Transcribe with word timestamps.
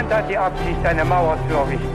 Niemand 0.00 0.14
hat 0.14 0.30
die 0.30 0.38
Absicht, 0.38 0.82
eine 0.82 1.04
Mauer 1.04 1.38
zu 1.46 1.54
errichten. 1.54 1.88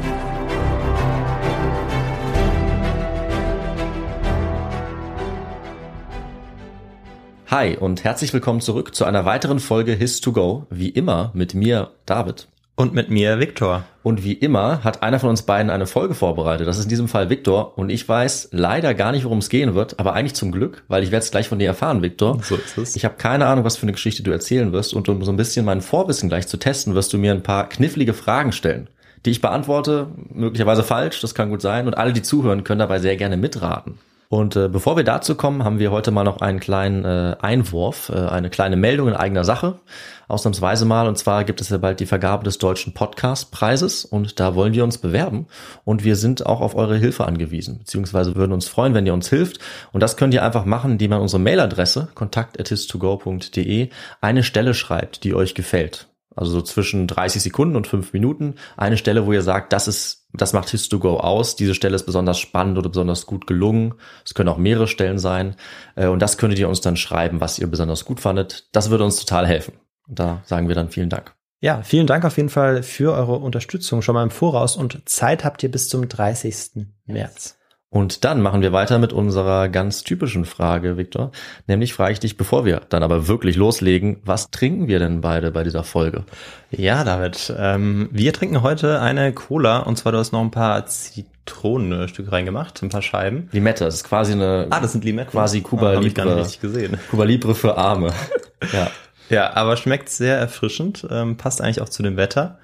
Hi 7.48 7.78
und 7.78 8.04
herzlich 8.04 8.32
willkommen 8.32 8.62
zurück 8.62 8.94
zu 8.94 9.06
einer 9.06 9.26
weiteren 9.26 9.60
Folge 9.60 9.94
His2Go. 9.94 10.68
Wie 10.70 10.90
immer 10.90 11.32
mit 11.34 11.56
mir, 11.56 11.94
David. 12.06 12.48
Und 12.78 12.94
mit 12.94 13.10
mir 13.10 13.40
Viktor. 13.40 13.86
Und 14.04 14.26
wie 14.26 14.34
immer 14.34 14.84
hat 14.84 15.02
einer 15.02 15.20
von 15.20 15.30
uns 15.30 15.44
beiden 15.44 15.72
eine 15.72 15.88
Folge 15.88 16.14
vorbereitet. 16.14 16.68
Das 16.68 16.78
ist 16.78 16.84
in 16.84 16.90
diesem 16.90 17.08
Fall 17.08 17.30
Viktor. 17.30 17.78
Und 17.78 17.90
ich 17.90 18.08
weiß 18.08 18.50
leider 18.52 18.94
gar 18.94 19.14
nicht, 19.14 19.24
worum 19.24 19.38
es 19.38 19.48
gehen 19.48 19.76
wird, 19.76 19.98
aber 19.98 20.14
eigentlich 20.14 20.34
zum 20.34 20.52
Glück, 20.52 20.84
weil 20.90 21.02
ich 21.02 21.12
werde 21.12 21.24
es 21.24 21.32
gleich 21.32 21.48
von 21.48 21.58
dir 21.58 21.68
erfahren, 21.68 22.02
Viktor. 22.02 22.38
So 22.44 22.56
ist 22.56 22.78
es. 22.78 22.96
Ich 22.98 23.06
habe 23.06 23.16
keine 23.16 23.46
Ahnung, 23.46 23.64
was 23.64 23.78
für 23.78 23.84
eine 23.84 23.94
Geschichte 23.94 24.24
du 24.24 24.32
erzählen 24.32 24.74
wirst. 24.74 24.94
Und 24.94 25.08
um 25.08 25.24
so 25.24 25.32
ein 25.32 25.38
bisschen 25.38 25.66
mein 25.66 25.80
Vorwissen 25.80 26.28
gleich 26.28 26.48
zu 26.48 26.58
testen, 26.58 26.96
wirst 26.96 27.14
du 27.14 27.18
mir 27.18 27.32
ein 27.32 27.44
paar 27.44 27.70
knifflige 27.70 28.14
Fragen 28.14 28.52
stellen, 28.52 28.90
die 29.26 29.32
ich 29.32 29.40
beantworte, 29.40 30.08
möglicherweise 30.34 30.84
falsch, 30.84 31.22
das 31.22 31.34
kann 31.34 31.50
gut 31.50 31.62
sein. 31.62 31.88
Und 31.88 31.98
alle, 31.98 32.12
die 32.12 32.24
zuhören, 32.24 32.66
können 32.66 32.80
dabei 32.80 33.00
sehr 33.00 33.16
gerne 33.16 33.38
mitraten. 33.38 33.98
Und 34.30 34.56
äh, 34.56 34.68
bevor 34.68 34.98
wir 34.98 35.04
dazu 35.04 35.36
kommen, 35.36 35.64
haben 35.64 35.80
wir 35.80 35.92
heute 35.92 36.12
mal 36.12 36.24
noch 36.24 36.42
einen 36.42 36.60
kleinen 36.60 37.06
äh, 37.06 37.36
Einwurf, 37.42 38.10
äh, 38.10 38.18
eine 38.18 38.50
kleine 38.50 38.76
Meldung 38.76 39.08
in 39.08 39.14
eigener 39.14 39.44
Sache, 39.44 39.80
ausnahmsweise 40.28 40.86
mal. 40.86 41.08
Und 41.08 41.18
zwar 41.18 41.44
gibt 41.44 41.62
es 41.62 41.70
ja 41.70 41.78
bald 41.78 42.00
die 42.00 42.06
Vergabe 42.06 42.44
des 42.44 42.58
Deutschen 42.58 42.94
Podcast-Preises 42.94 44.06
und 44.06 44.40
da 44.40 44.56
wollen 44.56 44.74
wir 44.74 44.84
uns 44.84 44.98
bewerben. 44.98 45.48
Und 45.84 46.04
wir 46.04 46.16
sind 46.16 46.46
auch 46.46 46.62
auf 46.62 46.76
eure 46.76 46.98
Hilfe 46.98 47.26
angewiesen, 47.26 47.80
beziehungsweise 47.80 48.36
würden 48.36 48.54
uns 48.54 48.68
freuen, 48.68 48.94
wenn 48.94 49.06
ihr 49.06 49.14
uns 49.14 49.30
hilft. 49.30 49.60
Und 49.92 50.02
das 50.02 50.18
könnt 50.18 50.34
ihr 50.34 50.44
einfach 50.44 50.66
machen, 50.66 50.94
indem 50.94 51.12
ihr 51.12 51.18
an 51.18 51.22
unsere 51.22 51.42
Mailadresse 51.42 52.08
kontakt.his2go.de 52.16 53.90
eine 54.22 54.44
Stelle 54.44 54.74
schreibt, 54.74 55.24
die 55.24 55.36
euch 55.36 55.54
gefällt. 55.54 56.08
Also 56.36 56.52
so 56.52 56.62
zwischen 56.62 57.08
30 57.08 57.42
Sekunden 57.42 57.76
und 57.76 57.88
5 57.88 58.14
Minuten. 58.14 58.56
Eine 58.78 58.98
Stelle, 58.98 59.26
wo 59.26 59.34
ihr 59.34 59.42
sagt, 59.42 59.72
das 59.74 59.88
ist, 59.88 60.28
das 60.34 60.54
macht 60.54 60.68
His2Go 60.70 61.18
aus. 61.18 61.56
Diese 61.56 61.74
Stelle 61.74 61.96
ist 61.96 62.06
besonders 62.06 62.40
spannend 62.40 62.78
oder 62.78 62.90
besonders 62.90 63.26
gut 63.26 63.48
gelungen. 63.48 63.96
Es 64.26 64.34
können 64.34 64.50
auch 64.50 64.58
mehrere 64.58 64.88
Stellen 64.88 65.18
sein. 65.18 65.56
Äh, 65.96 66.08
Und 66.08 66.20
das 66.20 66.38
könntet 66.38 66.60
ihr 66.60 66.70
uns 66.70 66.82
dann 66.82 66.98
schreiben, 66.98 67.40
was 67.42 67.60
ihr 67.60 67.68
besonders 67.68 68.06
gut 68.06 68.20
fandet. 68.20 68.68
Das 68.74 68.90
würde 68.90 69.06
uns 69.06 69.18
total 69.18 69.48
helfen. 69.48 69.76
Und 70.08 70.20
da 70.20 70.42
sagen 70.46 70.68
wir 70.68 70.76
dann 70.76 70.90
vielen 70.90 71.10
Dank. 71.10 71.34
Ja, 71.62 71.82
vielen 71.82 72.06
Dank 72.06 72.26
auf 72.26 72.38
jeden 72.38 72.50
Fall 72.50 72.84
für 72.84 73.14
eure 73.14 73.38
Unterstützung 73.38 74.02
schon 74.02 74.14
mal 74.14 74.24
im 74.24 74.30
Voraus 74.30 74.76
und 74.76 75.08
Zeit 75.10 75.44
habt 75.44 75.64
ihr 75.64 75.72
bis 75.72 75.90
zum 75.90 76.08
30. 76.08 76.86
März. 77.06 77.58
Und 77.90 78.26
dann 78.26 78.42
machen 78.42 78.62
wir 78.62 78.74
weiter 78.74 79.00
mit 79.00 79.14
unserer 79.14 79.70
ganz 79.70 80.04
typischen 80.04 80.44
Frage, 80.44 80.98
Viktor. 80.98 81.32
Nämlich 81.68 81.94
frage 81.94 82.12
ich 82.14 82.20
dich, 82.20 82.36
bevor 82.36 82.66
wir 82.66 82.82
dann 82.90 83.04
aber 83.04 83.28
wirklich 83.30 83.56
loslegen, 83.56 84.18
was 84.26 84.52
trinken 84.52 84.88
wir 84.90 85.00
denn 85.00 85.22
beide 85.22 85.52
bei 85.52 85.64
dieser 85.64 85.84
Folge? 85.86 86.26
Ja, 86.72 87.06
David, 87.06 87.54
ähm, 87.58 88.10
wir 88.12 88.34
trinken 88.34 88.64
heute 88.64 89.00
eine 89.02 89.32
Cola 89.32 89.80
und 89.80 89.98
zwar 89.98 90.12
du 90.12 90.18
hast 90.18 90.34
noch 90.34 90.42
ein 90.42 90.52
paar 90.52 90.86
Zitronenstücke 90.88 92.32
reingemacht, 92.34 92.82
ein 92.84 92.90
paar 92.90 93.02
Scheiben. 93.02 93.48
Limette, 93.54 93.86
das 93.86 93.96
ist 93.96 94.04
quasi 94.04 94.34
eine 94.34 94.68
Ah, 94.72 94.82
das 94.82 94.92
sind 94.92 95.06
Limetten. 95.06 95.32
quasi 95.32 95.62
Cuba 95.62 95.92
Ah, 95.94 95.96
hab 95.96 96.04
ich 96.04 96.16
gar 96.16 96.26
Libre. 96.26 96.40
nicht 96.40 96.48
richtig 96.48 96.62
gesehen. 96.62 97.00
Cuba 97.10 97.24
Libre 97.24 97.56
für 97.56 97.78
Arme. 97.78 98.12
ja. 98.74 98.90
Ja, 99.30 99.56
aber 99.56 99.76
schmeckt 99.78 100.10
sehr 100.10 100.38
erfrischend, 100.38 101.08
ähm, 101.10 101.38
passt 101.38 101.60
eigentlich 101.62 101.82
auch 101.82 101.90
zu 101.90 102.04
dem 102.04 102.16
Wetter. 102.18 102.60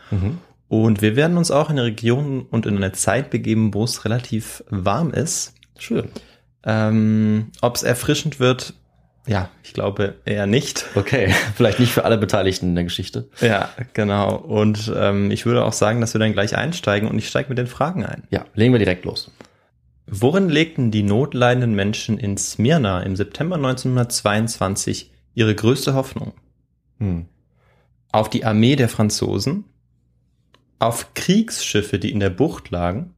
Und 0.71 1.01
wir 1.01 1.17
werden 1.17 1.35
uns 1.35 1.51
auch 1.51 1.69
in 1.69 1.77
eine 1.77 1.87
Region 1.87 2.43
und 2.49 2.65
in 2.65 2.77
eine 2.77 2.93
Zeit 2.93 3.29
begeben, 3.29 3.73
wo 3.73 3.83
es 3.83 4.05
relativ 4.05 4.63
warm 4.69 5.11
ist. 5.11 5.53
Schön. 5.77 6.07
Ähm, 6.63 7.51
Ob 7.59 7.75
es 7.75 7.83
erfrischend 7.83 8.39
wird, 8.39 8.73
ja, 9.27 9.49
ich 9.65 9.73
glaube 9.73 10.15
eher 10.23 10.47
nicht. 10.47 10.85
Okay, 10.95 11.33
vielleicht 11.57 11.81
nicht 11.81 11.91
für 11.91 12.05
alle 12.05 12.17
Beteiligten 12.17 12.67
in 12.67 12.75
der 12.75 12.85
Geschichte. 12.85 13.27
Ja, 13.41 13.67
genau. 13.91 14.33
Und 14.37 14.89
ähm, 14.95 15.29
ich 15.29 15.45
würde 15.45 15.65
auch 15.65 15.73
sagen, 15.73 15.99
dass 15.99 16.15
wir 16.15 16.19
dann 16.19 16.31
gleich 16.31 16.55
einsteigen 16.55 17.09
und 17.09 17.17
ich 17.17 17.27
steige 17.27 17.49
mit 17.49 17.57
den 17.57 17.67
Fragen 17.67 18.05
ein. 18.05 18.23
Ja, 18.29 18.45
legen 18.53 18.71
wir 18.73 18.79
direkt 18.79 19.03
los. 19.03 19.29
Worin 20.07 20.47
legten 20.47 20.89
die 20.89 21.03
notleidenden 21.03 21.75
Menschen 21.75 22.17
in 22.17 22.37
Smyrna 22.37 23.03
im 23.03 23.17
September 23.17 23.57
1922 23.57 25.11
ihre 25.33 25.53
größte 25.53 25.95
Hoffnung? 25.95 26.31
Hm. 26.99 27.25
Auf 28.13 28.29
die 28.29 28.45
Armee 28.45 28.77
der 28.77 28.87
Franzosen? 28.87 29.65
Auf 30.81 31.13
Kriegsschiffe, 31.13 31.99
die 31.99 32.11
in 32.11 32.19
der 32.19 32.31
Bucht 32.31 32.71
lagen? 32.71 33.13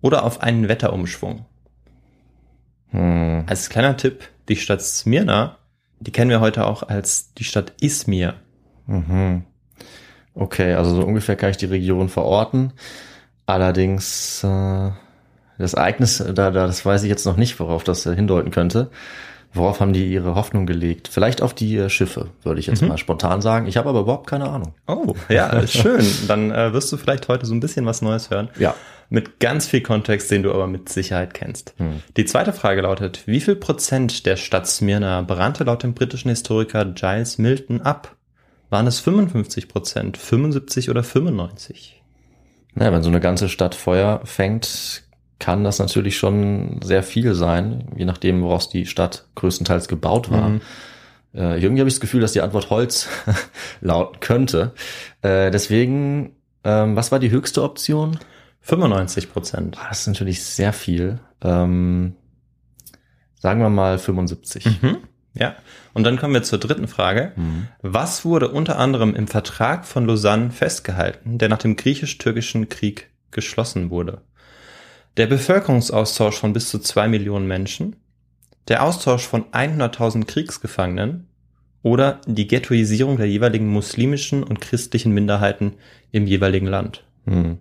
Oder 0.00 0.24
auf 0.24 0.40
einen 0.40 0.66
Wetterumschwung? 0.66 1.44
Hm. 2.88 3.44
Als 3.46 3.68
kleiner 3.68 3.98
Tipp, 3.98 4.26
die 4.48 4.56
Stadt 4.56 4.80
Smyrna, 4.80 5.58
die 5.98 6.10
kennen 6.10 6.30
wir 6.30 6.40
heute 6.40 6.64
auch 6.64 6.82
als 6.82 7.34
die 7.34 7.44
Stadt 7.44 7.74
Izmir. 7.82 8.36
Mhm. 8.86 9.44
Okay, 10.32 10.72
also 10.72 10.94
so 10.94 11.02
ungefähr 11.02 11.36
kann 11.36 11.50
ich 11.50 11.58
die 11.58 11.66
Region 11.66 12.08
verorten. 12.08 12.72
Allerdings 13.44 14.42
äh, 14.42 14.90
das 15.58 15.74
Ereignis, 15.74 16.16
da, 16.16 16.50
da, 16.50 16.66
das 16.66 16.86
weiß 16.86 17.02
ich 17.02 17.10
jetzt 17.10 17.26
noch 17.26 17.36
nicht, 17.36 17.60
worauf 17.60 17.84
das 17.84 18.04
hindeuten 18.04 18.50
könnte. 18.52 18.90
Worauf 19.52 19.80
haben 19.80 19.92
die 19.92 20.12
ihre 20.12 20.36
Hoffnung 20.36 20.64
gelegt? 20.66 21.08
Vielleicht 21.08 21.42
auf 21.42 21.54
die 21.54 21.76
äh, 21.76 21.88
Schiffe, 21.88 22.28
würde 22.44 22.60
ich 22.60 22.68
jetzt 22.68 22.82
mal 22.82 22.98
spontan 22.98 23.42
sagen. 23.42 23.66
Ich 23.66 23.76
habe 23.76 23.88
aber 23.88 24.00
überhaupt 24.00 24.28
keine 24.28 24.48
Ahnung. 24.48 24.74
Oh, 24.86 25.14
ja, 25.28 25.66
schön. 25.66 26.06
Dann 26.28 26.52
äh, 26.52 26.72
wirst 26.72 26.92
du 26.92 26.96
vielleicht 26.96 27.26
heute 27.28 27.46
so 27.46 27.54
ein 27.54 27.60
bisschen 27.60 27.84
was 27.84 28.00
Neues 28.00 28.30
hören. 28.30 28.48
Ja. 28.58 28.74
Mit 29.08 29.40
ganz 29.40 29.66
viel 29.66 29.80
Kontext, 29.80 30.30
den 30.30 30.44
du 30.44 30.52
aber 30.52 30.68
mit 30.68 30.88
Sicherheit 30.88 31.34
kennst. 31.34 31.74
Die 32.16 32.24
zweite 32.26 32.52
Frage 32.52 32.82
lautet, 32.82 33.26
wie 33.26 33.40
viel 33.40 33.56
Prozent 33.56 34.24
der 34.24 34.36
Stadt 34.36 34.68
Smyrna 34.68 35.22
brannte 35.22 35.64
laut 35.64 35.82
dem 35.82 35.94
britischen 35.94 36.28
Historiker 36.28 36.84
Giles 36.84 37.36
Milton 37.36 37.80
ab? 37.80 38.14
Waren 38.68 38.86
es 38.86 39.00
55 39.00 39.66
Prozent, 39.66 40.16
75 40.16 40.90
oder 40.90 41.02
95? 41.02 42.00
Naja, 42.74 42.92
wenn 42.92 43.02
so 43.02 43.08
eine 43.08 43.18
ganze 43.18 43.48
Stadt 43.48 43.74
Feuer 43.74 44.20
fängt, 44.24 45.02
kann 45.40 45.64
das 45.64 45.78
natürlich 45.80 46.16
schon 46.16 46.80
sehr 46.82 47.02
viel 47.02 47.34
sein, 47.34 47.88
je 47.96 48.04
nachdem, 48.04 48.42
woraus 48.42 48.68
die 48.68 48.86
Stadt 48.86 49.26
größtenteils 49.34 49.88
gebaut 49.88 50.30
war. 50.30 50.50
Mhm. 50.50 50.60
Äh, 51.34 51.60
irgendwie 51.60 51.80
habe 51.80 51.88
ich 51.88 51.94
das 51.94 52.00
Gefühl, 52.00 52.20
dass 52.20 52.32
die 52.32 52.42
Antwort 52.42 52.70
Holz 52.70 53.08
lauten 53.80 54.20
könnte. 54.20 54.72
Äh, 55.22 55.50
deswegen, 55.50 56.36
ähm, 56.62 56.94
was 56.94 57.10
war 57.10 57.18
die 57.18 57.30
höchste 57.30 57.62
Option? 57.62 58.18
95 58.60 59.32
Prozent. 59.32 59.78
Ah, 59.80 59.88
Das 59.88 60.00
ist 60.00 60.06
natürlich 60.06 60.44
sehr 60.44 60.72
viel. 60.72 61.18
Ähm, 61.42 62.14
sagen 63.38 63.60
wir 63.60 63.70
mal 63.70 63.98
75. 63.98 64.82
Mhm. 64.82 64.98
Ja. 65.34 65.56
Und 65.94 66.04
dann 66.04 66.18
kommen 66.18 66.34
wir 66.34 66.42
zur 66.42 66.58
dritten 66.58 66.88
Frage. 66.88 67.32
Was 67.82 68.24
wurde 68.24 68.48
unter 68.50 68.78
anderem 68.78 69.14
im 69.14 69.26
Vertrag 69.26 69.86
von 69.86 70.06
Lausanne 70.06 70.50
festgehalten, 70.50 71.38
der 71.38 71.48
nach 71.48 71.58
dem 71.58 71.76
griechisch-türkischen 71.76 72.68
Krieg 72.68 73.10
geschlossen 73.30 73.90
wurde? 73.90 74.22
Der 75.16 75.26
Bevölkerungsaustausch 75.26 76.36
von 76.38 76.52
bis 76.52 76.68
zu 76.70 76.78
zwei 76.78 77.08
Millionen 77.08 77.46
Menschen, 77.46 77.96
der 78.68 78.84
Austausch 78.84 79.26
von 79.26 79.44
100.000 79.52 80.24
Kriegsgefangenen 80.26 81.26
oder 81.82 82.20
die 82.26 82.46
Ghettoisierung 82.46 83.16
der 83.16 83.26
jeweiligen 83.28 83.68
muslimischen 83.68 84.42
und 84.42 84.60
christlichen 84.60 85.12
Minderheiten 85.12 85.74
im 86.12 86.26
jeweiligen 86.26 86.66
Land. 86.66 87.04
Hm. 87.26 87.58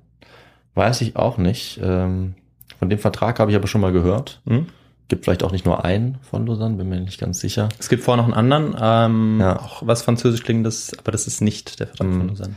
Weiß 0.75 1.01
ich 1.01 1.15
auch 1.15 1.37
nicht. 1.37 1.79
Ähm, 1.81 2.35
von 2.77 2.89
dem 2.89 2.99
Vertrag 2.99 3.39
habe 3.39 3.51
ich 3.51 3.57
aber 3.57 3.67
schon 3.67 3.81
mal 3.81 3.91
gehört. 3.91 4.41
Hm? 4.45 4.67
Gibt 5.07 5.25
vielleicht 5.25 5.43
auch 5.43 5.51
nicht 5.51 5.65
nur 5.65 5.83
einen 5.83 6.19
von 6.21 6.45
Lausanne, 6.45 6.75
bin 6.77 6.87
mir 6.89 6.99
nicht 6.99 7.19
ganz 7.19 7.39
sicher. 7.39 7.69
Es 7.79 7.89
gibt 7.89 8.03
vorher 8.03 8.23
noch 8.23 8.31
einen 8.31 8.51
anderen, 8.53 8.75
ähm, 8.79 9.39
Ja. 9.41 9.59
auch 9.59 9.81
was 9.85 10.03
französisch 10.03 10.43
klingendes, 10.43 10.97
aber 10.99 11.11
das 11.11 11.25
ist 11.25 11.41
nicht 11.41 11.79
der 11.79 11.87
Vertrag 11.87 12.07
Hm. 12.07 12.17
von 12.19 12.27
Lausanne. 12.29 12.55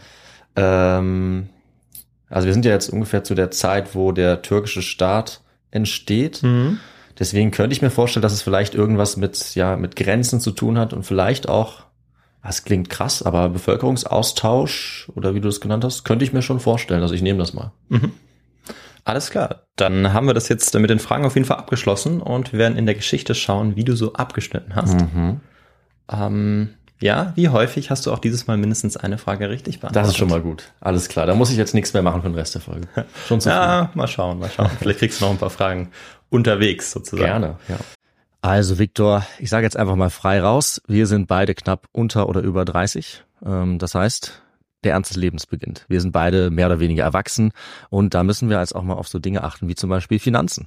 Ähm, 0.56 1.48
also 2.32 2.46
wir 2.46 2.52
sind 2.52 2.64
ja 2.64 2.72
jetzt 2.72 2.90
ungefähr 2.90 3.24
zu 3.24 3.34
der 3.34 3.50
Zeit, 3.50 3.94
wo 3.94 4.12
der 4.12 4.42
türkische 4.42 4.82
Staat 4.82 5.42
entsteht. 5.70 6.42
Mhm. 6.42 6.78
Deswegen 7.18 7.50
könnte 7.50 7.74
ich 7.74 7.82
mir 7.82 7.90
vorstellen, 7.90 8.22
dass 8.22 8.32
es 8.32 8.42
vielleicht 8.42 8.74
irgendwas 8.74 9.16
mit, 9.16 9.54
ja, 9.54 9.76
mit 9.76 9.96
Grenzen 9.96 10.40
zu 10.40 10.50
tun 10.50 10.78
hat 10.78 10.92
und 10.92 11.04
vielleicht 11.04 11.48
auch, 11.48 11.84
das 12.42 12.64
klingt 12.64 12.88
krass, 12.88 13.22
aber 13.22 13.50
Bevölkerungsaustausch 13.50 15.10
oder 15.14 15.34
wie 15.34 15.40
du 15.40 15.48
es 15.48 15.60
genannt 15.60 15.84
hast, 15.84 16.04
könnte 16.04 16.24
ich 16.24 16.32
mir 16.32 16.42
schon 16.42 16.58
vorstellen. 16.58 17.02
Also 17.02 17.14
ich 17.14 17.22
nehme 17.22 17.38
das 17.38 17.52
mal. 17.52 17.72
Alles 19.04 19.30
klar. 19.30 19.66
Dann 19.76 20.12
haben 20.12 20.26
wir 20.26 20.34
das 20.34 20.48
jetzt 20.48 20.74
mit 20.78 20.90
den 20.90 20.98
Fragen 21.00 21.24
auf 21.24 21.34
jeden 21.34 21.46
Fall 21.46 21.58
abgeschlossen 21.58 22.20
und 22.20 22.52
wir 22.52 22.58
werden 22.58 22.78
in 22.78 22.86
der 22.86 22.94
Geschichte 22.94 23.34
schauen, 23.34 23.76
wie 23.76 23.84
du 23.84 23.94
so 23.94 24.14
abgeschnitten 24.14 24.74
hast. 24.74 24.94
Mhm. 24.94 25.40
Ähm, 26.10 26.70
Ja, 27.02 27.32
wie 27.34 27.48
häufig 27.48 27.90
hast 27.90 28.06
du 28.06 28.12
auch 28.12 28.18
dieses 28.18 28.46
Mal 28.46 28.56
mindestens 28.56 28.96
eine 28.96 29.18
Frage 29.18 29.50
richtig 29.50 29.80
beantwortet? 29.80 30.04
Das 30.06 30.12
ist 30.12 30.18
schon 30.18 30.28
mal 30.28 30.40
gut. 30.40 30.72
Alles 30.80 31.08
klar. 31.08 31.26
Da 31.26 31.34
muss 31.34 31.50
ich 31.50 31.56
jetzt 31.56 31.74
nichts 31.74 31.92
mehr 31.92 32.02
machen 32.02 32.22
für 32.22 32.28
den 32.28 32.34
Rest 32.36 32.54
der 32.54 32.62
Folge. 32.62 32.86
Schon 33.26 33.40
zu 33.40 33.48
Ja, 33.50 33.90
mal 33.94 34.08
schauen, 34.08 34.38
mal 34.38 34.50
schauen. 34.50 34.70
Vielleicht 34.78 35.00
kriegst 35.00 35.20
du 35.20 35.24
noch 35.24 35.32
ein 35.32 35.38
paar 35.38 35.50
Fragen 35.50 35.90
unterwegs 36.30 36.90
sozusagen. 36.92 37.26
Gerne, 37.26 37.56
ja. 37.68 37.76
Also 38.40 38.78
Viktor, 38.78 39.24
ich 39.38 39.50
sage 39.50 39.64
jetzt 39.64 39.76
einfach 39.76 39.96
mal 39.96 40.10
frei 40.10 40.40
raus. 40.40 40.82
Wir 40.88 41.06
sind 41.06 41.28
beide 41.28 41.54
knapp 41.54 41.86
unter 41.92 42.28
oder 42.28 42.40
über 42.40 42.64
30. 42.64 43.24
Ähm, 43.44 43.78
Das 43.78 43.94
heißt, 43.94 44.42
der 44.84 44.92
Ernst 44.92 45.10
des 45.10 45.16
Lebens 45.16 45.46
beginnt. 45.46 45.84
Wir 45.88 46.00
sind 46.00 46.12
beide 46.12 46.50
mehr 46.50 46.66
oder 46.66 46.80
weniger 46.80 47.04
erwachsen 47.04 47.52
und 47.88 48.14
da 48.14 48.24
müssen 48.24 48.50
wir 48.50 48.58
als 48.58 48.72
auch 48.72 48.82
mal 48.82 48.94
auf 48.94 49.06
so 49.08 49.18
Dinge 49.18 49.44
achten 49.44 49.68
wie 49.68 49.74
zum 49.76 49.90
Beispiel 49.90 50.18
Finanzen. 50.18 50.66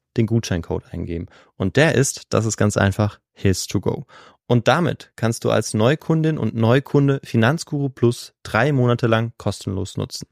den 0.17 0.25
Gutscheincode 0.27 0.85
eingeben. 0.91 1.27
Und 1.55 1.75
der 1.75 1.95
ist, 1.95 2.25
das 2.29 2.45
ist 2.45 2.57
ganz 2.57 2.77
einfach, 2.77 3.19
His 3.33 3.67
to 3.67 3.79
Go. 3.79 4.05
Und 4.47 4.67
damit 4.67 5.13
kannst 5.15 5.45
du 5.45 5.51
als 5.51 5.73
Neukundin 5.73 6.37
und 6.37 6.55
Neukunde 6.55 7.21
Finanzguru 7.23 7.89
Plus 7.89 8.33
drei 8.43 8.71
Monate 8.73 9.07
lang 9.07 9.31
kostenlos 9.37 9.95
nutzen. 9.95 10.27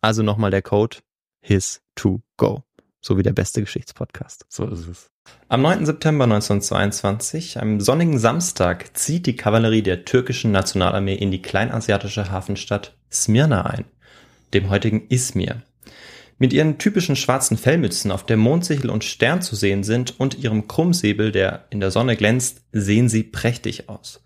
Also 0.00 0.22
nochmal 0.22 0.50
der 0.50 0.62
Code 0.62 0.98
His 1.40 1.82
to 1.94 2.20
Go. 2.36 2.62
So 3.00 3.16
wie 3.16 3.22
der 3.22 3.32
beste 3.32 3.60
Geschichtspodcast. 3.60 4.44
So 4.48 4.66
ist 4.66 4.86
es. 4.86 5.10
Am 5.48 5.62
9. 5.62 5.86
September 5.86 6.24
1922, 6.24 7.60
einem 7.60 7.80
sonnigen 7.80 8.18
Samstag, 8.18 8.96
zieht 8.96 9.26
die 9.26 9.36
Kavallerie 9.36 9.82
der 9.82 10.04
türkischen 10.04 10.52
Nationalarmee 10.52 11.14
in 11.14 11.30
die 11.30 11.42
kleinasiatische 11.42 12.30
Hafenstadt 12.30 12.96
Smyrna 13.10 13.66
ein, 13.66 13.84
dem 14.54 14.68
heutigen 14.68 15.06
Izmir. 15.08 15.62
Mit 16.38 16.52
ihren 16.52 16.78
typischen 16.78 17.16
schwarzen 17.16 17.56
Fellmützen, 17.56 18.12
auf 18.12 18.24
der 18.24 18.36
Mondsichel 18.36 18.90
und 18.90 19.02
Stern 19.02 19.42
zu 19.42 19.56
sehen 19.56 19.82
sind, 19.82 20.18
und 20.18 20.38
ihrem 20.38 20.68
Krummsäbel, 20.68 21.32
der 21.32 21.64
in 21.70 21.80
der 21.80 21.90
Sonne 21.90 22.16
glänzt, 22.16 22.62
sehen 22.72 23.08
sie 23.08 23.24
prächtig 23.24 23.88
aus. 23.88 24.22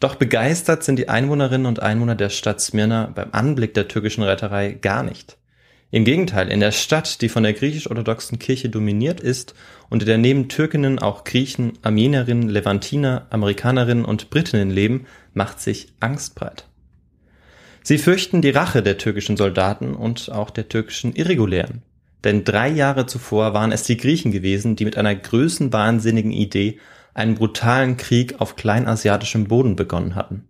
Doch 0.00 0.16
begeistert 0.16 0.82
sind 0.82 0.98
die 0.98 1.08
Einwohnerinnen 1.08 1.66
und 1.66 1.80
Einwohner 1.80 2.16
der 2.16 2.28
Stadt 2.28 2.60
Smyrna 2.60 3.12
beim 3.14 3.28
Anblick 3.32 3.74
der 3.74 3.88
türkischen 3.88 4.24
Reiterei 4.24 4.72
gar 4.72 5.04
nicht. 5.04 5.36
Im 5.92 6.04
Gegenteil, 6.04 6.48
in 6.48 6.58
der 6.58 6.72
Stadt, 6.72 7.22
die 7.22 7.28
von 7.28 7.44
der 7.44 7.52
griechisch-orthodoxen 7.52 8.40
Kirche 8.40 8.68
dominiert 8.68 9.20
ist 9.20 9.54
und 9.90 10.02
in 10.02 10.06
der 10.06 10.18
neben 10.18 10.48
Türkinnen 10.48 10.98
auch 10.98 11.22
Griechen, 11.22 11.78
Armenierinnen, 11.82 12.48
Levantiner, 12.48 13.28
Amerikanerinnen 13.30 14.04
und 14.04 14.28
Britinnen 14.28 14.70
leben, 14.70 15.06
macht 15.34 15.60
sich 15.60 15.92
Angst 16.00 16.34
breit. 16.34 16.66
Sie 17.86 17.98
fürchten 17.98 18.40
die 18.40 18.50
Rache 18.50 18.82
der 18.82 18.96
türkischen 18.96 19.36
Soldaten 19.36 19.94
und 19.94 20.32
auch 20.32 20.48
der 20.48 20.70
türkischen 20.70 21.14
Irregulären. 21.14 21.82
Denn 22.24 22.42
drei 22.42 22.70
Jahre 22.70 23.04
zuvor 23.04 23.52
waren 23.52 23.72
es 23.72 23.82
die 23.82 23.98
Griechen 23.98 24.32
gewesen, 24.32 24.74
die 24.74 24.86
mit 24.86 24.96
einer 24.96 25.14
größenwahnsinnigen 25.14 26.32
Idee 26.32 26.78
einen 27.12 27.34
brutalen 27.34 27.98
Krieg 27.98 28.40
auf 28.40 28.56
kleinasiatischem 28.56 29.44
Boden 29.44 29.76
begonnen 29.76 30.14
hatten. 30.14 30.48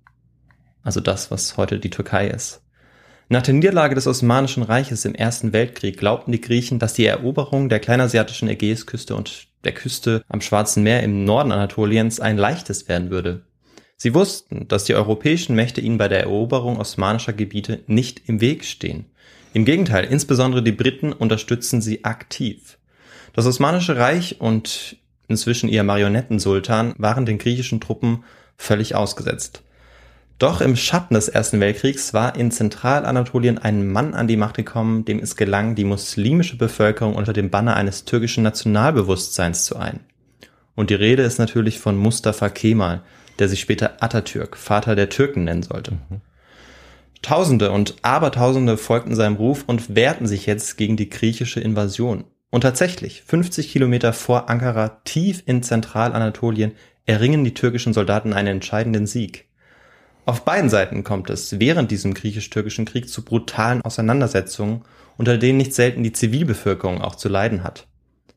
Also 0.85 1.01
das, 1.01 1.33
was 1.33 1.57
heute 1.57 1.81
die 1.81 1.91
Türkei 1.91 2.29
ist. 2.29 2.63
Nach 3.29 3.43
der 3.43 3.55
Niederlage 3.55 3.97
des 3.97 4.07
Osmanischen 4.07 4.63
Reiches 4.63 5.05
im 5.05 5.17
Ersten 5.17 5.53
Weltkrieg 5.53 5.99
glaubten 5.99 6.31
die 6.31 6.41
Griechen, 6.41 6.79
dass 6.79 6.95
die 6.95 7.07
Eroberung 7.07 7.69
der 7.69 7.81
kleinasiatischen 7.81 8.49
Ägäisküste 8.49 9.17
und 9.17 9.49
der 9.65 9.73
Küste 9.73 10.23
am 10.29 10.41
Schwarzen 10.41 10.85
Meer 10.85 11.03
im 11.03 11.25
Norden 11.25 11.51
Anatoliens 11.51 12.21
ein 12.21 12.39
leichtes 12.39 12.87
werden 12.87 13.11
würde. 13.11 13.43
Sie 13.97 14.15
wussten, 14.15 14.67
dass 14.69 14.85
die 14.85 14.95
europäischen 14.95 15.55
Mächte 15.55 15.81
ihnen 15.81 15.99
bei 15.99 16.09
der 16.09 16.21
Eroberung 16.21 16.79
osmanischer 16.79 17.33
Gebiete 17.33 17.81
nicht 17.87 18.23
im 18.27 18.41
Weg 18.41 18.65
stehen. 18.65 19.07
Im 19.53 19.65
Gegenteil, 19.65 20.05
insbesondere 20.05 20.63
die 20.63 20.73
Briten 20.73 21.13
unterstützen 21.13 21.81
sie 21.81 22.05
aktiv. 22.05 22.79
Das 23.35 23.47
Osmanische 23.47 23.97
Reich 23.97 24.41
und 24.41 24.97
inzwischen 25.29 25.69
ihr 25.69 25.85
Marionettensultan 25.85 26.95
waren 26.99 27.25
den 27.25 27.39
griechischen 27.39 27.81
Truppen 27.81 28.25
völlig 28.57 28.95
ausgesetzt. 28.95 29.63
Doch 30.39 30.61
im 30.61 30.75
Schatten 30.75 31.15
des 31.15 31.29
Ersten 31.29 31.61
Weltkriegs 31.61 32.13
war 32.13 32.35
in 32.35 32.51
Zentralanatolien 32.51 33.59
ein 33.59 33.87
Mann 33.87 34.15
an 34.15 34.27
die 34.27 34.37
Macht 34.37 34.57
gekommen, 34.57 35.05
dem 35.05 35.21
es 35.21 35.37
gelang, 35.37 35.77
die 35.77 35.85
muslimische 35.85 36.59
Bevölkerung 36.59 37.15
unter 37.15 37.33
dem 37.33 37.51
Banner 37.51 37.77
eines 37.77 38.05
türkischen 38.05 38.43
Nationalbewusstseins 38.43 39.65
zu 39.65 39.77
ein. 39.77 40.01
Und 40.75 40.91
die 40.91 40.95
Rede 40.95 41.23
ist 41.23 41.39
natürlich 41.39 41.79
von 41.79 41.97
Mustafa 41.97 42.49
Kemal, 42.49 43.03
der 43.39 43.49
sich 43.49 43.61
später 43.61 44.03
Atatürk, 44.03 44.57
Vater 44.57 44.97
der 44.97 45.09
Türken 45.09 45.45
nennen 45.45 45.63
sollte. 45.63 45.99
Tausende 47.23 47.71
und 47.71 47.97
Abertausende 48.03 48.77
folgten 48.77 49.15
seinem 49.15 49.37
Ruf 49.37 49.65
und 49.67 49.95
wehrten 49.97 50.27
sich 50.27 50.47
jetzt 50.47 50.77
gegen 50.77 50.97
die 50.97 51.09
griechische 51.09 51.61
Invasion. 51.61 52.25
Und 52.51 52.61
tatsächlich, 52.61 53.23
50 53.23 53.73
Kilometer 53.73 54.13
vor 54.13 54.49
Ankara, 54.51 55.01
tief 55.05 55.43
in 55.47 55.63
Zentralanatolien, 55.63 56.73
erringen 57.07 57.43
die 57.43 57.55
türkischen 57.55 57.93
Soldaten 57.93 58.33
einen 58.33 58.49
entscheidenden 58.49 59.07
Sieg. 59.07 59.47
Auf 60.27 60.45
beiden 60.45 60.71
Seiten 60.71 61.05
kommt 61.05 61.31
es 61.31 61.59
während 61.59 61.91
diesem 61.91 62.15
griechisch-türkischen 62.15 62.85
Krieg 62.85 63.09
zu 63.09 63.25
brutalen 63.25 63.83
Auseinandersetzungen, 63.83 64.83
unter 65.17 65.37
denen 65.37 65.59
nicht 65.59 65.75
selten 65.75 66.03
die 66.03 66.13
Zivilbevölkerung 66.13 67.03
auch 67.03 67.15
zu 67.15 67.29
leiden 67.29 67.65
hat. 67.65 67.87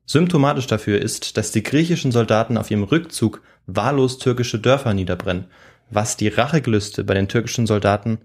Symptomatisch 0.05 0.67
dafür 0.67 1.01
ist, 1.01 1.37
dass 1.37 1.51
die 1.51 1.63
griechischen 1.63 2.11
Soldaten 2.11 2.57
auf 2.57 2.71
ihrem 2.71 2.83
Rückzug 2.83 3.41
wahllos 3.67 4.17
türkische 4.17 4.59
Dörfer 4.59 4.93
niederbrennen, 4.93 5.45
was 5.91 6.17
die 6.17 6.29
Rachegelüste 6.29 7.03
bei 7.03 7.13
den 7.13 7.27
türkischen 7.27 7.67
Soldaten 7.67 8.19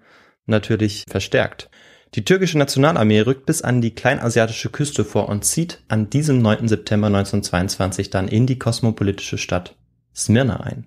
natürlich 0.46 1.04
verstärkt. 1.08 1.68
Die 2.14 2.24
türkische 2.24 2.58
Nationalarmee 2.58 3.20
rückt 3.20 3.46
bis 3.46 3.62
an 3.62 3.80
die 3.80 3.94
kleinasiatische 3.94 4.70
Küste 4.70 5.04
vor 5.04 5.28
und 5.28 5.44
zieht 5.44 5.82
an 5.88 6.10
diesem 6.10 6.42
9. 6.42 6.68
September 6.68 7.06
1922 7.06 8.10
dann 8.10 8.28
in 8.28 8.46
die 8.46 8.58
kosmopolitische 8.58 9.38
Stadt 9.38 9.76
Smyrna 10.14 10.60
ein. 10.60 10.86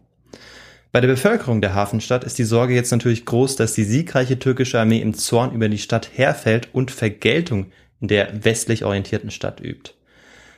Bei 0.92 1.02
der 1.02 1.08
Bevölkerung 1.08 1.62
der 1.62 1.74
Hafenstadt 1.74 2.24
ist 2.24 2.38
die 2.38 2.44
Sorge 2.44 2.76
jetzt 2.76 2.92
natürlich 2.92 3.26
groß, 3.26 3.56
dass 3.56 3.74
die 3.74 3.84
siegreiche 3.84 4.40
türkische 4.40 4.80
Armee 4.80 5.02
im 5.02 5.14
Zorn 5.14 5.52
über 5.52 5.68
die 5.68 5.80
Stadt 5.80 6.12
herfällt 6.14 6.70
und 6.74 6.92
Vergeltung 6.92 7.72
in 8.00 8.08
der 8.08 8.46
westlich 8.46 8.86
orientierten 8.86 9.32
Stadt 9.32 9.60
übt. 9.60 9.95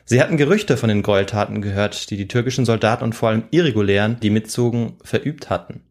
Sie 0.10 0.22
hatten 0.22 0.38
Gerüchte 0.38 0.78
von 0.78 0.88
den 0.88 1.04
Gräueltaten 1.04 1.62
gehört, 1.62 2.10
die 2.10 2.16
die 2.16 2.30
türkischen 2.30 2.64
Soldaten 2.64 3.04
und 3.04 3.14
vor 3.14 3.28
allem 3.28 3.44
Irregulären, 3.52 4.22
die 4.22 4.30
mitzogen, 4.30 4.94
verübt 5.04 5.50
hatten. 5.50 5.82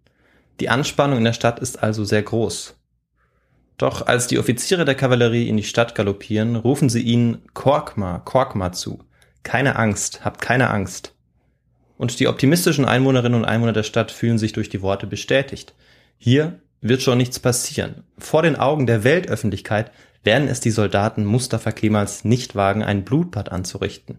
Die 0.58 0.70
Anspannung 0.70 1.18
in 1.18 1.24
der 1.24 1.34
Stadt 1.34 1.58
ist 1.58 1.82
also 1.82 2.02
sehr 2.02 2.22
groß. 2.22 2.76
Doch 3.76 4.06
als 4.06 4.26
die 4.26 4.38
Offiziere 4.38 4.86
der 4.86 4.94
Kavallerie 4.94 5.50
in 5.50 5.58
die 5.58 5.64
Stadt 5.64 5.94
galoppieren, 5.94 6.56
rufen 6.56 6.88
sie 6.88 7.02
ihnen 7.02 7.42
Korkma, 7.52 8.20
Korkma 8.20 8.72
zu. 8.72 9.00
Keine 9.42 9.76
Angst, 9.76 10.24
habt 10.24 10.40
keine 10.40 10.70
Angst. 10.70 11.12
Und 11.98 12.18
die 12.18 12.26
optimistischen 12.26 12.86
Einwohnerinnen 12.86 13.38
und 13.38 13.44
Einwohner 13.44 13.74
der 13.74 13.82
Stadt 13.82 14.10
fühlen 14.10 14.38
sich 14.38 14.54
durch 14.54 14.70
die 14.70 14.80
Worte 14.80 15.06
bestätigt. 15.06 15.74
Hier 16.16 16.58
wird 16.80 17.02
schon 17.02 17.18
nichts 17.18 17.38
passieren. 17.38 18.04
Vor 18.16 18.40
den 18.40 18.56
Augen 18.56 18.86
der 18.86 19.04
Weltöffentlichkeit 19.04 19.90
werden 20.26 20.48
es 20.48 20.60
die 20.60 20.70
Soldaten 20.70 21.24
Mustafa 21.24 21.72
Kemals 21.72 22.24
nicht 22.24 22.54
wagen, 22.54 22.82
ein 22.82 23.04
Blutbad 23.04 23.50
anzurichten. 23.50 24.18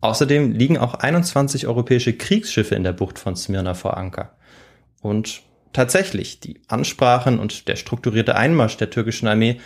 Außerdem 0.00 0.52
liegen 0.52 0.78
auch 0.78 0.94
21 0.94 1.66
europäische 1.66 2.12
Kriegsschiffe 2.12 2.74
in 2.74 2.84
der 2.84 2.92
Bucht 2.92 3.18
von 3.18 3.34
Smyrna 3.34 3.74
vor 3.74 3.96
Anker. 3.96 4.36
Und 5.00 5.42
tatsächlich, 5.72 6.40
die 6.40 6.60
Ansprachen 6.68 7.38
und 7.38 7.68
der 7.68 7.76
strukturierte 7.76 8.36
Einmarsch 8.36 8.76
der 8.76 8.90
türkischen 8.90 9.28
Armee 9.28 9.60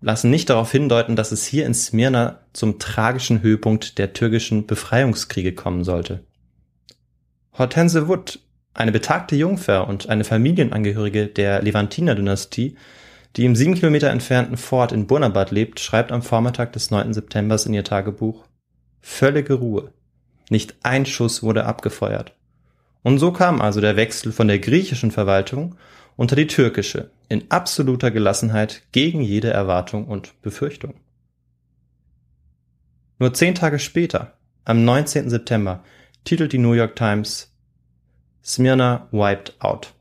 lassen 0.00 0.30
nicht 0.30 0.50
darauf 0.50 0.72
hindeuten, 0.72 1.14
dass 1.14 1.30
es 1.30 1.44
hier 1.44 1.66
in 1.66 1.74
Smyrna 1.74 2.40
zum 2.52 2.78
tragischen 2.78 3.42
Höhepunkt 3.42 3.98
der 3.98 4.12
türkischen 4.12 4.66
Befreiungskriege 4.66 5.52
kommen 5.52 5.84
sollte. 5.84 6.24
Hortense 7.56 8.08
Wood, 8.08 8.40
eine 8.72 8.92
betagte 8.92 9.36
Jungfer 9.36 9.86
und 9.86 10.08
eine 10.08 10.24
Familienangehörige 10.24 11.26
der 11.26 11.62
Levantiner-Dynastie, 11.62 12.76
die 13.36 13.44
im 13.44 13.54
sieben 13.54 13.74
Kilometer 13.74 14.10
entfernten 14.10 14.56
Fort 14.56 14.92
in 14.92 15.06
Burnabad 15.06 15.50
lebt, 15.50 15.80
schreibt 15.80 16.12
am 16.12 16.22
Vormittag 16.22 16.72
des 16.72 16.90
9. 16.90 17.14
September 17.14 17.58
in 17.64 17.74
ihr 17.74 17.84
Tagebuch 17.84 18.44
Völlige 19.00 19.54
Ruhe. 19.54 19.92
Nicht 20.50 20.76
ein 20.82 21.06
Schuss 21.06 21.42
wurde 21.42 21.64
abgefeuert. 21.64 22.34
Und 23.02 23.18
so 23.18 23.32
kam 23.32 23.60
also 23.60 23.80
der 23.80 23.96
Wechsel 23.96 24.32
von 24.32 24.48
der 24.48 24.58
griechischen 24.58 25.10
Verwaltung 25.10 25.76
unter 26.16 26.36
die 26.36 26.48
türkische 26.48 27.10
in 27.28 27.50
absoluter 27.50 28.10
Gelassenheit 28.10 28.82
gegen 28.92 29.22
jede 29.22 29.50
Erwartung 29.50 30.06
und 30.06 30.40
Befürchtung. 30.42 30.94
Nur 33.18 33.32
zehn 33.32 33.54
Tage 33.54 33.78
später, 33.78 34.34
am 34.64 34.84
19. 34.84 35.30
September, 35.30 35.84
titelt 36.24 36.52
die 36.52 36.58
New 36.58 36.72
York 36.72 36.96
Times 36.96 37.54
Smyrna 38.42 39.08
wiped 39.12 39.54
out, 39.60 39.94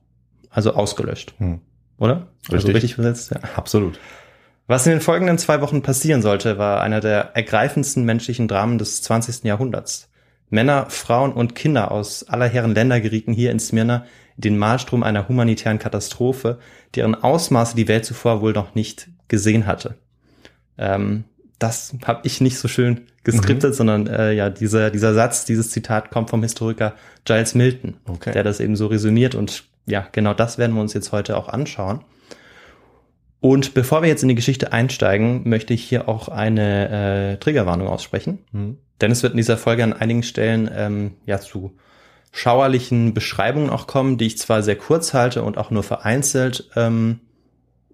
also 0.49 0.73
ausgelöscht. 0.73 1.33
Hm. 1.37 1.61
Oder? 1.99 2.27
Richtig. 2.43 2.53
Also 2.53 2.67
richtig 2.71 2.95
versetzt? 2.95 3.31
Ja. 3.31 3.41
Absolut. 3.55 3.99
Was 4.67 4.85
in 4.85 4.91
den 4.91 5.01
folgenden 5.01 5.37
zwei 5.37 5.61
Wochen 5.61 5.81
passieren 5.81 6.21
sollte, 6.21 6.57
war 6.57 6.81
einer 6.81 6.99
der 6.99 7.35
ergreifendsten 7.35 8.05
menschlichen 8.05 8.47
Dramen 8.47 8.77
des 8.77 9.01
20. 9.01 9.43
Jahrhunderts. 9.43 10.09
Männer, 10.49 10.87
Frauen 10.89 11.33
und 11.33 11.55
Kinder 11.55 11.91
aus 11.91 12.27
aller 12.27 12.47
Herren 12.47 12.73
Länder 12.73 13.01
gerieten 13.01 13.33
hier 13.33 13.51
in 13.51 13.59
Smyrna 13.59 14.05
in 14.35 14.41
den 14.41 14.57
Malstrom 14.57 15.03
einer 15.03 15.27
humanitären 15.27 15.79
Katastrophe, 15.79 16.59
deren 16.95 17.15
Ausmaße 17.15 17.75
die 17.75 17.87
Welt 17.87 18.05
zuvor 18.05 18.41
wohl 18.41 18.53
noch 18.53 18.73
nicht 18.73 19.09
gesehen 19.27 19.67
hatte. 19.67 19.95
Ähm, 20.77 21.25
das 21.59 21.93
habe 22.05 22.21
ich 22.23 22.39
nicht 22.39 22.57
so 22.57 22.67
schön 22.67 23.01
geskriptet, 23.23 23.71
mhm. 23.71 23.75
sondern 23.75 24.07
äh, 24.07 24.31
ja, 24.31 24.49
dieser, 24.49 24.91
dieser 24.91 25.13
Satz, 25.13 25.45
dieses 25.45 25.71
Zitat 25.71 26.09
kommt 26.09 26.29
vom 26.29 26.41
Historiker 26.41 26.93
Giles 27.25 27.53
Milton, 27.53 27.97
okay. 28.07 28.31
der 28.31 28.43
das 28.43 28.59
eben 28.59 28.75
so 28.75 28.87
resümiert 28.87 29.35
und 29.35 29.65
ja, 29.89 30.07
genau 30.11 30.33
das 30.33 30.57
werden 30.57 30.75
wir 30.75 30.81
uns 30.81 30.93
jetzt 30.93 31.11
heute 31.11 31.37
auch 31.37 31.49
anschauen. 31.49 32.03
Und 33.41 33.73
bevor 33.73 34.01
wir 34.01 34.09
jetzt 34.09 34.21
in 34.21 34.29
die 34.29 34.35
Geschichte 34.35 34.73
einsteigen, 34.73 35.47
möchte 35.47 35.73
ich 35.73 35.83
hier 35.83 36.09
auch 36.09 36.27
eine 36.27 37.33
äh, 37.33 37.37
Triggerwarnung 37.37 37.87
aussprechen. 37.87 38.39
Mhm. 38.51 38.77
Denn 38.99 39.11
es 39.11 39.23
wird 39.23 39.33
in 39.33 39.37
dieser 39.37 39.57
Folge 39.57 39.83
an 39.83 39.93
einigen 39.93 40.23
Stellen 40.23 40.69
ähm, 40.73 41.13
ja 41.25 41.39
zu 41.39 41.77
schauerlichen 42.31 43.13
Beschreibungen 43.13 43.69
auch 43.69 43.87
kommen, 43.87 44.17
die 44.17 44.27
ich 44.27 44.37
zwar 44.37 44.61
sehr 44.61 44.75
kurz 44.75 45.13
halte 45.13 45.41
und 45.43 45.57
auch 45.57 45.71
nur 45.71 45.83
vereinzelt 45.83 46.69
ähm, 46.75 47.21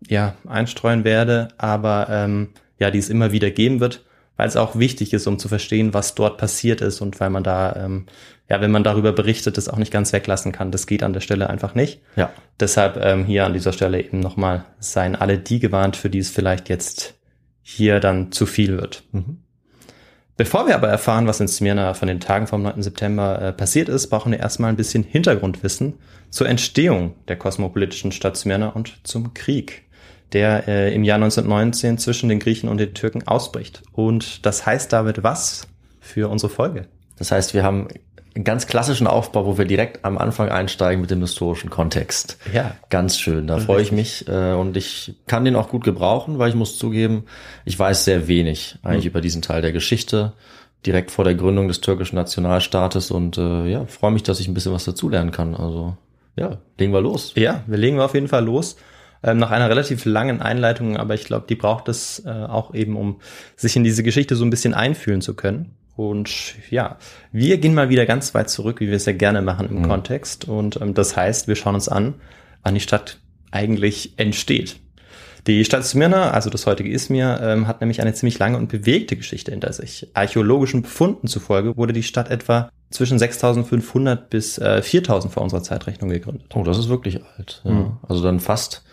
ja 0.08 0.36
einstreuen 0.48 1.04
werde, 1.04 1.50
aber 1.58 2.08
ähm, 2.10 2.50
ja, 2.80 2.92
die 2.92 3.00
es 3.00 3.10
immer 3.10 3.32
wieder 3.32 3.52
geben 3.52 3.80
wird, 3.80 4.04
weil 4.38 4.48
es 4.48 4.58
auch 4.58 4.77
wichtig 4.77 5.13
ist, 5.13 5.27
um 5.27 5.39
zu 5.39 5.48
verstehen, 5.48 5.94
was 5.94 6.15
dort 6.15 6.38
passiert 6.38 6.82
ist 6.82 7.01
und 7.01 7.20
weil 7.20 7.30
man 7.30 7.44
da 7.44 7.75
ähm, 7.75 8.06
ja, 8.50 8.62
wenn 8.62 8.72
man 8.72 8.84
darüber 8.84 9.12
berichtet, 9.12 9.58
das 9.58 9.70
auch 9.70 9.77
nicht 9.77 9.92
ganz 9.92 10.13
weglassen 10.13 10.51
kann. 10.51 10.72
Das 10.72 10.86
geht 10.86 11.01
an 11.01 11.13
der 11.13 11.20
Stelle 11.20 11.50
einfach 11.50 11.74
nicht. 11.74 12.01
Ja. 12.15 12.32
Deshalb 12.60 12.98
ähm, 12.98 13.25
hier 13.25 13.46
an 13.46 13.54
dieser 13.54 13.74
Stelle 13.74 14.01
eben 14.01 14.20
nochmal 14.20 14.65
seien 14.80 15.15
alle 15.15 15.39
die 15.39 15.60
gewarnt, 15.60 15.96
für 15.96 16.10
die 16.10 16.20
es 16.20 16.30
vielleicht 16.30 16.70
jetzt 16.70 17.15
hier 17.62 18.00
dann 18.00 18.32
zu 18.32 18.46
viel 18.46 18.77
wird. 18.77 19.04
Mhm. 19.12 19.39
Bevor 20.38 20.68
wir 20.68 20.75
aber 20.75 20.89
erfahren, 20.89 21.27
was 21.27 21.39
in 21.39 21.48
Smyrna 21.48 21.94
von 21.94 22.08
den 22.08 22.20
Tagen 22.20 22.46
vom 22.46 22.62
9. 22.62 22.84
September 22.84 23.42
äh, 23.42 23.54
passiert 23.54 23.89
ist, 23.89 24.10
brauchen 24.10 24.34
wir 24.34 24.39
erstmal 24.39 24.70
ein 24.70 24.75
bisschen 24.75 25.04
Hintergrundwissen 25.04 25.94
zur 26.30 26.48
Entstehung 26.48 27.15
der 27.30 27.38
kosmopolitischen 27.38 28.12
Stadt 28.12 28.36
Smyrna 28.36 28.70
und 28.70 29.00
zum 29.04 29.34
Krieg, 29.34 29.85
der 30.36 30.68
äh, 30.68 30.94
im 30.94 31.06
Jahr 31.06 31.15
1919 31.15 31.98
zwischen 31.98 32.27
den 32.27 32.39
Griechen 32.39 32.68
und 32.68 32.77
den 32.77 32.94
Türken 32.94 33.25
ausbricht. 33.25 33.82
Und 33.94 34.46
das 34.46 34.65
heißt 34.65 34.92
damit 34.92 35.24
was 35.24 35.65
für 36.01 36.30
unsere 36.30 36.51
Folge? 36.51 36.88
Das 37.18 37.32
heißt, 37.32 37.54
wir 37.54 37.63
haben 37.63 37.88
einen 38.36 38.44
ganz 38.44 38.68
klassischen 38.68 39.08
Aufbau, 39.08 39.46
wo 39.46 39.58
wir 39.58 39.63
direkt 39.63 40.04
am 40.04 40.18
Anfang 40.18 40.50
einsteigen 40.50 41.00
mit 41.00 41.10
dem 41.10 41.22
historischen 41.22 41.70
Kontext. 41.70 42.38
Ja. 42.54 42.75
Ganz 42.89 43.18
schön. 43.18 43.48
Da 43.48 43.60
freue 43.60 43.82
ich 43.82 43.94
mich 43.94 44.27
äh, 44.27 44.51
und 44.51 44.75
ich 44.75 45.15
kann 45.25 45.46
den 45.46 45.56
auch 45.56 45.70
gut 45.70 45.86
gebrauchen, 45.86 46.38
weil 46.38 46.50
ich 46.50 46.56
muss 46.56 46.77
zugeben, 46.77 47.24
ich 47.63 47.80
weiß 47.80 48.04
sehr 48.04 48.27
wenig 48.27 48.77
eigentlich 48.84 49.06
mhm. 49.06 49.12
über 49.12 49.22
diesen 49.22 49.42
Teil 49.42 49.62
der 49.62 49.72
Geschichte 49.72 50.34
direkt 50.86 51.12
vor 51.12 51.24
der 51.24 51.36
Gründung 51.36 51.70
des 51.70 51.80
türkischen 51.80 52.18
Nationalstaates 52.18 53.10
und 53.10 53.38
äh, 53.38 53.68
ja, 53.68 53.86
freue 53.86 54.12
mich, 54.12 54.24
dass 54.24 54.42
ich 54.42 54.50
ein 54.50 54.54
bisschen 54.54 54.74
was 54.74 54.84
dazulernen 54.84 55.32
kann. 55.32 55.56
Also 55.56 55.96
ja, 56.36 56.58
legen 56.77 56.92
wir 56.92 57.00
los. 57.01 57.32
Ja, 57.36 57.63
wir 57.68 57.77
legen 57.77 57.96
wir 57.96 58.04
auf 58.04 58.13
jeden 58.13 58.27
Fall 58.27 58.44
los. 58.44 58.75
Ähm, 59.25 59.38
nach 59.38 59.50
einer 59.50 59.70
relativ 59.70 60.05
langen 60.05 60.39
Einleitung, 60.39 60.98
aber 60.98 61.15
ich 61.15 61.25
glaube, 61.25 61.48
die 61.50 61.55
braucht 61.55 61.89
es 61.89 62.24
äh, 62.27 62.29
auch 62.29 62.75
eben, 62.75 62.96
um 62.96 63.22
sich 63.55 63.75
in 63.75 63.84
diese 63.84 64.03
Geschichte 64.03 64.36
so 64.36 64.46
ein 64.46 64.51
bisschen 64.51 64.75
einfühlen 64.75 65.22
zu 65.22 65.34
können. 65.34 65.75
Und 65.96 66.53
ja, 66.70 66.98
wir 67.32 67.58
gehen 67.58 67.74
mal 67.74 67.89
wieder 67.89 68.05
ganz 68.05 68.36
weit 68.36 68.51
zurück, 68.51 68.82
wie 68.82 68.88
wir 68.88 68.98
es 68.98 69.05
ja 69.05 69.13
gerne 69.13 69.41
machen 69.41 69.67
im 69.67 69.79
mhm. 69.79 69.88
Kontext. 69.88 70.48
Und 70.48 70.79
ähm, 70.79 70.94
das 70.94 71.17
heißt, 71.17 71.48
wir 71.48 71.55
schauen 71.55 71.74
uns 71.74 71.89
an, 71.89 72.13
wann 72.62 72.75
die 72.75 72.82
Stadt 72.82 73.17
eigentlich 73.50 74.13
entsteht. 74.17 74.75
Die 75.48 75.65
Stadt 75.65 75.86
Smyrna, 75.86 76.29
also 76.32 76.51
das 76.51 76.67
heutige 76.67 76.91
Izmir, 76.91 77.39
ähm, 77.41 77.67
hat 77.67 77.82
nämlich 77.82 78.01
eine 78.01 78.13
ziemlich 78.13 78.38
lange 78.38 78.58
und 78.58 78.67
bewegte 78.67 79.15
Geschichte 79.15 79.50
hinter 79.50 79.74
sich. 79.74 80.08
Archäologischen 80.13 80.84
Befunden 80.84 81.27
zufolge 81.27 81.75
wurde 81.75 81.94
die 81.94 82.03
Stadt 82.03 82.29
etwa 82.29 82.70
zwischen 82.91 83.17
6500 83.17 84.29
bis 84.29 84.60
äh, 84.60 84.84
4000 84.84 85.34
vor 85.34 85.41
unserer 85.41 85.63
Zeitrechnung 85.63 86.12
gegründet. 86.12 86.51
Oh, 86.53 86.63
das 86.63 86.77
ist 86.77 86.89
wirklich 86.89 87.22
alt. 87.38 87.62
Ja. 87.63 87.72
Mhm. 87.72 87.98
Also 88.08 88.22
dann 88.22 88.39
fast 88.39 88.85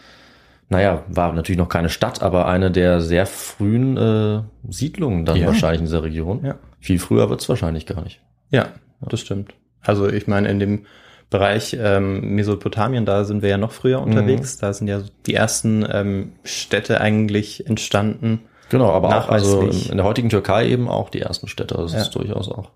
naja, 0.68 1.04
war 1.08 1.32
natürlich 1.32 1.58
noch 1.58 1.68
keine 1.68 1.88
Stadt, 1.88 2.22
aber 2.22 2.46
eine 2.46 2.70
der 2.70 3.00
sehr 3.00 3.26
frühen 3.26 3.96
äh, 3.96 4.42
Siedlungen 4.68 5.24
dann 5.24 5.36
ja. 5.36 5.46
wahrscheinlich 5.46 5.80
in 5.80 5.86
dieser 5.86 6.02
Region. 6.02 6.44
Ja. 6.44 6.54
Viel 6.80 6.98
früher 6.98 7.28
wird's 7.28 7.48
wahrscheinlich 7.48 7.86
gar 7.86 8.02
nicht. 8.02 8.20
Ja, 8.50 8.68
das 9.00 9.20
stimmt. 9.20 9.54
Also 9.82 10.08
ich 10.08 10.26
meine, 10.26 10.48
in 10.48 10.58
dem 10.58 10.86
Bereich 11.30 11.76
ähm, 11.78 12.34
Mesopotamien, 12.34 13.06
da 13.06 13.24
sind 13.24 13.42
wir 13.42 13.48
ja 13.48 13.58
noch 13.58 13.72
früher 13.72 14.00
mhm. 14.00 14.06
unterwegs. 14.08 14.56
Mhm. 14.56 14.60
Da 14.60 14.72
sind 14.72 14.88
ja 14.88 15.02
die 15.26 15.34
ersten 15.34 15.84
ähm, 15.90 16.32
Städte 16.44 17.00
eigentlich 17.00 17.66
entstanden. 17.66 18.40
Genau, 18.68 18.90
aber 18.90 19.18
auch 19.18 19.28
also 19.28 19.62
in 19.62 19.96
der 19.96 20.04
heutigen 20.04 20.30
Türkei 20.30 20.68
eben 20.68 20.88
auch 20.88 21.10
die 21.10 21.20
ersten 21.20 21.48
Städte. 21.48 21.74
Das 21.74 21.92
ja. 21.92 22.00
ist 22.00 22.10
durchaus 22.10 22.48
auch 22.48 22.70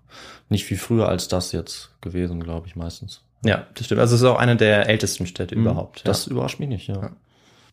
nicht 0.49 0.65
viel 0.65 0.77
früher 0.77 1.07
als 1.07 1.27
das 1.27 1.51
jetzt 1.51 1.91
gewesen, 2.01 2.43
glaube 2.43 2.67
ich, 2.67 2.75
meistens. 2.75 3.23
Ja, 3.43 3.65
das 3.75 3.85
stimmt. 3.85 4.01
Also 4.01 4.15
es 4.15 4.21
ist 4.21 4.27
auch 4.27 4.37
eine 4.37 4.55
der 4.55 4.89
ältesten 4.89 5.27
Städte 5.27 5.55
mhm. 5.55 5.63
überhaupt. 5.63 6.07
Das 6.07 6.25
ja. 6.25 6.31
überrascht 6.31 6.59
mich 6.59 6.69
nicht, 6.69 6.87
ja. 6.87 6.95
ja. 6.95 7.11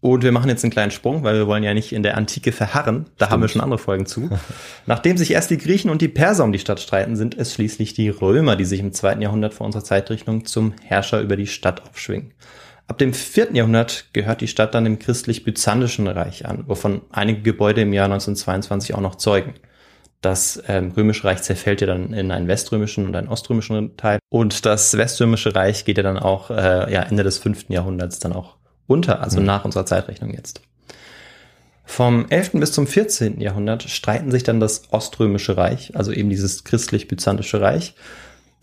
Und 0.05 0.23
wir 0.23 0.33
machen 0.33 0.51
jetzt 0.51 0.63
einen 0.63 0.71
kleinen 0.71 0.91
Sprung, 0.91 1.25
weil 1.25 1.37
wir 1.37 1.47
wollen 1.47 1.63
ja 1.63 1.73
nicht 1.73 1.91
in 1.91 2.03
der 2.03 2.19
Antike 2.19 2.53
verharren. 2.53 3.07
Da 3.17 3.25
Stimmt. 3.25 3.31
haben 3.31 3.41
wir 3.41 3.49
schon 3.49 3.63
andere 3.63 3.79
Folgen 3.79 4.05
zu. 4.05 4.29
Nachdem 4.87 5.17
sich 5.17 5.31
erst 5.31 5.49
die 5.49 5.57
Griechen 5.57 5.91
und 5.91 6.03
die 6.03 6.09
Perser 6.09 6.45
um 6.45 6.53
die 6.53 6.59
Stadt 6.59 6.79
streiten, 6.79 7.17
sind 7.17 7.35
es 7.39 7.55
schließlich 7.55 7.95
die 7.95 8.11
Römer, 8.11 8.55
die 8.55 8.67
sich 8.67 8.81
im 8.81 8.93
zweiten 8.93 9.23
Jahrhundert 9.23 9.55
vor 9.55 9.65
unserer 9.65 9.83
Zeitrechnung 9.83 10.45
zum 10.45 10.75
Herrscher 10.83 11.23
über 11.23 11.37
die 11.37 11.47
Stadt 11.47 11.89
aufschwingen. 11.89 12.35
Ab 12.87 12.99
dem 12.99 13.15
vierten 13.15 13.57
Jahrhundert 13.57 14.11
gehört 14.13 14.43
die 14.43 14.47
Stadt 14.47 14.75
dann 14.75 14.85
dem 14.85 14.99
christlich-byzantischen 14.99 16.07
Reich 16.07 16.45
an, 16.45 16.65
wovon 16.67 17.01
einige 17.11 17.41
Gebäude 17.41 17.81
im 17.81 17.95
Jahr 17.95 18.05
1922 18.05 18.95
auch 18.95 19.01
noch 19.01 19.15
zeugen. 19.15 19.55
Das 20.21 20.63
ähm, 20.69 20.93
Römische 20.95 21.25
Reich 21.25 21.41
zerfällt 21.41 21.81
ja 21.81 21.87
dann 21.87 22.13
in 22.13 22.31
einen 22.31 22.47
weströmischen 22.47 23.07
und 23.07 23.17
einen 23.17 23.29
oströmischen 23.29 23.97
Teil. 23.97 24.19
Und 24.29 24.67
das 24.67 24.99
Weströmische 24.99 25.55
Reich 25.55 25.87
geht 25.87 25.97
ja 25.97 26.03
dann 26.03 26.19
auch 26.19 26.51
äh, 26.51 26.93
ja, 26.93 27.01
Ende 27.05 27.23
des 27.23 27.39
fünften 27.39 27.73
Jahrhunderts 27.73 28.19
dann 28.19 28.35
auch 28.35 28.59
unter, 28.87 29.23
also 29.23 29.41
mhm. 29.41 29.47
nach 29.47 29.65
unserer 29.65 29.87
Zeitrechnung 29.87 30.33
jetzt. 30.33 30.61
Vom 31.85 32.27
11. 32.31 32.53
bis 32.53 32.73
zum 32.73 32.87
14. 32.87 33.41
Jahrhundert 33.41 33.83
streiten 33.85 34.31
sich 34.31 34.43
dann 34.43 34.59
das 34.59 34.93
Oströmische 34.93 35.57
Reich, 35.57 35.95
also 35.95 36.13
eben 36.13 36.31
dieses 36.31 36.65
christlich-byzantische 36.65 37.61
Reich, 37.61 37.95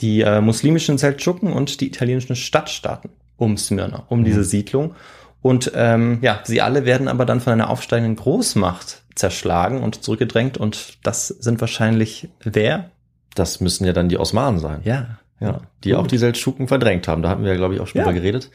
die 0.02 0.22
äh, 0.22 0.42
muslimischen 0.42 0.98
Seldschuken 0.98 1.54
und 1.54 1.82
die 1.82 1.88
italienischen 1.88 2.36
Stadtstaaten 2.36 3.12
um 3.38 3.58
Smyrna, 3.58 4.04
um 4.10 4.24
diese 4.24 4.44
Siedlung. 4.44 4.96
Und 5.42 5.72
ähm, 5.76 6.20
ja, 6.22 6.42
sie 6.44 6.62
alle 6.62 6.86
werden 6.86 7.08
aber 7.08 7.26
dann 7.26 7.42
von 7.42 7.54
einer 7.54 7.70
aufsteigenden 7.70 8.16
Großmacht 8.16 9.02
zerschlagen 9.16 9.82
und 9.82 10.04
zurückgedrängt. 10.04 10.58
Und 10.58 10.98
das 11.04 11.28
sind 11.28 11.62
wahrscheinlich 11.62 12.30
wer? 12.44 12.92
Das 13.34 13.60
müssen 13.60 13.86
ja 13.86 13.94
dann 13.94 14.10
die 14.10 14.18
Osmanen 14.18 14.60
sein. 14.60 14.82
Ja, 14.84 15.20
Ja, 15.40 15.62
die 15.84 15.96
auch 15.96 16.06
die 16.06 16.20
Seldschuken 16.20 16.68
verdrängt 16.68 17.08
haben. 17.08 17.24
Da 17.24 17.30
hatten 17.30 17.44
wir 17.44 17.52
ja, 17.52 17.58
glaube 17.58 17.74
ich, 17.74 17.80
auch 17.80 17.88
schon 17.88 18.02
drüber 18.02 18.14
geredet. 18.14 18.52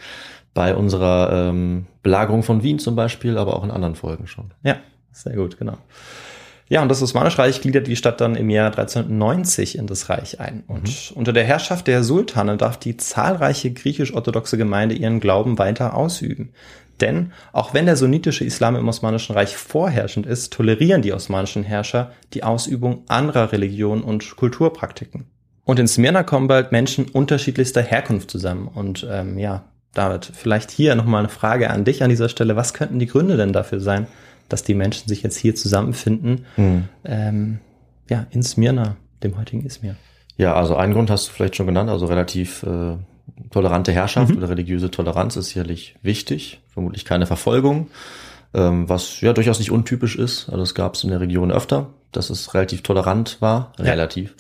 Bei 0.57 0.75
unserer 0.75 1.51
ähm, 1.51 1.85
Belagerung 2.03 2.43
von 2.43 2.63
Wien 2.63 2.79
zum 2.79 2.97
Beispiel, 2.97 3.37
aber 3.37 3.55
auch 3.55 3.63
in 3.63 3.71
anderen 3.71 3.95
Folgen 3.95 4.27
schon. 4.27 4.53
Ja, 4.63 4.79
sehr 5.13 5.35
gut, 5.35 5.59
genau. 5.59 5.77
Ja, 6.69 6.81
und 6.81 6.89
das 6.89 7.03
Osmanische 7.03 7.39
Reich 7.39 7.61
gliedert 7.61 7.87
die 7.87 7.95
Stadt 7.95 8.23
dann 8.23 8.37
im 8.37 8.49
Jahr 8.49 8.71
1390 8.71 9.77
in 9.77 9.87
das 9.87 10.09
Reich 10.09 10.41
ein. 10.41 10.65
Und 10.67 11.13
unter 11.15 11.35
der 11.35 11.45
Herrschaft 11.45 11.87
der 11.87 12.03
Sultane 12.03 12.57
darf 12.57 12.79
die 12.79 12.97
zahlreiche 12.97 13.71
griechisch-orthodoxe 13.71 14.57
Gemeinde 14.57 14.95
ihren 14.95 15.21
Glauben 15.21 15.59
weiter 15.59 15.95
ausüben. 15.95 16.55
Denn 17.03 17.33
auch 17.53 17.75
wenn 17.75 17.85
der 17.85 17.97
sunnitische 17.97 18.45
Islam 18.45 18.77
im 18.77 18.89
Osmanischen 18.89 19.35
Reich 19.35 19.57
vorherrschend 19.57 20.27
ist, 20.27 20.55
tolerieren 20.55 21.03
die 21.03 21.13
osmanischen 21.13 21.65
Herrscher 21.65 22.13
die 22.33 22.45
Ausübung 22.45 23.05
anderer 23.09 23.53
Religionen 23.53 24.03
und 24.03 24.37
Kulturpraktiken. 24.37 25.27
Und 25.65 25.79
in 25.79 25.87
Smyrna 25.87 26.23
kommen 26.23 26.49
bald 26.49 26.73
Menschen 26.73 27.07
unterschiedlichster 27.07 27.83
Herkunft 27.83 28.31
zusammen. 28.31 28.69
Und 28.69 29.07
ähm, 29.11 29.37
ja, 29.39 29.65
David, 29.97 30.31
vielleicht 30.35 30.71
hier 30.71 30.95
nochmal 30.95 31.21
eine 31.21 31.29
Frage 31.29 31.71
an 31.71 31.85
dich 31.85 32.03
an 32.03 32.11
dieser 32.11 32.29
Stelle. 32.29 32.55
Was 32.55 32.75
könnten 32.75 32.99
die 32.99 33.07
Gründe 33.07 33.37
denn 33.37 33.53
dafür 33.53 33.81
sein, 33.81 34.07
dass 34.49 34.63
die 34.63 34.75
Menschen 34.75 35.09
sich 35.09 35.23
jetzt 35.23 35.37
hier 35.37 35.55
zusammenfinden? 35.55 36.45
Ähm, 37.05 37.61
ja, 38.09 38.27
in 38.31 38.43
Smyrna, 38.43 38.97
dem 39.23 39.39
heutigen 39.39 39.65
Izmir. 39.65 39.97
Ja, 40.37 40.55
also 40.55 40.77
einen 40.77 40.93
Grund 40.93 41.11
hast 41.11 41.29
du 41.29 41.33
vielleicht 41.33 41.57
schon 41.57 41.67
genannt, 41.67 41.89
also 41.89 42.07
relativ 42.07 42.63
äh, 42.63 42.97
tolerante 43.51 43.91
Herrschaft 43.93 44.37
oder 44.37 44.51
religiöse 44.51 44.91
Toleranz 44.91 45.37
ist 45.37 45.49
sicherlich 45.49 45.97
wichtig, 46.03 46.61
vermutlich 46.69 47.05
keine 47.05 47.27
Verfolgung, 47.27 47.89
ähm, 48.53 48.89
was 48.89 49.23
ja 49.23 49.33
durchaus 49.33 49.59
nicht 49.59 49.71
untypisch 49.71 50.17
ist. 50.17 50.51
Also 50.51 50.63
es 50.63 50.75
gab 50.75 50.95
es 50.95 51.05
in 51.05 51.11
der 51.11 51.21
Region 51.21 51.51
öfter, 51.51 51.89
dass 52.17 52.31
es 52.31 52.55
relativ 52.55 52.83
tolerant 52.83 53.37
war, 53.41 53.73
relativ. 53.79 54.35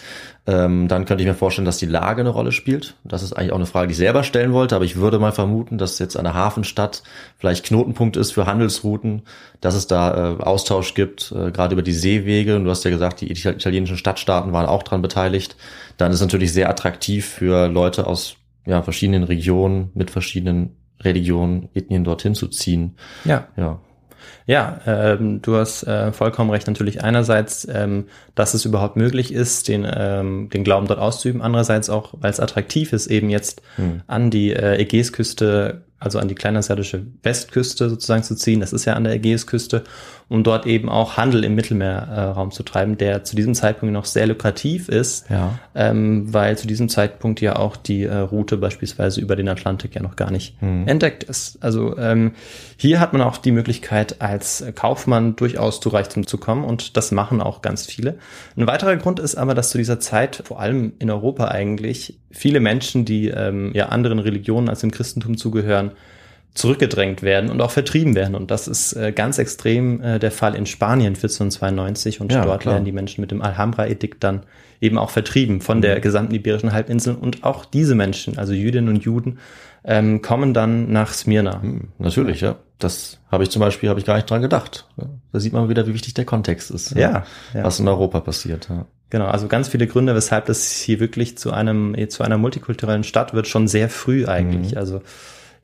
Ähm, 0.46 0.88
dann 0.88 1.04
könnte 1.04 1.22
ich 1.22 1.28
mir 1.28 1.34
vorstellen, 1.34 1.66
dass 1.66 1.78
die 1.78 1.86
Lage 1.86 2.20
eine 2.20 2.30
Rolle 2.30 2.52
spielt. 2.52 2.94
Das 3.04 3.22
ist 3.22 3.32
eigentlich 3.32 3.52
auch 3.52 3.56
eine 3.56 3.66
Frage, 3.66 3.88
die 3.88 3.92
ich 3.92 3.98
selber 3.98 4.22
stellen 4.22 4.52
wollte, 4.52 4.76
aber 4.76 4.84
ich 4.84 4.96
würde 4.96 5.18
mal 5.18 5.32
vermuten, 5.32 5.76
dass 5.76 5.98
jetzt 5.98 6.16
eine 6.16 6.34
Hafenstadt 6.34 7.02
vielleicht 7.38 7.64
Knotenpunkt 7.66 8.16
ist 8.16 8.32
für 8.32 8.46
Handelsrouten, 8.46 9.22
dass 9.60 9.74
es 9.74 9.86
da 9.86 10.34
äh, 10.34 10.42
Austausch 10.42 10.94
gibt, 10.94 11.32
äh, 11.32 11.50
gerade 11.50 11.74
über 11.74 11.82
die 11.82 11.92
Seewege. 11.92 12.56
Und 12.56 12.64
du 12.64 12.70
hast 12.70 12.84
ja 12.84 12.90
gesagt, 12.90 13.20
die 13.20 13.30
Ital- 13.30 13.54
italienischen 13.54 13.96
Stadtstaaten 13.96 14.52
waren 14.52 14.66
auch 14.66 14.82
dran 14.82 15.02
beteiligt. 15.02 15.56
Dann 15.96 16.10
ist 16.10 16.16
es 16.16 16.22
natürlich 16.22 16.52
sehr 16.52 16.70
attraktiv 16.70 17.26
für 17.26 17.68
Leute 17.68 18.06
aus 18.06 18.36
ja, 18.66 18.82
verschiedenen 18.82 19.24
Regionen 19.24 19.90
mit 19.94 20.10
verschiedenen 20.10 20.76
Religionen, 21.00 21.68
Ethnien 21.74 22.04
dorthin 22.04 22.34
zu 22.34 22.48
ziehen. 22.48 22.96
Ja. 23.24 23.48
Ja, 23.56 23.80
Ja, 24.46 24.80
ähm, 24.86 25.42
du 25.42 25.56
hast 25.56 25.82
äh, 25.84 26.12
vollkommen 26.12 26.50
recht. 26.50 26.66
Natürlich 26.66 27.02
einerseits, 27.02 27.66
ähm, 27.70 28.06
dass 28.34 28.54
es 28.54 28.64
überhaupt 28.64 28.96
möglich 28.96 29.32
ist, 29.32 29.68
den, 29.68 29.86
ähm, 29.88 30.48
den 30.52 30.64
Glauben 30.64 30.86
dort 30.86 31.00
auszuüben. 31.00 31.42
Andererseits 31.42 31.90
auch, 31.90 32.14
weil 32.20 32.30
es 32.30 32.40
attraktiv 32.40 32.92
ist, 32.92 33.06
eben 33.08 33.30
jetzt 33.30 33.62
an 34.06 34.30
die 34.30 34.52
äh, 34.52 34.80
Ägäisküste, 34.80 35.82
also 35.98 36.18
an 36.18 36.28
die 36.28 36.34
kleinasiatische 36.34 37.06
Westküste 37.22 37.88
sozusagen 37.88 38.22
zu 38.22 38.34
ziehen. 38.34 38.60
Das 38.60 38.72
ist 38.72 38.84
ja 38.84 38.92
an 38.94 39.04
der 39.04 39.14
Ägäisküste, 39.14 39.82
um 40.28 40.42
dort 40.42 40.66
eben 40.66 40.88
auch 40.88 41.16
Handel 41.16 41.42
im 41.44 41.54
Mittelmeerraum 41.54 42.50
zu 42.50 42.62
treiben, 42.64 42.98
der 42.98 43.24
zu 43.24 43.34
diesem 43.36 43.54
Zeitpunkt 43.54 43.92
noch 43.92 44.04
sehr 44.04 44.26
lukrativ 44.26 44.88
ist, 44.88 45.30
Ja. 45.30 45.58
ähm, 45.74 46.32
weil 46.34 46.58
zu 46.58 46.66
diesem 46.66 46.88
Zeitpunkt 46.88 47.40
ja 47.40 47.56
auch 47.56 47.76
die 47.76 48.02
äh, 48.04 48.14
Route 48.14 48.56
beispielsweise 48.58 49.20
über 49.20 49.36
den 49.36 49.48
Atlantik 49.48 49.94
ja 49.94 50.02
noch 50.02 50.16
gar 50.16 50.30
nicht 50.30 50.56
entdeckt 50.60 51.22
ist. 51.24 51.58
Also 51.62 51.96
ähm, 51.96 52.32
hier 52.76 53.00
hat 53.00 53.12
man 53.12 53.22
auch 53.22 53.38
die 53.38 53.52
Möglichkeit, 53.52 54.20
als 54.20 54.64
Kaufmann 54.74 55.36
durchaus 55.36 55.80
zu 55.80 55.88
Reichtum 55.88 56.26
zu 56.26 56.38
kommen 56.38 56.64
und 56.64 56.96
das 56.96 57.12
machen 57.12 57.40
auch 57.40 57.62
ganz 57.62 57.86
viele. 57.86 58.18
Ein 58.56 58.66
weiterer 58.66 58.96
Grund 58.96 59.18
ist 59.20 59.36
aber, 59.36 59.54
dass 59.54 59.70
zu 59.70 59.78
dieser 59.78 60.00
Zeit, 60.00 60.42
vor 60.44 60.60
allem 60.60 60.92
in 60.98 61.10
Europa 61.10 61.46
eigentlich, 61.48 62.18
viele 62.30 62.60
Menschen, 62.60 63.04
die 63.06 63.28
ähm, 63.28 63.70
ja 63.74 63.86
anderen 63.90 64.18
Religionen 64.18 64.68
als 64.68 64.80
dem 64.80 64.90
Christentum 64.90 65.38
zugehören, 65.38 65.85
zurückgedrängt 66.56 67.22
werden 67.22 67.50
und 67.50 67.60
auch 67.60 67.70
vertrieben 67.70 68.14
werden. 68.14 68.34
Und 68.34 68.50
das 68.50 68.66
ist 68.66 68.94
äh, 68.94 69.12
ganz 69.12 69.38
extrem 69.38 70.00
äh, 70.00 70.18
der 70.18 70.30
Fall 70.30 70.54
in 70.54 70.66
Spanien 70.66 71.14
1492 71.14 72.20
und 72.20 72.32
Ja, 72.32 72.44
dort 72.44 72.62
klar. 72.62 72.74
werden 72.74 72.84
die 72.84 72.92
Menschen 72.92 73.20
mit 73.20 73.30
dem 73.30 73.42
Alhambra-Edikt 73.42 74.24
dann 74.24 74.42
eben 74.80 74.98
auch 74.98 75.10
vertrieben 75.10 75.60
von 75.60 75.80
der 75.80 76.00
gesamten 76.00 76.34
iberischen 76.34 76.72
Halbinsel. 76.72 77.14
Und 77.14 77.44
auch 77.44 77.64
diese 77.64 77.94
Menschen, 77.94 78.38
also 78.38 78.52
Jüdinnen 78.52 78.88
und 78.88 79.04
Juden, 79.04 79.38
ähm, 79.84 80.22
kommen 80.22 80.54
dann 80.54 80.90
nach 80.90 81.12
Smyrna. 81.12 81.62
Natürlich, 81.98 82.40
ja. 82.40 82.56
Das 82.78 83.20
habe 83.30 83.42
ich 83.42 83.50
zum 83.50 83.60
Beispiel 83.60 83.88
habe 83.88 83.98
ich 84.00 84.04
gar 84.04 84.16
nicht 84.16 84.28
dran 84.28 84.42
gedacht. 84.42 84.86
Da 85.32 85.40
sieht 85.40 85.54
man 85.54 85.70
wieder, 85.70 85.86
wie 85.86 85.94
wichtig 85.94 86.12
der 86.12 86.26
Kontext 86.26 86.70
ist. 86.70 86.94
Ja, 86.94 87.24
ja. 87.54 87.64
Was 87.64 87.80
in 87.80 87.88
Europa 87.88 88.20
passiert. 88.20 88.68
Ja. 88.68 88.84
Genau, 89.08 89.26
also 89.26 89.46
ganz 89.46 89.68
viele 89.68 89.86
Gründe, 89.86 90.14
weshalb 90.14 90.46
das 90.46 90.72
hier 90.72 91.00
wirklich 91.00 91.38
zu 91.38 91.52
einem 91.52 91.96
zu 92.10 92.22
einer 92.22 92.36
multikulturellen 92.36 93.04
Stadt 93.04 93.32
wird, 93.32 93.46
schon 93.46 93.68
sehr 93.68 93.88
früh 93.88 94.26
eigentlich. 94.26 94.76
Also 94.76 95.00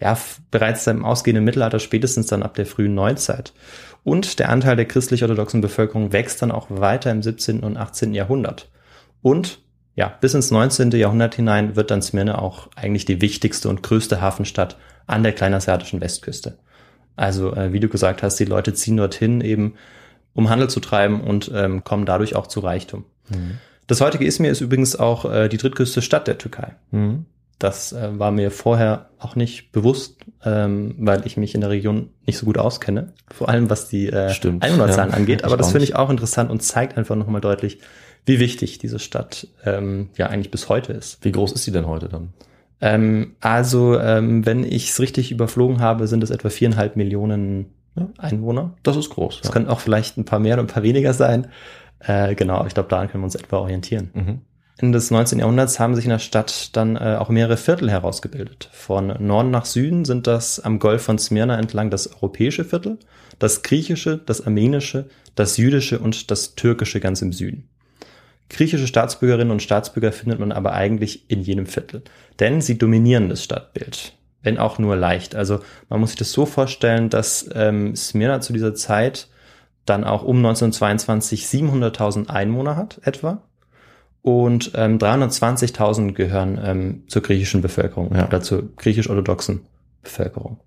ja, 0.02 0.18
bereits 0.50 0.86
im 0.88 1.04
ausgehenden 1.04 1.44
Mittelalter, 1.44 1.78
spätestens 1.78 2.26
dann 2.26 2.42
ab 2.42 2.54
der 2.54 2.66
frühen 2.66 2.94
Neuzeit. 2.94 3.52
Und 4.02 4.40
der 4.40 4.48
Anteil 4.48 4.74
der 4.74 4.86
christlich-orthodoxen 4.86 5.60
Bevölkerung 5.60 6.12
wächst 6.12 6.42
dann 6.42 6.50
auch 6.50 6.66
weiter 6.70 7.12
im 7.12 7.22
17. 7.22 7.60
und 7.60 7.76
18. 7.76 8.12
Jahrhundert. 8.12 8.68
Und 9.22 9.60
ja, 9.94 10.08
bis 10.20 10.34
ins 10.34 10.50
19. 10.50 10.90
Jahrhundert 10.90 11.36
hinein 11.36 11.76
wird 11.76 11.92
dann 11.92 12.02
Smyrna 12.02 12.38
auch 12.38 12.68
eigentlich 12.74 13.04
die 13.04 13.20
wichtigste 13.20 13.68
und 13.68 13.84
größte 13.84 14.20
Hafenstadt 14.20 14.76
an 15.06 15.22
der 15.22 15.32
kleinasiatischen 15.32 16.00
Westküste. 16.00 16.58
Also, 17.14 17.54
äh, 17.54 17.72
wie 17.72 17.80
du 17.80 17.88
gesagt 17.88 18.24
hast, 18.24 18.40
die 18.40 18.44
Leute 18.44 18.74
ziehen 18.74 18.96
dorthin 18.96 19.40
eben, 19.40 19.74
um 20.34 20.50
Handel 20.50 20.68
zu 20.68 20.80
treiben 20.80 21.20
und 21.20 21.48
ähm, 21.54 21.84
kommen 21.84 22.06
dadurch 22.06 22.34
auch 22.34 22.48
zu 22.48 22.58
Reichtum. 22.58 23.04
Das 23.86 24.00
heutige 24.00 24.24
Izmir 24.24 24.50
ist 24.50 24.62
übrigens 24.62 24.96
auch 24.96 25.30
äh, 25.30 25.48
die 25.48 25.58
drittgrößte 25.58 26.02
Stadt 26.02 26.26
der 26.26 26.38
Türkei. 26.38 26.74
Mhm. 26.90 27.26
Das 27.62 27.92
äh, 27.92 28.18
war 28.18 28.32
mir 28.32 28.50
vorher 28.50 29.10
auch 29.20 29.36
nicht 29.36 29.70
bewusst, 29.70 30.16
ähm, 30.44 30.96
weil 30.98 31.24
ich 31.26 31.36
mich 31.36 31.54
in 31.54 31.60
der 31.60 31.70
Region 31.70 32.10
nicht 32.26 32.36
so 32.36 32.46
gut 32.46 32.58
auskenne. 32.58 33.12
Vor 33.30 33.48
allem 33.48 33.70
was 33.70 33.88
die 33.88 34.08
äh, 34.08 34.30
Stimmt, 34.30 34.64
Einwohnerzahlen 34.64 35.10
ja. 35.10 35.16
angeht. 35.16 35.44
Aber 35.44 35.56
das 35.56 35.70
finde 35.70 35.84
ich 35.84 35.94
auch 35.94 36.10
interessant 36.10 36.50
und 36.50 36.60
zeigt 36.60 36.98
einfach 36.98 37.14
nochmal 37.14 37.40
deutlich, 37.40 37.78
wie 38.26 38.40
wichtig 38.40 38.78
diese 38.78 38.98
Stadt 38.98 39.46
ähm, 39.64 40.10
ja 40.16 40.26
eigentlich 40.26 40.50
bis 40.50 40.68
heute 40.68 40.92
ist. 40.92 41.24
Wie 41.24 41.30
groß 41.30 41.52
ist 41.52 41.62
sie 41.62 41.70
denn 41.70 41.86
heute 41.86 42.08
dann? 42.08 42.30
Ähm, 42.80 43.36
also, 43.40 43.96
ähm, 43.96 44.44
wenn 44.44 44.64
ich 44.64 44.90
es 44.90 44.98
richtig 44.98 45.30
überflogen 45.30 45.80
habe, 45.80 46.08
sind 46.08 46.24
es 46.24 46.30
etwa 46.30 46.50
viereinhalb 46.50 46.96
Millionen 46.96 47.66
Einwohner. 48.18 48.74
Das 48.82 48.96
ist 48.96 49.10
groß. 49.10 49.40
Es 49.44 49.52
können 49.52 49.68
auch 49.68 49.78
vielleicht 49.78 50.18
ein 50.18 50.24
paar 50.24 50.40
mehr 50.40 50.54
und 50.58 50.64
ein 50.64 50.66
paar 50.66 50.82
weniger 50.82 51.12
sein. 51.12 51.46
Äh, 52.00 52.34
genau, 52.34 52.66
ich 52.66 52.74
glaube, 52.74 52.88
daran 52.88 53.08
können 53.08 53.22
wir 53.22 53.26
uns 53.26 53.36
etwa 53.36 53.58
orientieren. 53.58 54.10
Mhm. 54.14 54.40
Ende 54.82 54.98
des 54.98 55.12
19. 55.12 55.38
Jahrhunderts 55.38 55.78
haben 55.78 55.94
sich 55.94 56.06
in 56.06 56.10
der 56.10 56.18
Stadt 56.18 56.70
dann 56.76 56.96
äh, 56.96 57.16
auch 57.16 57.28
mehrere 57.28 57.56
Viertel 57.56 57.88
herausgebildet. 57.88 58.68
Von 58.72 59.14
Norden 59.20 59.52
nach 59.52 59.64
Süden 59.64 60.04
sind 60.04 60.26
das 60.26 60.58
am 60.58 60.80
Golf 60.80 61.02
von 61.02 61.20
Smyrna 61.20 61.56
entlang 61.56 61.88
das 61.88 62.12
europäische 62.12 62.64
Viertel, 62.64 62.98
das 63.38 63.62
griechische, 63.62 64.18
das 64.18 64.44
armenische, 64.44 65.08
das 65.36 65.56
jüdische 65.56 66.00
und 66.00 66.32
das 66.32 66.56
türkische 66.56 66.98
ganz 66.98 67.22
im 67.22 67.32
Süden. 67.32 67.68
Griechische 68.48 68.88
Staatsbürgerinnen 68.88 69.52
und 69.52 69.62
Staatsbürger 69.62 70.10
findet 70.10 70.40
man 70.40 70.50
aber 70.50 70.72
eigentlich 70.72 71.30
in 71.30 71.42
jedem 71.42 71.66
Viertel, 71.66 72.02
denn 72.40 72.60
sie 72.60 72.76
dominieren 72.76 73.28
das 73.28 73.44
Stadtbild, 73.44 74.14
wenn 74.42 74.58
auch 74.58 74.80
nur 74.80 74.96
leicht. 74.96 75.36
Also 75.36 75.60
man 75.90 76.00
muss 76.00 76.10
sich 76.10 76.18
das 76.18 76.32
so 76.32 76.44
vorstellen, 76.44 77.08
dass 77.08 77.48
ähm, 77.54 77.94
Smyrna 77.94 78.40
zu 78.40 78.52
dieser 78.52 78.74
Zeit 78.74 79.28
dann 79.86 80.02
auch 80.02 80.24
um 80.24 80.38
1922 80.38 81.44
700.000 81.44 82.30
Einwohner 82.30 82.74
hat 82.74 83.00
etwa 83.04 83.42
und 84.22 84.72
ähm, 84.76 84.98
320.000 84.98 86.12
gehören 86.12 86.60
ähm, 86.64 87.02
zur 87.08 87.22
griechischen 87.22 87.60
Bevölkerung 87.60 88.14
Ja. 88.14 88.26
oder 88.26 88.40
zur 88.40 88.74
griechisch-orthodoxen 88.76 89.62
Bevölkerung. 90.02 90.58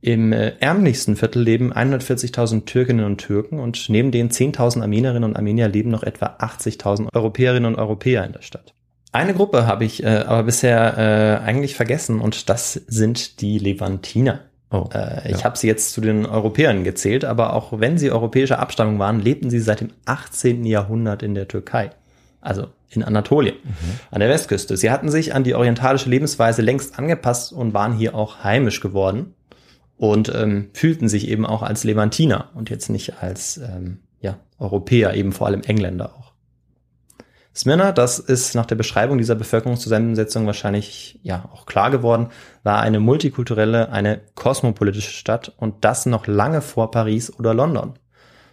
Im 0.00 0.32
äh, 0.32 0.52
ärmlichsten 0.60 1.16
Viertel 1.16 1.42
leben 1.42 1.72
140.000 1.72 2.66
Türkinnen 2.66 3.04
und 3.06 3.18
Türken 3.18 3.58
und 3.58 3.88
neben 3.88 4.10
den 4.10 4.30
10.000 4.30 4.82
Armenierinnen 4.82 5.24
und 5.24 5.36
Armenier 5.36 5.68
leben 5.68 5.90
noch 5.90 6.02
etwa 6.02 6.26
80.000 6.38 7.08
Europäerinnen 7.14 7.72
und 7.74 7.80
Europäer 7.80 8.24
in 8.24 8.32
der 8.32 8.42
Stadt. 8.42 8.74
Eine 9.12 9.32
Gruppe 9.32 9.66
habe 9.66 9.84
ich 9.84 10.02
äh, 10.02 10.08
aber 10.26 10.42
bisher 10.42 10.98
äh, 10.98 11.44
eigentlich 11.44 11.74
vergessen 11.74 12.20
und 12.20 12.48
das 12.48 12.74
sind 12.74 13.40
die 13.40 13.58
Levantiner. 13.58 14.40
Oh, 14.70 14.88
Äh, 14.92 15.30
ich 15.30 15.38
ja. 15.38 15.44
habe 15.44 15.56
sie 15.56 15.68
jetzt 15.68 15.92
zu 15.94 16.00
den 16.00 16.26
Europäern 16.26 16.84
gezählt, 16.84 17.24
aber 17.24 17.54
auch 17.54 17.78
wenn 17.80 17.96
sie 17.96 18.10
europäischer 18.10 18.58
Abstammung 18.58 18.98
waren, 18.98 19.20
lebten 19.20 19.48
sie 19.50 19.60
seit 19.60 19.80
dem 19.80 19.90
18. 20.04 20.64
Jahrhundert 20.64 21.22
in 21.22 21.34
der 21.34 21.48
Türkei. 21.48 21.90
Also 22.40 22.66
in 22.96 23.02
Anatolien, 23.02 23.56
an 24.10 24.20
der 24.20 24.28
Westküste. 24.28 24.76
Sie 24.76 24.90
hatten 24.90 25.10
sich 25.10 25.34
an 25.34 25.44
die 25.44 25.54
orientalische 25.54 26.08
Lebensweise 26.08 26.62
längst 26.62 26.98
angepasst 26.98 27.52
und 27.52 27.74
waren 27.74 27.92
hier 27.92 28.14
auch 28.14 28.44
heimisch 28.44 28.80
geworden. 28.80 29.34
und 29.96 30.32
ähm, 30.34 30.70
fühlten 30.72 31.08
sich 31.08 31.28
eben 31.28 31.46
auch 31.46 31.62
als 31.62 31.84
Levantiner 31.84 32.50
und 32.54 32.70
jetzt 32.70 32.88
nicht 32.90 33.22
als 33.22 33.58
ähm, 33.58 33.98
ja, 34.20 34.38
Europäer, 34.58 35.14
eben 35.14 35.32
vor 35.32 35.46
allem 35.46 35.62
Engländer 35.62 36.14
auch. 36.16 36.32
Smyrna, 37.54 37.92
das 37.92 38.18
ist 38.18 38.56
nach 38.56 38.66
der 38.66 38.74
Beschreibung 38.74 39.16
dieser 39.16 39.36
Bevölkerungszusammensetzung 39.36 40.46
wahrscheinlich 40.46 41.20
ja 41.22 41.48
auch 41.52 41.66
klar 41.66 41.92
geworden, 41.92 42.30
war 42.64 42.80
eine 42.80 42.98
multikulturelle, 42.98 43.90
eine 43.90 44.20
kosmopolitische 44.34 45.12
Stadt 45.12 45.52
und 45.56 45.84
das 45.84 46.06
noch 46.06 46.26
lange 46.26 46.62
vor 46.62 46.90
Paris 46.90 47.32
oder 47.38 47.54
London. 47.54 47.94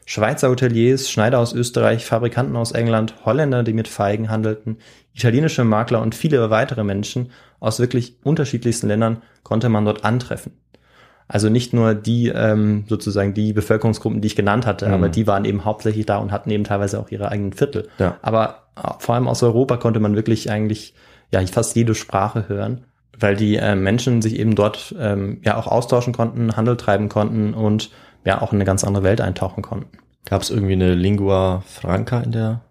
Schweizer 0.05 0.49
Hoteliers, 0.49 1.09
Schneider 1.09 1.39
aus 1.39 1.53
Österreich, 1.53 2.05
Fabrikanten 2.05 2.55
aus 2.55 2.71
England, 2.71 3.13
Holländer, 3.25 3.63
die 3.63 3.73
mit 3.73 3.87
Feigen 3.87 4.29
handelten, 4.29 4.77
italienische 5.13 5.63
Makler 5.63 6.01
und 6.01 6.15
viele 6.15 6.49
weitere 6.49 6.83
Menschen 6.83 7.31
aus 7.59 7.79
wirklich 7.79 8.15
unterschiedlichsten 8.23 8.87
Ländern 8.87 9.21
konnte 9.43 9.69
man 9.69 9.85
dort 9.85 10.03
antreffen. 10.03 10.53
Also 11.27 11.47
nicht 11.47 11.73
nur 11.73 11.93
die 11.93 12.27
ähm, 12.27 12.83
sozusagen 12.89 13.33
die 13.33 13.53
Bevölkerungsgruppen, 13.53 14.19
die 14.19 14.27
ich 14.27 14.35
genannt 14.35 14.65
hatte, 14.65 14.87
Mhm. 14.87 14.93
aber 14.93 15.09
die 15.09 15.27
waren 15.27 15.45
eben 15.45 15.63
hauptsächlich 15.63 16.05
da 16.05 16.17
und 16.17 16.31
hatten 16.31 16.49
eben 16.49 16.65
teilweise 16.65 16.99
auch 16.99 17.09
ihre 17.09 17.29
eigenen 17.29 17.53
Viertel. 17.53 17.87
Ja. 17.99 18.17
Aber 18.21 18.63
äh, 18.75 18.89
vor 18.99 19.15
allem 19.15 19.29
aus 19.29 19.41
Europa 19.41 19.77
konnte 19.77 20.01
man 20.01 20.15
wirklich 20.15 20.51
eigentlich 20.51 20.93
ja 21.31 21.39
fast 21.47 21.75
jede 21.77 21.95
Sprache 21.95 22.49
hören, 22.49 22.83
weil 23.17 23.37
die 23.37 23.55
äh, 23.55 23.75
Menschen 23.75 24.21
sich 24.21 24.37
eben 24.39 24.55
dort 24.55 24.93
ähm, 24.99 25.39
ja 25.45 25.55
auch 25.55 25.67
austauschen 25.67 26.11
konnten, 26.11 26.57
Handel 26.57 26.75
treiben 26.75 27.07
konnten 27.07 27.53
und 27.53 27.91
ja 28.25 28.41
auch 28.41 28.51
in 28.53 28.57
eine 28.57 28.65
ganz 28.65 28.84
andere 28.84 29.03
Welt 29.03 29.21
eintauchen 29.21 29.62
konnten. 29.63 29.97
Gab 30.25 30.41
es 30.41 30.49
irgendwie 30.49 30.73
eine 30.73 30.93
Lingua 30.93 31.63
Franca 31.65 32.19
in 32.21 32.31
der, 32.31 32.62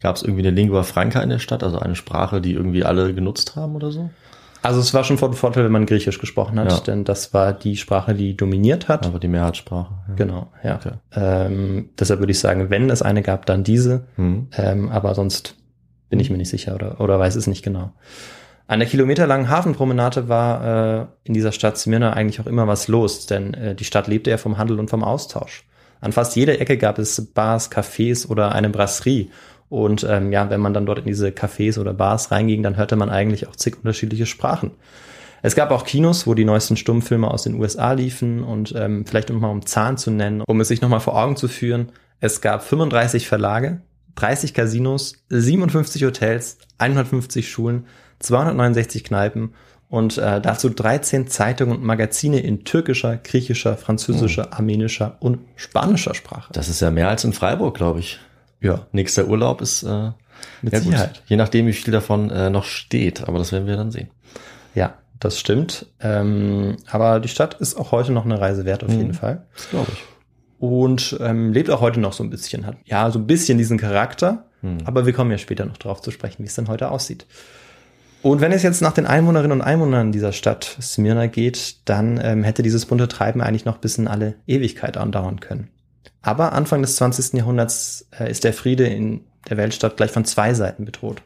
gab 0.00 0.16
es 0.16 0.22
irgendwie 0.22 0.46
eine 0.46 0.50
Lingua 0.54 0.82
Franca 0.82 1.20
in 1.20 1.30
der 1.30 1.38
Stadt, 1.38 1.62
also 1.62 1.78
eine 1.78 1.94
Sprache, 1.96 2.40
die 2.40 2.52
irgendwie 2.52 2.84
alle 2.84 3.14
genutzt 3.14 3.56
haben 3.56 3.74
oder 3.74 3.90
so? 3.90 4.10
Also 4.62 4.80
es 4.80 4.94
war 4.94 5.04
schon 5.04 5.18
von 5.18 5.34
Vorteil, 5.34 5.64
wenn 5.64 5.72
man 5.72 5.84
Griechisch 5.84 6.18
gesprochen 6.18 6.58
hat, 6.58 6.70
Ja. 6.70 6.80
denn 6.80 7.04
das 7.04 7.34
war 7.34 7.52
die 7.52 7.76
Sprache, 7.76 8.14
die 8.14 8.34
dominiert 8.34 8.88
hat. 8.88 9.06
Aber 9.06 9.18
die 9.18 9.28
Mehrheitssprache. 9.28 9.92
Ja. 10.08 10.14
Genau, 10.14 10.52
ja. 10.62 10.76
Okay. 10.76 10.92
Ähm, 11.12 11.90
deshalb 11.98 12.20
würde 12.20 12.30
ich 12.32 12.38
sagen, 12.38 12.70
wenn 12.70 12.88
es 12.88 13.02
eine 13.02 13.20
gab, 13.20 13.44
dann 13.44 13.62
diese. 13.62 14.06
Hm. 14.16 14.48
Ähm, 14.56 14.88
aber 14.88 15.14
sonst 15.14 15.56
bin 16.08 16.18
ich 16.18 16.30
mir 16.30 16.38
nicht 16.38 16.48
sicher 16.48 16.74
oder, 16.74 16.98
oder 17.00 17.18
weiß 17.18 17.36
es 17.36 17.46
nicht 17.46 17.62
genau. 17.62 17.92
An 18.66 18.78
der 18.78 18.88
kilometerlangen 18.88 19.50
Hafenpromenade 19.50 20.28
war 20.28 21.02
äh, 21.02 21.06
in 21.24 21.34
dieser 21.34 21.52
Stadt 21.52 21.76
Smyrna 21.76 22.14
eigentlich 22.14 22.40
auch 22.40 22.46
immer 22.46 22.66
was 22.66 22.88
los, 22.88 23.26
denn 23.26 23.52
äh, 23.54 23.74
die 23.74 23.84
Stadt 23.84 24.06
lebte 24.06 24.30
ja 24.30 24.38
vom 24.38 24.56
Handel 24.56 24.78
und 24.78 24.88
vom 24.88 25.04
Austausch. 25.04 25.64
An 26.00 26.12
fast 26.12 26.34
jeder 26.36 26.60
Ecke 26.60 26.78
gab 26.78 26.98
es 26.98 27.32
Bars, 27.32 27.70
Cafés 27.70 28.26
oder 28.28 28.52
eine 28.52 28.70
Brasserie. 28.70 29.28
Und 29.68 30.06
ähm, 30.08 30.32
ja, 30.32 30.48
wenn 30.50 30.60
man 30.60 30.74
dann 30.74 30.86
dort 30.86 31.00
in 31.00 31.06
diese 31.06 31.28
Cafés 31.28 31.78
oder 31.78 31.94
Bars 31.94 32.30
reinging, 32.30 32.62
dann 32.62 32.76
hörte 32.76 32.96
man 32.96 33.10
eigentlich 33.10 33.48
auch 33.48 33.56
zig 33.56 33.76
unterschiedliche 33.78 34.26
Sprachen. 34.26 34.72
Es 35.42 35.54
gab 35.54 35.70
auch 35.70 35.84
Kinos, 35.84 36.26
wo 36.26 36.32
die 36.32 36.46
neuesten 36.46 36.76
Stummfilme 36.76 37.30
aus 37.30 37.42
den 37.42 37.54
USA 37.54 37.92
liefen 37.92 38.42
und 38.42 38.74
ähm, 38.76 39.04
vielleicht 39.04 39.30
um 39.30 39.40
mal 39.40 39.50
um 39.50 39.66
Zahlen 39.66 39.98
zu 39.98 40.10
nennen, 40.10 40.42
um 40.46 40.60
es 40.60 40.68
sich 40.68 40.80
nochmal 40.80 41.00
vor 41.00 41.22
Augen 41.22 41.36
zu 41.36 41.48
führen. 41.48 41.92
Es 42.20 42.40
gab 42.40 42.62
35 42.62 43.28
Verlage, 43.28 43.82
30 44.14 44.54
Casinos, 44.54 45.24
57 45.28 46.04
Hotels, 46.04 46.58
150 46.78 47.50
Schulen, 47.50 47.86
269 48.24 49.04
Kneipen 49.04 49.54
und 49.88 50.18
äh, 50.18 50.40
dazu 50.40 50.70
13 50.70 51.28
Zeitungen 51.28 51.76
und 51.76 51.84
Magazine 51.84 52.40
in 52.40 52.64
türkischer, 52.64 53.16
griechischer, 53.18 53.76
französischer, 53.76 54.52
armenischer 54.52 55.16
und 55.20 55.38
spanischer 55.56 56.14
Sprache. 56.14 56.52
Das 56.52 56.68
ist 56.68 56.80
ja 56.80 56.90
mehr 56.90 57.08
als 57.08 57.24
in 57.24 57.32
Freiburg, 57.32 57.76
glaube 57.76 58.00
ich. 58.00 58.18
Ja, 58.60 58.86
Nächster 58.92 59.28
Urlaub 59.28 59.60
ist 59.60 59.82
äh, 59.82 60.10
mit 60.62 60.72
ja, 60.72 60.78
gut. 60.80 60.88
Sicherheit. 60.88 61.22
Je 61.26 61.36
nachdem, 61.36 61.66
wie 61.66 61.72
viel 61.74 61.92
davon 61.92 62.30
äh, 62.30 62.50
noch 62.50 62.64
steht, 62.64 63.28
aber 63.28 63.38
das 63.38 63.52
werden 63.52 63.66
wir 63.66 63.76
dann 63.76 63.90
sehen. 63.92 64.08
Ja, 64.74 64.94
das 65.20 65.38
stimmt. 65.38 65.86
Ähm, 66.00 66.76
aber 66.90 67.20
die 67.20 67.28
Stadt 67.28 67.54
ist 67.60 67.76
auch 67.76 67.92
heute 67.92 68.10
noch 68.12 68.24
eine 68.24 68.40
Reise 68.40 68.64
wert, 68.64 68.82
auf 68.82 68.90
Mhm. 68.90 68.98
jeden 68.98 69.14
Fall. 69.14 69.44
Das 69.54 69.70
glaube 69.70 69.88
ich. 69.92 70.02
und 70.58 71.16
ähm, 71.20 71.52
lebt 71.52 71.68
auch 71.70 71.80
heute 71.82 72.00
noch 72.00 72.14
so 72.14 72.24
ein 72.24 72.30
bisschen, 72.30 72.64
hat 72.66 72.76
ja 72.86 73.10
so 73.10 73.18
ein 73.18 73.26
bisschen 73.26 73.58
diesen 73.58 73.78
Charakter, 73.78 74.46
Hm. 74.62 74.78
aber 74.86 75.04
wir 75.04 75.12
kommen 75.12 75.30
ja 75.30 75.36
später 75.38 75.66
noch 75.66 75.76
drauf 75.76 76.00
zu 76.00 76.10
sprechen, 76.10 76.42
wie 76.42 76.46
es 76.46 76.54
denn 76.54 76.68
heute 76.68 76.90
aussieht. 76.90 77.26
Und 78.24 78.40
wenn 78.40 78.52
es 78.52 78.62
jetzt 78.62 78.80
nach 78.80 78.94
den 78.94 79.04
Einwohnerinnen 79.04 79.52
und 79.52 79.60
Einwohnern 79.60 80.10
dieser 80.10 80.32
Stadt 80.32 80.78
Smyrna 80.80 81.26
geht, 81.26 81.76
dann 81.84 82.18
ähm, 82.24 82.42
hätte 82.42 82.62
dieses 82.62 82.86
bunte 82.86 83.06
Treiben 83.06 83.42
eigentlich 83.42 83.66
noch 83.66 83.76
bis 83.76 83.98
in 83.98 84.08
alle 84.08 84.36
Ewigkeit 84.46 84.96
andauern 84.96 85.40
können. 85.40 85.68
Aber 86.22 86.54
Anfang 86.54 86.80
des 86.80 86.96
20. 86.96 87.34
Jahrhunderts 87.34 88.08
äh, 88.18 88.30
ist 88.30 88.44
der 88.44 88.54
Friede 88.54 88.86
in 88.86 89.20
der 89.50 89.58
Weltstadt 89.58 89.98
gleich 89.98 90.10
von 90.10 90.24
zwei 90.24 90.54
Seiten 90.54 90.86
bedroht. 90.86 91.20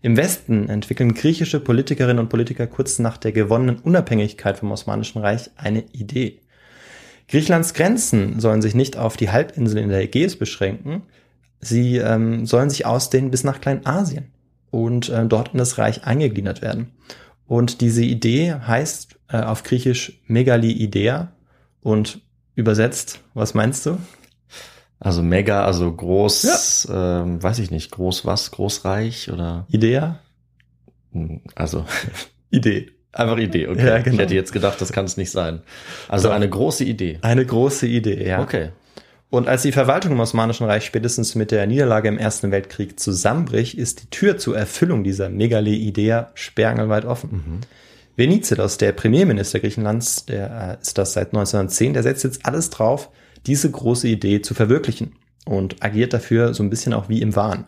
Im 0.00 0.16
Westen 0.16 0.68
entwickeln 0.68 1.14
griechische 1.14 1.60
Politikerinnen 1.60 2.18
und 2.18 2.28
Politiker 2.28 2.66
kurz 2.66 2.98
nach 2.98 3.18
der 3.18 3.30
gewonnenen 3.30 3.78
Unabhängigkeit 3.78 4.58
vom 4.58 4.72
Osmanischen 4.72 5.20
Reich 5.20 5.48
eine 5.54 5.84
Idee. 5.92 6.40
Griechenlands 7.28 7.72
Grenzen 7.72 8.40
sollen 8.40 8.62
sich 8.62 8.74
nicht 8.74 8.96
auf 8.96 9.16
die 9.16 9.30
Halbinsel 9.30 9.78
in 9.78 9.90
der 9.90 10.00
Ägäis 10.00 10.34
beschränken, 10.34 11.02
sie 11.60 11.98
ähm, 11.98 12.46
sollen 12.46 12.68
sich 12.68 12.84
ausdehnen 12.84 13.30
bis 13.30 13.44
nach 13.44 13.60
Kleinasien 13.60 14.32
und 14.72 15.10
äh, 15.10 15.26
dort 15.26 15.52
in 15.52 15.58
das 15.58 15.78
Reich 15.78 16.04
eingegliedert 16.04 16.62
werden. 16.62 16.90
Und 17.46 17.80
diese 17.82 18.02
Idee 18.02 18.54
heißt 18.54 19.18
äh, 19.28 19.36
auf 19.42 19.62
Griechisch 19.62 20.20
Megali-Idea 20.26 21.30
und 21.82 22.20
übersetzt, 22.54 23.20
was 23.34 23.54
meinst 23.54 23.86
du? 23.86 23.98
Also 24.98 25.22
mega, 25.22 25.64
also 25.64 25.92
groß, 25.92 26.88
ähm, 26.90 27.42
weiß 27.42 27.58
ich 27.58 27.70
nicht, 27.70 27.90
groß 27.90 28.24
was, 28.24 28.50
großreich 28.50 29.30
oder 29.30 29.66
Idea? 29.68 30.20
hm, 31.12 31.42
also 31.54 31.84
Idee. 32.50 32.90
einfach 33.12 33.36
Idee, 33.38 33.68
okay. 33.68 33.86
Ja, 33.86 33.98
genau. 33.98 34.14
Ich 34.14 34.20
hätte 34.20 34.34
jetzt 34.34 34.52
gedacht, 34.52 34.80
das 34.80 34.92
kann 34.92 35.04
es 35.04 35.18
nicht 35.18 35.30
sein. 35.30 35.60
Also 36.08 36.28
Doch. 36.28 36.34
eine 36.34 36.48
große 36.48 36.84
Idee. 36.84 37.18
Eine 37.20 37.44
große 37.44 37.86
Idee, 37.86 38.26
ja. 38.26 38.40
Okay. 38.40 38.70
Und 39.32 39.48
als 39.48 39.62
die 39.62 39.72
Verwaltung 39.72 40.12
im 40.12 40.20
Osmanischen 40.20 40.66
Reich 40.66 40.84
spätestens 40.84 41.34
mit 41.34 41.52
der 41.52 41.66
Niederlage 41.66 42.06
im 42.06 42.18
Ersten 42.18 42.50
Weltkrieg 42.50 43.00
zusammenbricht, 43.00 43.78
ist 43.78 44.02
die 44.02 44.10
Tür 44.10 44.36
zur 44.36 44.58
Erfüllung 44.58 45.04
dieser 45.04 45.30
Megale-Idee 45.30 46.24
sperrangelweit 46.34 47.06
offen. 47.06 47.62
Venizelos, 48.14 48.76
der 48.76 48.92
Premierminister 48.92 49.60
Griechenlands, 49.60 50.26
der 50.26 50.76
äh, 50.78 50.82
ist 50.82 50.98
das 50.98 51.14
seit 51.14 51.28
1910, 51.28 51.94
der 51.94 52.02
setzt 52.02 52.24
jetzt 52.24 52.44
alles 52.44 52.68
drauf, 52.68 53.08
diese 53.46 53.70
große 53.70 54.06
Idee 54.06 54.42
zu 54.42 54.52
verwirklichen 54.52 55.16
und 55.46 55.82
agiert 55.82 56.12
dafür 56.12 56.52
so 56.52 56.62
ein 56.62 56.68
bisschen 56.68 56.92
auch 56.92 57.08
wie 57.08 57.22
im 57.22 57.34
Wahn. 57.34 57.64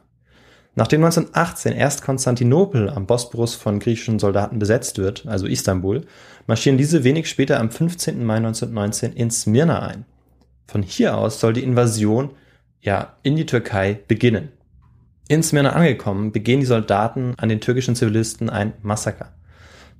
Nachdem 0.75 1.03
1918 1.03 1.73
erst 1.73 2.03
Konstantinopel 2.03 2.91
am 2.91 3.07
Bosporus 3.07 3.55
von 3.55 3.79
griechischen 3.79 4.19
Soldaten 4.19 4.59
besetzt 4.59 4.99
wird, 4.99 5.25
also 5.27 5.47
Istanbul, 5.47 6.03
marschieren 6.47 6.77
diese 6.77 7.05
wenig 7.05 7.27
später 7.27 7.59
am 7.59 7.71
15. 7.71 8.23
Mai 8.23 8.37
1919 8.37 9.15
in 9.15 9.31
Smyrna 9.31 9.81
ein. 9.81 10.05
Von 10.67 10.83
hier 10.83 11.17
aus 11.17 11.41
soll 11.41 11.53
die 11.53 11.63
Invasion 11.63 12.31
ja 12.81 13.17
in 13.23 13.37
die 13.37 13.47
Türkei 13.47 14.01
beginnen. 14.09 14.51
In 15.29 15.43
Smyrna 15.43 15.71
angekommen, 15.71 16.33
begehen 16.33 16.61
die 16.61 16.67
Soldaten 16.67 17.35
an 17.39 17.49
den 17.49 17.61
türkischen 17.61 17.97
Zivilisten 17.97 18.51
ein 18.51 18.75
Massaker. 18.83 19.33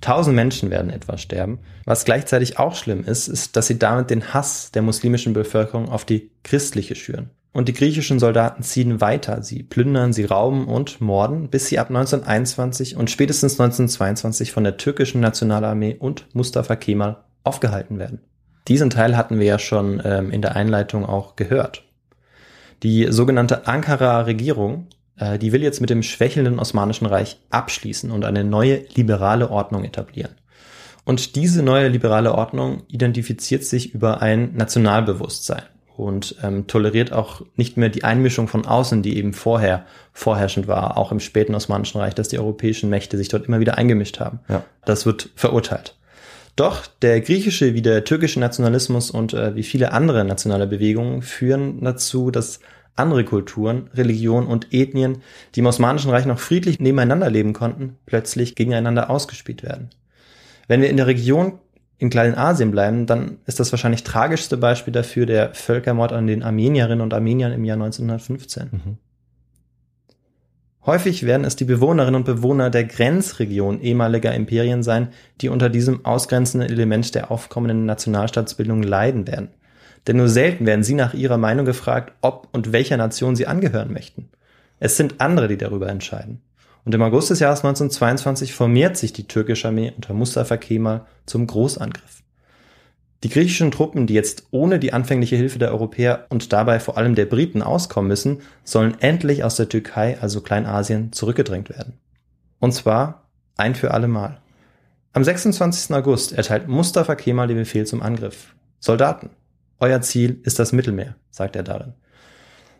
Tausend 0.01 0.35
Menschen 0.35 0.69
werden 0.69 0.91
etwa 0.91 1.17
sterben. 1.17 1.59
Was 1.85 2.05
gleichzeitig 2.05 2.59
auch 2.59 2.75
schlimm 2.75 3.03
ist, 3.03 3.27
ist, 3.27 3.55
dass 3.55 3.67
sie 3.67 3.79
damit 3.79 4.11
den 4.11 4.33
Hass 4.33 4.71
der 4.71 4.83
muslimischen 4.83 5.33
Bevölkerung 5.33 5.89
auf 5.89 6.05
die 6.05 6.29
christliche 6.43 6.95
schüren. 6.95 7.31
Und 7.53 7.69
die 7.69 7.73
griechischen 7.73 8.19
Soldaten 8.19 8.63
ziehen 8.63 8.99
weiter. 8.99 9.41
Sie 9.41 9.63
plündern, 9.63 10.11
sie 10.11 10.25
rauben 10.25 10.67
und 10.67 10.99
morden, 10.99 11.49
bis 11.49 11.67
sie 11.67 11.79
ab 11.79 11.87
1921 11.87 12.97
und 12.97 13.09
spätestens 13.09 13.53
1922 13.53 14.51
von 14.51 14.65
der 14.65 14.77
türkischen 14.77 15.21
Nationalarmee 15.21 15.95
und 15.97 16.27
Mustafa 16.33 16.75
Kemal 16.75 17.23
aufgehalten 17.45 17.97
werden. 17.97 18.19
Diesen 18.67 18.89
Teil 18.89 19.15
hatten 19.15 19.39
wir 19.39 19.45
ja 19.45 19.59
schon 19.59 20.01
ähm, 20.03 20.31
in 20.31 20.41
der 20.41 20.55
Einleitung 20.55 21.05
auch 21.05 21.35
gehört. 21.35 21.83
Die 22.83 23.07
sogenannte 23.11 23.67
Ankara-Regierung, 23.67 24.87
äh, 25.17 25.37
die 25.37 25.51
will 25.51 25.63
jetzt 25.63 25.81
mit 25.81 25.89
dem 25.89 26.03
schwächelnden 26.03 26.59
Osmanischen 26.59 27.05
Reich 27.05 27.39
abschließen 27.51 28.11
und 28.11 28.25
eine 28.25 28.43
neue 28.43 28.85
liberale 28.95 29.49
Ordnung 29.49 29.83
etablieren. 29.83 30.35
Und 31.03 31.35
diese 31.35 31.61
neue 31.61 31.87
liberale 31.87 32.33
Ordnung 32.33 32.81
identifiziert 32.87 33.63
sich 33.63 33.93
über 33.93 34.21
ein 34.23 34.55
Nationalbewusstsein 34.55 35.61
und 35.95 36.35
ähm, 36.43 36.67
toleriert 36.67 37.13
auch 37.13 37.41
nicht 37.55 37.77
mehr 37.77 37.89
die 37.89 38.03
Einmischung 38.03 38.47
von 38.47 38.65
außen, 38.65 39.03
die 39.03 39.15
eben 39.17 39.33
vorher 39.33 39.85
vorherrschend 40.11 40.67
war, 40.67 40.97
auch 40.97 41.11
im 41.11 41.19
späten 41.19 41.55
Osmanischen 41.55 41.99
Reich, 41.99 42.15
dass 42.15 42.27
die 42.27 42.39
europäischen 42.39 42.89
Mächte 42.89 43.17
sich 43.17 43.29
dort 43.29 43.45
immer 43.45 43.59
wieder 43.59 43.77
eingemischt 43.77 44.19
haben. 44.19 44.39
Ja. 44.49 44.63
Das 44.83 45.05
wird 45.05 45.29
verurteilt. 45.35 45.95
Doch 46.55 46.87
der 46.87 47.19
griechische 47.19 47.73
wie 47.73 47.81
der 47.81 48.05
türkische 48.05 48.39
Nationalismus 48.39 49.11
und 49.11 49.33
äh, 49.33 49.55
wie 49.55 49.63
viele 49.63 49.91
andere 49.91 50.23
nationale 50.23 50.67
Bewegungen 50.67 51.21
führen 51.21 51.83
dazu, 51.83 52.31
dass 52.31 52.59
andere 52.95 53.25
Kulturen, 53.25 53.89
Religionen 53.93 54.47
und 54.47 54.73
Ethnien, 54.73 55.21
die 55.53 55.59
im 55.59 55.65
Osmanischen 55.65 56.11
Reich 56.11 56.25
noch 56.25 56.39
friedlich 56.39 56.79
nebeneinander 56.79 57.29
leben 57.29 57.51
konnten, 57.51 57.97
plötzlich 58.05 58.55
gegeneinander 58.55 59.09
ausgespielt 59.09 59.63
werden. 59.63 59.89
Wenn 60.67 60.81
wir 60.81 60.89
in 60.89 60.97
der 60.97 61.07
Region 61.07 61.59
in 61.97 62.09
Kleinasien 62.09 62.71
bleiben, 62.71 63.05
dann 63.05 63.37
ist 63.45 63.59
das 63.59 63.71
wahrscheinlich 63.71 64.03
tragischste 64.03 64.57
Beispiel 64.57 64.93
dafür 64.93 65.25
der 65.25 65.53
Völkermord 65.53 66.13
an 66.13 66.27
den 66.27 66.43
Armenierinnen 66.43 67.01
und 67.01 67.13
Armeniern 67.13 67.51
im 67.51 67.65
Jahr 67.65 67.77
1915. 67.77 68.69
Mhm. 68.71 68.97
Häufig 70.85 71.25
werden 71.25 71.45
es 71.45 71.55
die 71.55 71.65
Bewohnerinnen 71.65 72.15
und 72.15 72.25
Bewohner 72.25 72.69
der 72.69 72.83
Grenzregion 72.83 73.81
ehemaliger 73.81 74.35
Imperien 74.35 74.83
sein, 74.83 75.09
die 75.41 75.49
unter 75.49 75.69
diesem 75.69 76.05
ausgrenzenden 76.05 76.69
Element 76.69 77.15
der 77.15 77.31
aufkommenden 77.31 77.85
Nationalstaatsbildung 77.85 78.83
leiden 78.83 79.27
werden. 79.27 79.49
Denn 80.05 80.17
nur 80.17 80.29
selten 80.29 80.67
werden 80.67 80.83
sie 80.83 80.93
nach 80.93 81.15
ihrer 81.15 81.37
Meinung 81.37 81.65
gefragt, 81.65 82.13
ob 82.21 82.47
und 82.51 82.71
welcher 82.71 82.97
Nation 82.97 83.35
sie 83.35 83.47
angehören 83.47 83.91
möchten. 83.91 84.29
Es 84.79 84.97
sind 84.97 85.19
andere, 85.19 85.47
die 85.47 85.57
darüber 85.57 85.89
entscheiden. 85.89 86.41
Und 86.83 86.93
im 86.93 87.01
August 87.01 87.31
des 87.31 87.39
Jahres 87.39 87.59
1922 87.59 88.53
formiert 88.53 88.95
sich 88.95 89.11
die 89.11 89.27
türkische 89.27 89.69
Armee 89.69 89.91
unter 89.95 90.13
Mustafa 90.13 90.57
Kemal 90.57 91.05
zum 91.25 91.47
Großangriff. 91.47 92.21
Die 93.23 93.29
griechischen 93.29 93.71
Truppen, 93.71 94.07
die 94.07 94.13
jetzt 94.13 94.47
ohne 94.51 94.77
die 94.77 94.93
anfängliche 94.93 95.35
Hilfe 95.35 95.57
der 95.57 95.71
Europäer 95.71 96.27
und 96.29 96.53
dabei 96.53 96.79
vor 96.79 96.97
allem 96.97 97.15
der 97.15 97.25
Briten 97.25 97.61
auskommen 97.61 98.07
müssen, 98.07 98.41
sollen 98.63 98.99
endlich 98.99 99.43
aus 99.43 99.55
der 99.55 99.69
Türkei, 99.69 100.17
also 100.19 100.41
Kleinasien, 100.41 101.11
zurückgedrängt 101.11 101.69
werden. 101.69 101.93
Und 102.59 102.73
zwar 102.73 103.29
ein 103.57 103.75
für 103.75 103.91
alle 103.91 104.07
Mal. 104.07 104.41
Am 105.13 105.23
26. 105.23 105.95
August 105.95 106.33
erteilt 106.33 106.67
Mustafa 106.67 107.15
Kemal 107.15 107.47
den 107.47 107.57
Befehl 107.57 107.85
zum 107.85 108.01
Angriff. 108.01 108.53
Soldaten, 108.79 109.29
euer 109.79 110.01
Ziel 110.01 110.41
ist 110.43 110.59
das 110.59 110.73
Mittelmeer, 110.73 111.15
sagt 111.31 111.55
er 111.55 111.63
darin. 111.63 111.93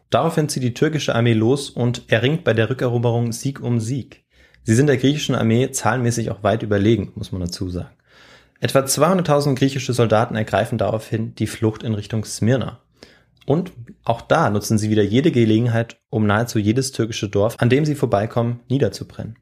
Daraufhin 0.09 0.49
zieht 0.49 0.63
die 0.63 0.73
türkische 0.73 1.15
Armee 1.15 1.33
los 1.33 1.69
und 1.69 2.11
erringt 2.11 2.43
bei 2.43 2.53
der 2.53 2.69
Rückeroberung 2.69 3.31
Sieg 3.31 3.61
um 3.61 3.79
Sieg. 3.79 4.25
Sie 4.63 4.75
sind 4.75 4.87
der 4.87 4.97
griechischen 4.97 5.35
Armee 5.35 5.71
zahlenmäßig 5.71 6.29
auch 6.31 6.43
weit 6.43 6.63
überlegen, 6.63 7.11
muss 7.15 7.31
man 7.31 7.41
dazu 7.41 7.69
sagen. 7.69 7.89
Etwa 8.59 8.79
200.000 8.79 9.55
griechische 9.55 9.93
Soldaten 9.93 10.35
ergreifen 10.35 10.77
daraufhin 10.77 11.35
die 11.35 11.47
Flucht 11.47 11.83
in 11.83 11.93
Richtung 11.93 12.23
Smyrna. 12.25 12.79
Und 13.45 13.71
auch 14.03 14.21
da 14.21 14.49
nutzen 14.49 14.77
sie 14.77 14.89
wieder 14.89 15.03
jede 15.03 15.31
Gelegenheit, 15.31 15.97
um 16.09 16.25
nahezu 16.25 16.57
jedes 16.57 16.91
türkische 16.91 17.29
Dorf, 17.29 17.55
an 17.59 17.69
dem 17.69 17.85
sie 17.85 17.95
vorbeikommen, 17.95 18.61
niederzubrennen. 18.69 19.37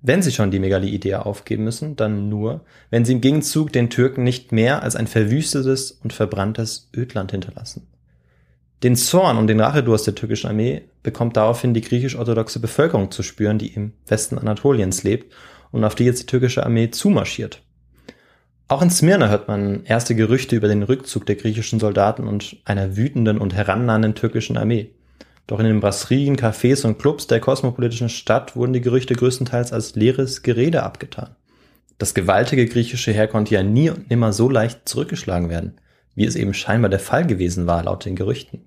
Wenn 0.00 0.22
sie 0.22 0.30
schon 0.30 0.52
die 0.52 0.60
Megali-Idee 0.60 1.16
aufgeben 1.16 1.64
müssen, 1.64 1.96
dann 1.96 2.28
nur, 2.28 2.64
wenn 2.90 3.04
sie 3.04 3.12
im 3.12 3.20
Gegenzug 3.20 3.72
den 3.72 3.90
Türken 3.90 4.22
nicht 4.22 4.52
mehr 4.52 4.82
als 4.82 4.94
ein 4.94 5.08
verwüstetes 5.08 5.90
und 5.90 6.12
verbranntes 6.12 6.88
Ödland 6.96 7.32
hinterlassen. 7.32 7.88
Den 8.84 8.94
Zorn 8.94 9.38
und 9.38 9.48
den 9.48 9.60
Rachedurst 9.60 10.06
der 10.06 10.14
türkischen 10.14 10.48
Armee 10.48 10.82
bekommt 11.02 11.36
daraufhin 11.36 11.74
die 11.74 11.80
griechisch-orthodoxe 11.80 12.60
Bevölkerung 12.60 13.10
zu 13.10 13.24
spüren, 13.24 13.58
die 13.58 13.74
im 13.74 13.92
Westen 14.06 14.38
Anatoliens 14.38 15.02
lebt 15.02 15.34
und 15.72 15.82
auf 15.82 15.96
die 15.96 16.04
jetzt 16.04 16.22
die 16.22 16.26
türkische 16.26 16.64
Armee 16.64 16.90
zumarschiert. 16.90 17.60
Auch 18.70 18.82
in 18.82 18.90
Smyrna 18.90 19.30
hört 19.30 19.48
man 19.48 19.84
erste 19.84 20.14
Gerüchte 20.14 20.54
über 20.54 20.68
den 20.68 20.82
Rückzug 20.82 21.24
der 21.24 21.36
griechischen 21.36 21.80
Soldaten 21.80 22.28
und 22.28 22.58
einer 22.66 22.98
wütenden 22.98 23.38
und 23.38 23.54
herannahenden 23.54 24.14
türkischen 24.14 24.58
Armee. 24.58 24.90
Doch 25.46 25.58
in 25.58 25.64
den 25.64 25.80
Brasserien, 25.80 26.36
Cafés 26.36 26.84
und 26.84 26.98
Clubs 26.98 27.26
der 27.26 27.40
kosmopolitischen 27.40 28.10
Stadt 28.10 28.56
wurden 28.56 28.74
die 28.74 28.82
Gerüchte 28.82 29.14
größtenteils 29.14 29.72
als 29.72 29.94
leeres 29.94 30.42
Gerede 30.42 30.82
abgetan. 30.82 31.34
Das 31.96 32.12
gewaltige 32.12 32.66
griechische 32.66 33.10
Heer 33.10 33.26
konnte 33.26 33.54
ja 33.54 33.62
nie 33.62 33.88
und 33.88 34.10
nimmer 34.10 34.34
so 34.34 34.50
leicht 34.50 34.86
zurückgeschlagen 34.86 35.48
werden, 35.48 35.80
wie 36.14 36.26
es 36.26 36.36
eben 36.36 36.52
scheinbar 36.52 36.90
der 36.90 37.00
Fall 37.00 37.26
gewesen 37.26 37.66
war, 37.66 37.82
laut 37.82 38.04
den 38.04 38.16
Gerüchten. 38.16 38.66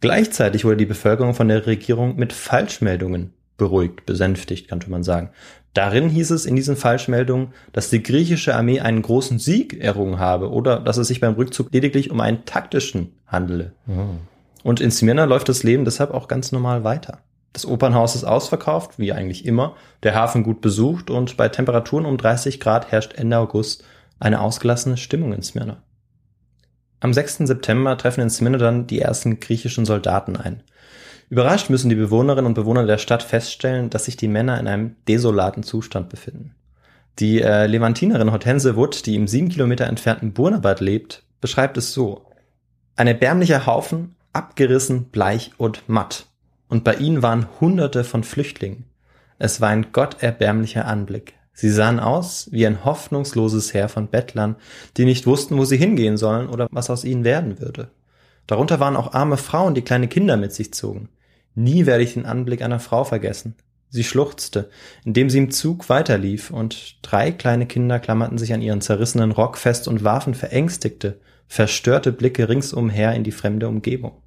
Gleichzeitig 0.00 0.66
wurde 0.66 0.76
die 0.76 0.84
Bevölkerung 0.84 1.32
von 1.32 1.48
der 1.48 1.66
Regierung 1.66 2.16
mit 2.16 2.34
Falschmeldungen 2.34 3.32
beruhigt, 3.56 4.04
besänftigt, 4.04 4.68
könnte 4.68 4.90
man 4.90 5.02
sagen. 5.02 5.30
Darin 5.74 6.08
hieß 6.08 6.30
es 6.30 6.46
in 6.46 6.54
diesen 6.54 6.76
Falschmeldungen, 6.76 7.52
dass 7.72 7.90
die 7.90 8.02
griechische 8.02 8.54
Armee 8.54 8.80
einen 8.80 9.02
großen 9.02 9.40
Sieg 9.40 9.80
errungen 9.80 10.20
habe 10.20 10.50
oder 10.50 10.78
dass 10.78 10.96
es 10.96 11.08
sich 11.08 11.20
beim 11.20 11.34
Rückzug 11.34 11.72
lediglich 11.72 12.10
um 12.12 12.20
einen 12.20 12.44
taktischen 12.44 13.12
handele. 13.26 13.72
Mhm. 13.86 14.20
Und 14.62 14.80
in 14.80 14.92
Smyrna 14.92 15.24
läuft 15.24 15.48
das 15.48 15.64
Leben 15.64 15.84
deshalb 15.84 16.14
auch 16.14 16.28
ganz 16.28 16.52
normal 16.52 16.84
weiter. 16.84 17.18
Das 17.52 17.66
Opernhaus 17.66 18.14
ist 18.14 18.24
ausverkauft, 18.24 18.98
wie 18.98 19.12
eigentlich 19.12 19.44
immer, 19.44 19.76
der 20.02 20.14
Hafen 20.14 20.42
gut 20.42 20.60
besucht 20.60 21.10
und 21.10 21.36
bei 21.36 21.48
Temperaturen 21.48 22.06
um 22.06 22.16
30 22.16 22.60
Grad 22.60 22.90
herrscht 22.90 23.12
Ende 23.14 23.38
August 23.38 23.84
eine 24.18 24.40
ausgelassene 24.40 24.96
Stimmung 24.96 25.32
in 25.32 25.42
Smyrna. 25.42 25.82
Am 27.00 27.12
6. 27.12 27.38
September 27.38 27.98
treffen 27.98 28.22
in 28.22 28.30
Smyrna 28.30 28.58
dann 28.58 28.86
die 28.86 29.00
ersten 29.00 29.38
griechischen 29.38 29.84
Soldaten 29.84 30.36
ein. 30.36 30.62
Überrascht 31.30 31.70
müssen 31.70 31.88
die 31.88 31.94
Bewohnerinnen 31.94 32.46
und 32.46 32.54
Bewohner 32.54 32.86
der 32.86 32.98
Stadt 32.98 33.22
feststellen, 33.22 33.90
dass 33.90 34.04
sich 34.04 34.16
die 34.16 34.28
Männer 34.28 34.58
in 34.60 34.68
einem 34.68 34.96
desolaten 35.08 35.62
Zustand 35.62 36.08
befinden. 36.08 36.54
Die 37.18 37.40
äh, 37.40 37.66
Levantinerin 37.66 38.32
Hortense 38.32 38.76
Wood, 38.76 39.06
die 39.06 39.14
im 39.14 39.28
sieben 39.28 39.48
Kilometer 39.48 39.86
entfernten 39.86 40.32
Burnabad 40.32 40.80
lebt, 40.80 41.22
beschreibt 41.40 41.76
es 41.76 41.92
so. 41.92 42.26
Ein 42.96 43.06
erbärmlicher 43.06 43.66
Haufen, 43.66 44.16
abgerissen, 44.32 45.04
bleich 45.04 45.52
und 45.56 45.88
matt. 45.88 46.26
Und 46.68 46.84
bei 46.84 46.94
ihnen 46.94 47.22
waren 47.22 47.46
Hunderte 47.60 48.04
von 48.04 48.24
Flüchtlingen. 48.24 48.84
Es 49.38 49.60
war 49.60 49.68
ein 49.68 49.92
gotterbärmlicher 49.92 50.86
Anblick. 50.86 51.34
Sie 51.52 51.70
sahen 51.70 52.00
aus 52.00 52.48
wie 52.50 52.66
ein 52.66 52.84
hoffnungsloses 52.84 53.72
Heer 53.72 53.88
von 53.88 54.08
Bettlern, 54.08 54.56
die 54.96 55.04
nicht 55.04 55.26
wussten, 55.26 55.56
wo 55.56 55.64
sie 55.64 55.76
hingehen 55.76 56.16
sollen 56.16 56.48
oder 56.48 56.66
was 56.72 56.90
aus 56.90 57.04
ihnen 57.04 57.22
werden 57.22 57.60
würde. 57.60 57.90
Darunter 58.46 58.80
waren 58.80 58.96
auch 58.96 59.14
arme 59.14 59.36
Frauen, 59.36 59.74
die 59.74 59.82
kleine 59.82 60.08
Kinder 60.08 60.36
mit 60.36 60.52
sich 60.52 60.72
zogen. 60.74 61.08
Nie 61.54 61.86
werde 61.86 62.04
ich 62.04 62.14
den 62.14 62.26
Anblick 62.26 62.62
einer 62.62 62.80
Frau 62.80 63.04
vergessen. 63.04 63.54
Sie 63.88 64.04
schluchzte, 64.04 64.70
indem 65.04 65.30
sie 65.30 65.38
im 65.38 65.50
Zug 65.52 65.88
weiterlief, 65.88 66.50
und 66.50 66.98
drei 67.02 67.30
kleine 67.30 67.66
Kinder 67.66 68.00
klammerten 68.00 68.38
sich 68.38 68.52
an 68.52 68.60
ihren 68.60 68.80
zerrissenen 68.80 69.30
Rock 69.30 69.56
fest 69.56 69.86
und 69.86 70.02
warfen 70.02 70.34
verängstigte, 70.34 71.20
verstörte 71.46 72.10
Blicke 72.10 72.48
ringsumher 72.48 73.14
in 73.14 73.22
die 73.22 73.30
fremde 73.30 73.68
Umgebung. 73.68 74.20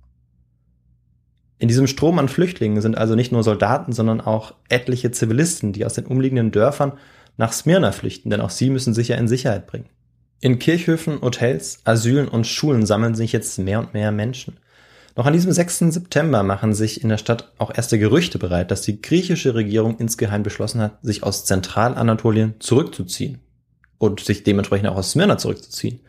In 1.59 1.67
diesem 1.67 1.87
Strom 1.87 2.19
an 2.19 2.29
Flüchtlingen 2.29 2.81
sind 2.81 2.97
also 2.97 3.15
nicht 3.15 3.31
nur 3.31 3.43
Soldaten, 3.43 3.91
sondern 3.91 4.21
auch 4.21 4.53
etliche 4.69 5.11
Zivilisten, 5.11 5.73
die 5.73 5.85
aus 5.85 5.95
den 5.95 6.05
umliegenden 6.05 6.51
Dörfern 6.51 6.93
nach 7.35 7.51
Smyrna 7.51 7.91
flüchten, 7.91 8.29
denn 8.29 8.41
auch 8.41 8.51
sie 8.51 8.69
müssen 8.69 8.93
sich 8.93 9.09
ja 9.09 9.17
in 9.17 9.27
Sicherheit 9.27 9.67
bringen. 9.67 9.89
In 10.39 10.59
Kirchhöfen, 10.59 11.21
Hotels, 11.21 11.79
Asylen 11.83 12.27
und 12.27 12.45
Schulen 12.45 12.85
sammeln 12.85 13.15
sich 13.15 13.31
jetzt 13.31 13.57
mehr 13.57 13.79
und 13.79 13.93
mehr 13.93 14.11
Menschen. 14.11 14.57
Noch 15.15 15.25
an 15.25 15.33
diesem 15.33 15.51
6. 15.51 15.79
September 15.79 16.43
machen 16.43 16.75
sich 16.75 17.01
in 17.01 17.09
der 17.09 17.17
Stadt 17.17 17.51
auch 17.57 17.75
erste 17.75 17.97
Gerüchte 17.97 18.37
bereit, 18.37 18.69
dass 18.69 18.83
die 18.83 19.01
griechische 19.01 19.55
Regierung 19.55 19.97
insgeheim 19.97 20.43
beschlossen 20.43 20.79
hat, 20.79 20.99
sich 21.01 21.23
aus 21.23 21.45
Zentralanatolien 21.45 22.53
zurückzuziehen 22.59 23.39
und 23.97 24.19
sich 24.19 24.43
dementsprechend 24.43 24.89
auch 24.89 24.95
aus 24.95 25.11
Smyrna 25.11 25.39
zurückzuziehen. 25.39 26.01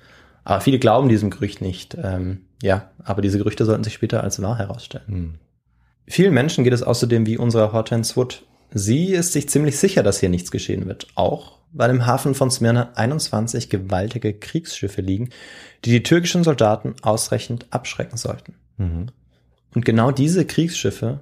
Aber 0.45 0.61
viele 0.61 0.79
glauben 0.79 1.09
diesem 1.09 1.31
Gerücht 1.31 1.63
nicht. 1.63 1.97
Ähm, 2.03 2.43
ja, 2.63 2.91
aber 3.03 3.23
diese 3.23 3.39
Gerüchte 3.39 3.65
sollten 3.65 3.85
sich 3.85 3.95
später 3.95 4.23
als 4.23 4.43
wahr 4.43 4.59
herausstellen. 4.59 5.07
Hm. 5.07 5.35
Vielen 6.07 6.35
Menschen 6.35 6.65
geht 6.65 6.73
es 6.73 6.83
außerdem 6.83 7.25
wie 7.27 7.39
unserer 7.39 7.73
Hortense 7.73 8.15
Wood. 8.17 8.45
Sie 8.73 9.13
ist 9.13 9.33
sich 9.33 9.49
ziemlich 9.49 9.79
sicher, 9.79 10.03
dass 10.03 10.21
hier 10.21 10.29
nichts 10.29 10.51
geschehen 10.51 10.87
wird. 10.87 11.09
Auch 11.15 11.59
weil 11.73 11.91
im 11.91 12.07
Hafen 12.07 12.35
von 12.35 12.51
Smyrna 12.51 12.93
21 12.95 13.69
gewaltige 13.69 14.33
Kriegsschiffe 14.33 15.03
liegen, 15.03 15.31
die 15.85 15.91
die 15.91 16.03
türkischen 16.03 16.45
Soldaten 16.45 16.95
ausreichend 17.03 17.67
abschrecken 17.71 18.17
sollten. 18.17 18.55
Mhm. 18.79 19.07
Und 19.75 19.85
genau 19.85 20.11
diese 20.11 20.45
Kriegsschiffe, 20.45 21.21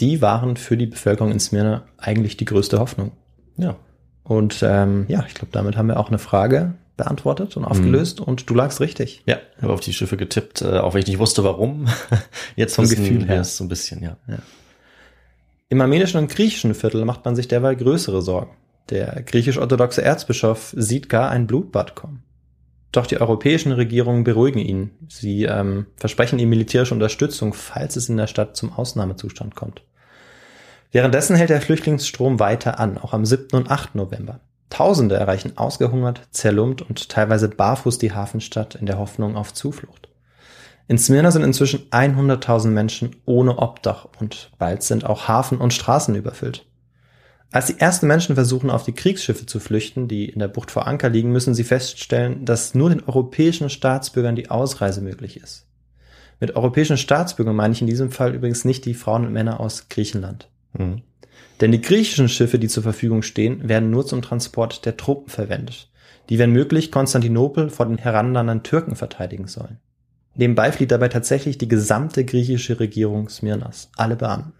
die 0.00 0.22
waren 0.22 0.56
für 0.56 0.76
die 0.76 0.86
Bevölkerung 0.86 1.32
in 1.32 1.40
Smyrna 1.40 1.84
eigentlich 1.98 2.36
die 2.36 2.44
größte 2.44 2.78
Hoffnung. 2.78 3.12
Ja. 3.56 3.76
Und 4.24 4.62
ähm, 4.62 5.06
ja, 5.08 5.24
ich 5.26 5.34
glaube, 5.34 5.52
damit 5.52 5.76
haben 5.76 5.88
wir 5.88 5.98
auch 5.98 6.08
eine 6.08 6.18
Frage 6.18 6.74
beantwortet 6.96 7.56
und 7.56 7.64
aufgelöst 7.64 8.20
mhm. 8.20 8.26
und 8.26 8.50
du 8.50 8.54
lagst 8.54 8.80
richtig. 8.80 9.22
Ja, 9.26 9.38
ich 9.56 9.62
habe 9.62 9.72
auf 9.72 9.80
die 9.80 9.92
Schiffe 9.92 10.16
getippt, 10.16 10.62
äh, 10.62 10.78
auch 10.78 10.94
wenn 10.94 11.00
ich 11.00 11.06
nicht 11.06 11.18
wusste, 11.18 11.44
warum. 11.44 11.86
Jetzt 12.56 12.74
vom 12.74 12.88
Gefühl 12.88 13.26
her 13.26 13.44
so 13.44 13.64
ein 13.64 13.68
bisschen, 13.68 14.02
ja. 14.02 14.16
ja. 14.26 14.38
Im 15.70 15.82
armenischen 15.82 16.18
und 16.18 16.30
griechischen 16.30 16.74
Viertel 16.74 17.04
macht 17.04 17.26
man 17.26 17.36
sich 17.36 17.46
derweil 17.46 17.76
größere 17.76 18.22
Sorgen. 18.22 18.56
Der 18.88 19.22
griechisch-orthodoxe 19.22 20.02
Erzbischof 20.02 20.72
sieht 20.74 21.10
gar 21.10 21.30
ein 21.30 21.46
Blutbad 21.46 21.94
kommen. 21.94 22.22
Doch 22.90 23.06
die 23.06 23.20
europäischen 23.20 23.72
Regierungen 23.72 24.24
beruhigen 24.24 24.60
ihn. 24.60 24.90
Sie 25.08 25.44
ähm, 25.44 25.86
versprechen 25.96 26.38
ihm 26.38 26.48
militärische 26.48 26.94
Unterstützung, 26.94 27.52
falls 27.52 27.96
es 27.96 28.08
in 28.08 28.16
der 28.16 28.28
Stadt 28.28 28.56
zum 28.56 28.72
Ausnahmezustand 28.72 29.56
kommt. 29.56 29.82
Währenddessen 30.90 31.36
hält 31.36 31.50
der 31.50 31.60
Flüchtlingsstrom 31.60 32.40
weiter 32.40 32.80
an, 32.80 32.96
auch 32.96 33.12
am 33.12 33.26
7. 33.26 33.48
und 33.58 33.70
8. 33.70 33.94
November. 33.94 34.40
Tausende 34.70 35.16
erreichen 35.16 35.58
ausgehungert, 35.58 36.22
zerlumpt 36.30 36.80
und 36.80 37.10
teilweise 37.10 37.50
barfuß 37.50 37.98
die 37.98 38.12
Hafenstadt 38.12 38.74
in 38.74 38.86
der 38.86 38.98
Hoffnung 38.98 39.36
auf 39.36 39.52
Zuflucht. 39.52 40.07
In 40.88 40.96
Smyrna 40.96 41.30
sind 41.30 41.42
inzwischen 41.42 41.90
100.000 41.90 42.68
Menschen 42.68 43.16
ohne 43.26 43.58
Obdach 43.58 44.08
und 44.18 44.50
bald 44.58 44.82
sind 44.82 45.04
auch 45.04 45.28
Hafen 45.28 45.58
und 45.58 45.74
Straßen 45.74 46.14
überfüllt. 46.14 46.64
Als 47.50 47.66
die 47.66 47.78
ersten 47.78 48.06
Menschen 48.06 48.34
versuchen, 48.34 48.70
auf 48.70 48.84
die 48.84 48.94
Kriegsschiffe 48.94 49.44
zu 49.44 49.60
flüchten, 49.60 50.08
die 50.08 50.30
in 50.30 50.38
der 50.38 50.48
Bucht 50.48 50.70
vor 50.70 50.86
Anker 50.86 51.10
liegen, 51.10 51.30
müssen 51.30 51.54
sie 51.54 51.64
feststellen, 51.64 52.46
dass 52.46 52.74
nur 52.74 52.88
den 52.88 53.04
europäischen 53.04 53.68
Staatsbürgern 53.68 54.34
die 54.34 54.50
Ausreise 54.50 55.02
möglich 55.02 55.38
ist. 55.38 55.66
Mit 56.40 56.56
europäischen 56.56 56.96
Staatsbürgern 56.96 57.56
meine 57.56 57.74
ich 57.74 57.82
in 57.82 57.86
diesem 57.86 58.10
Fall 58.10 58.34
übrigens 58.34 58.64
nicht 58.64 58.86
die 58.86 58.94
Frauen 58.94 59.26
und 59.26 59.32
Männer 59.32 59.60
aus 59.60 59.88
Griechenland. 59.90 60.48
Mhm. 60.72 61.02
Denn 61.60 61.72
die 61.72 61.82
griechischen 61.82 62.28
Schiffe, 62.30 62.58
die 62.58 62.68
zur 62.68 62.82
Verfügung 62.82 63.22
stehen, 63.22 63.68
werden 63.68 63.90
nur 63.90 64.06
zum 64.06 64.22
Transport 64.22 64.86
der 64.86 64.96
Truppen 64.96 65.28
verwendet, 65.28 65.90
die 66.30 66.38
wenn 66.38 66.52
möglich 66.52 66.92
Konstantinopel 66.92 67.68
vor 67.68 67.86
den 67.86 67.98
herannahenden 67.98 68.62
Türken 68.62 68.96
verteidigen 68.96 69.48
sollen. 69.48 69.80
Nebenbei 70.34 70.70
flieht 70.72 70.90
dabei 70.90 71.08
tatsächlich 71.08 71.58
die 71.58 71.68
gesamte 71.68 72.24
griechische 72.24 72.78
Regierung 72.78 73.28
Smyrnas, 73.28 73.90
alle 73.96 74.16
Beamten. 74.16 74.52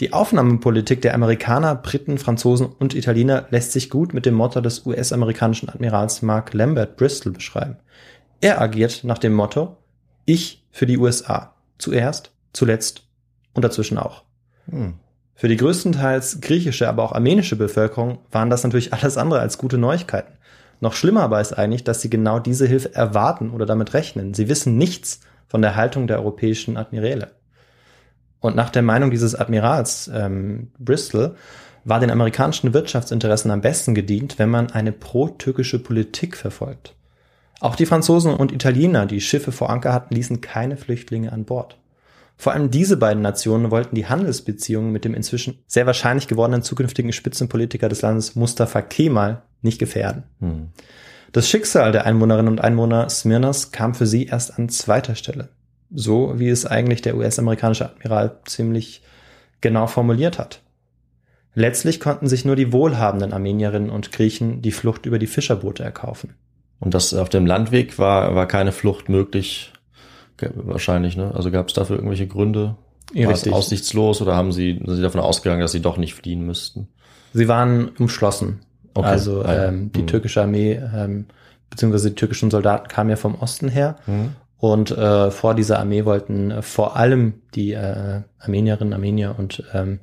Die 0.00 0.12
Aufnahmepolitik 0.12 1.02
der 1.02 1.14
Amerikaner, 1.14 1.74
Briten, 1.74 2.18
Franzosen 2.18 2.66
und 2.66 2.94
Italiener 2.94 3.46
lässt 3.50 3.72
sich 3.72 3.90
gut 3.90 4.14
mit 4.14 4.26
dem 4.26 4.34
Motto 4.34 4.60
des 4.60 4.86
US-amerikanischen 4.86 5.68
Admirals 5.68 6.22
Mark 6.22 6.54
Lambert 6.54 6.96
Bristol 6.96 7.32
beschreiben. 7.32 7.76
Er 8.40 8.60
agiert 8.60 9.02
nach 9.02 9.18
dem 9.18 9.34
Motto, 9.34 9.76
ich 10.24 10.64
für 10.70 10.86
die 10.86 10.98
USA. 10.98 11.54
Zuerst, 11.78 12.30
zuletzt 12.52 13.02
und 13.54 13.64
dazwischen 13.64 13.98
auch. 13.98 14.22
Hm. 14.70 14.94
Für 15.34 15.48
die 15.48 15.56
größtenteils 15.56 16.40
griechische, 16.40 16.88
aber 16.88 17.02
auch 17.02 17.12
armenische 17.12 17.56
Bevölkerung 17.56 18.18
waren 18.30 18.50
das 18.50 18.62
natürlich 18.62 18.92
alles 18.92 19.16
andere 19.16 19.40
als 19.40 19.58
gute 19.58 19.78
Neuigkeiten. 19.78 20.37
Noch 20.80 20.94
schlimmer 20.94 21.22
aber 21.22 21.40
ist 21.40 21.52
eigentlich, 21.52 21.84
dass 21.84 22.00
sie 22.00 22.10
genau 22.10 22.38
diese 22.38 22.66
Hilfe 22.66 22.94
erwarten 22.94 23.50
oder 23.50 23.66
damit 23.66 23.94
rechnen. 23.94 24.34
Sie 24.34 24.48
wissen 24.48 24.76
nichts 24.76 25.20
von 25.48 25.62
der 25.62 25.76
Haltung 25.76 26.06
der 26.06 26.18
europäischen 26.18 26.76
Admiräle. 26.76 27.32
Und 28.40 28.54
nach 28.54 28.70
der 28.70 28.82
Meinung 28.82 29.10
dieses 29.10 29.34
Admirals 29.34 30.08
ähm, 30.14 30.70
Bristol 30.78 31.34
war 31.84 32.00
den 32.00 32.10
amerikanischen 32.10 32.72
Wirtschaftsinteressen 32.74 33.50
am 33.50 33.60
besten 33.60 33.94
gedient, 33.94 34.38
wenn 34.38 34.50
man 34.50 34.70
eine 34.70 34.92
pro-türkische 34.92 35.78
Politik 35.78 36.36
verfolgt. 36.36 36.94
Auch 37.60 37.74
die 37.74 37.86
Franzosen 37.86 38.34
und 38.34 38.52
Italiener, 38.52 39.06
die 39.06 39.20
Schiffe 39.20 39.50
vor 39.50 39.70
Anker 39.70 39.92
hatten, 39.92 40.14
ließen 40.14 40.40
keine 40.40 40.76
Flüchtlinge 40.76 41.32
an 41.32 41.44
Bord. 41.44 41.76
Vor 42.40 42.52
allem 42.52 42.70
diese 42.70 42.96
beiden 42.96 43.20
Nationen 43.20 43.72
wollten 43.72 43.96
die 43.96 44.06
Handelsbeziehungen 44.06 44.92
mit 44.92 45.04
dem 45.04 45.12
inzwischen 45.12 45.58
sehr 45.66 45.86
wahrscheinlich 45.86 46.28
gewordenen 46.28 46.62
zukünftigen 46.62 47.12
Spitzenpolitiker 47.12 47.88
des 47.88 48.02
Landes 48.02 48.36
Mustafa 48.36 48.80
Kemal 48.80 49.42
nicht 49.60 49.80
gefährden. 49.80 50.22
Hm. 50.38 50.68
Das 51.32 51.48
Schicksal 51.48 51.90
der 51.90 52.06
Einwohnerinnen 52.06 52.52
und 52.52 52.60
Einwohner 52.60 53.08
Smyrnas 53.10 53.72
kam 53.72 53.92
für 53.94 54.06
sie 54.06 54.26
erst 54.26 54.56
an 54.56 54.68
zweiter 54.68 55.16
Stelle. 55.16 55.48
So 55.90 56.38
wie 56.38 56.48
es 56.48 56.64
eigentlich 56.64 57.02
der 57.02 57.16
US-amerikanische 57.16 57.86
Admiral 57.86 58.38
ziemlich 58.44 59.02
genau 59.60 59.88
formuliert 59.88 60.38
hat. 60.38 60.62
Letztlich 61.54 61.98
konnten 61.98 62.28
sich 62.28 62.44
nur 62.44 62.54
die 62.54 62.72
wohlhabenden 62.72 63.32
Armenierinnen 63.32 63.90
und 63.90 64.12
Griechen 64.12 64.62
die 64.62 64.70
Flucht 64.70 65.06
über 65.06 65.18
die 65.18 65.26
Fischerboote 65.26 65.82
erkaufen. 65.82 66.34
Und 66.78 66.94
das 66.94 67.12
auf 67.14 67.30
dem 67.30 67.46
Landweg 67.46 67.98
war, 67.98 68.36
war 68.36 68.46
keine 68.46 68.70
Flucht 68.70 69.08
möglich, 69.08 69.72
wahrscheinlich, 70.54 71.16
ne? 71.16 71.32
Also 71.34 71.50
gab 71.50 71.68
es 71.68 71.74
dafür 71.74 71.96
irgendwelche 71.96 72.26
Gründe? 72.26 72.76
Ja, 73.14 73.26
War 73.26 73.32
es 73.32 73.40
richtig. 73.40 73.52
aussichtslos 73.54 74.20
oder 74.20 74.36
haben 74.36 74.52
sie, 74.52 74.80
sind 74.84 74.96
sie 74.96 75.02
davon 75.02 75.20
ausgegangen, 75.20 75.62
dass 75.62 75.72
sie 75.72 75.80
doch 75.82 75.96
nicht 75.96 76.14
fliehen 76.14 76.44
müssten? 76.46 76.88
Sie 77.32 77.48
waren 77.48 77.88
umschlossen. 77.98 78.60
Okay. 78.94 79.06
Also 79.06 79.42
Ah, 79.42 79.68
ähm, 79.68 79.92
die 79.92 80.02
Mhm. 80.02 80.06
türkische 80.08 80.42
Armee, 80.42 80.72
ähm, 80.94 81.26
beziehungsweise 81.70 82.10
die 82.10 82.16
türkischen 82.16 82.50
Soldaten 82.50 82.88
kamen 82.88 83.10
ja 83.10 83.16
vom 83.16 83.34
Osten 83.36 83.68
her. 83.68 83.96
Hm. 84.06 84.30
Und 84.58 84.90
äh, 84.90 85.30
vor 85.30 85.54
dieser 85.54 85.78
Armee 85.78 86.04
wollten 86.04 86.50
äh, 86.50 86.62
vor 86.62 86.96
allem 86.96 87.34
die 87.54 87.72
äh, 87.72 88.22
Armenierinnen, 88.40 88.92
Armenier 88.92 89.36
und 89.38 89.62
ähm, 89.72 90.00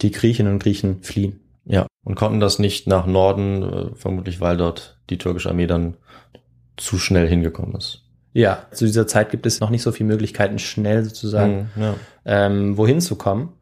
die 0.00 0.10
Griechinnen 0.10 0.52
und 0.54 0.62
Griechen 0.62 1.02
fliehen. 1.02 1.40
Ja. 1.66 1.86
Und 2.04 2.14
konnten 2.14 2.40
das 2.40 2.58
nicht 2.58 2.86
nach 2.86 3.06
Norden, 3.06 3.62
äh, 3.62 3.94
vermutlich 3.96 4.40
weil 4.40 4.56
dort 4.56 4.98
die 5.10 5.18
türkische 5.18 5.50
Armee 5.50 5.66
dann 5.66 5.96
zu 6.78 6.98
schnell 6.98 7.28
hingekommen 7.28 7.74
ist. 7.76 8.04
Ja, 8.38 8.66
zu 8.70 8.84
dieser 8.86 9.06
Zeit 9.08 9.30
gibt 9.30 9.46
es 9.46 9.58
noch 9.58 9.70
nicht 9.70 9.82
so 9.82 9.90
viele 9.90 10.08
Möglichkeiten, 10.08 10.58
schnell 10.60 11.02
sozusagen 11.04 11.70
Hm, 11.74 11.82
ja. 11.82 11.94
ähm, 12.24 12.76
wohin 12.76 13.00
zu 13.00 13.16
kommen. 13.16 13.52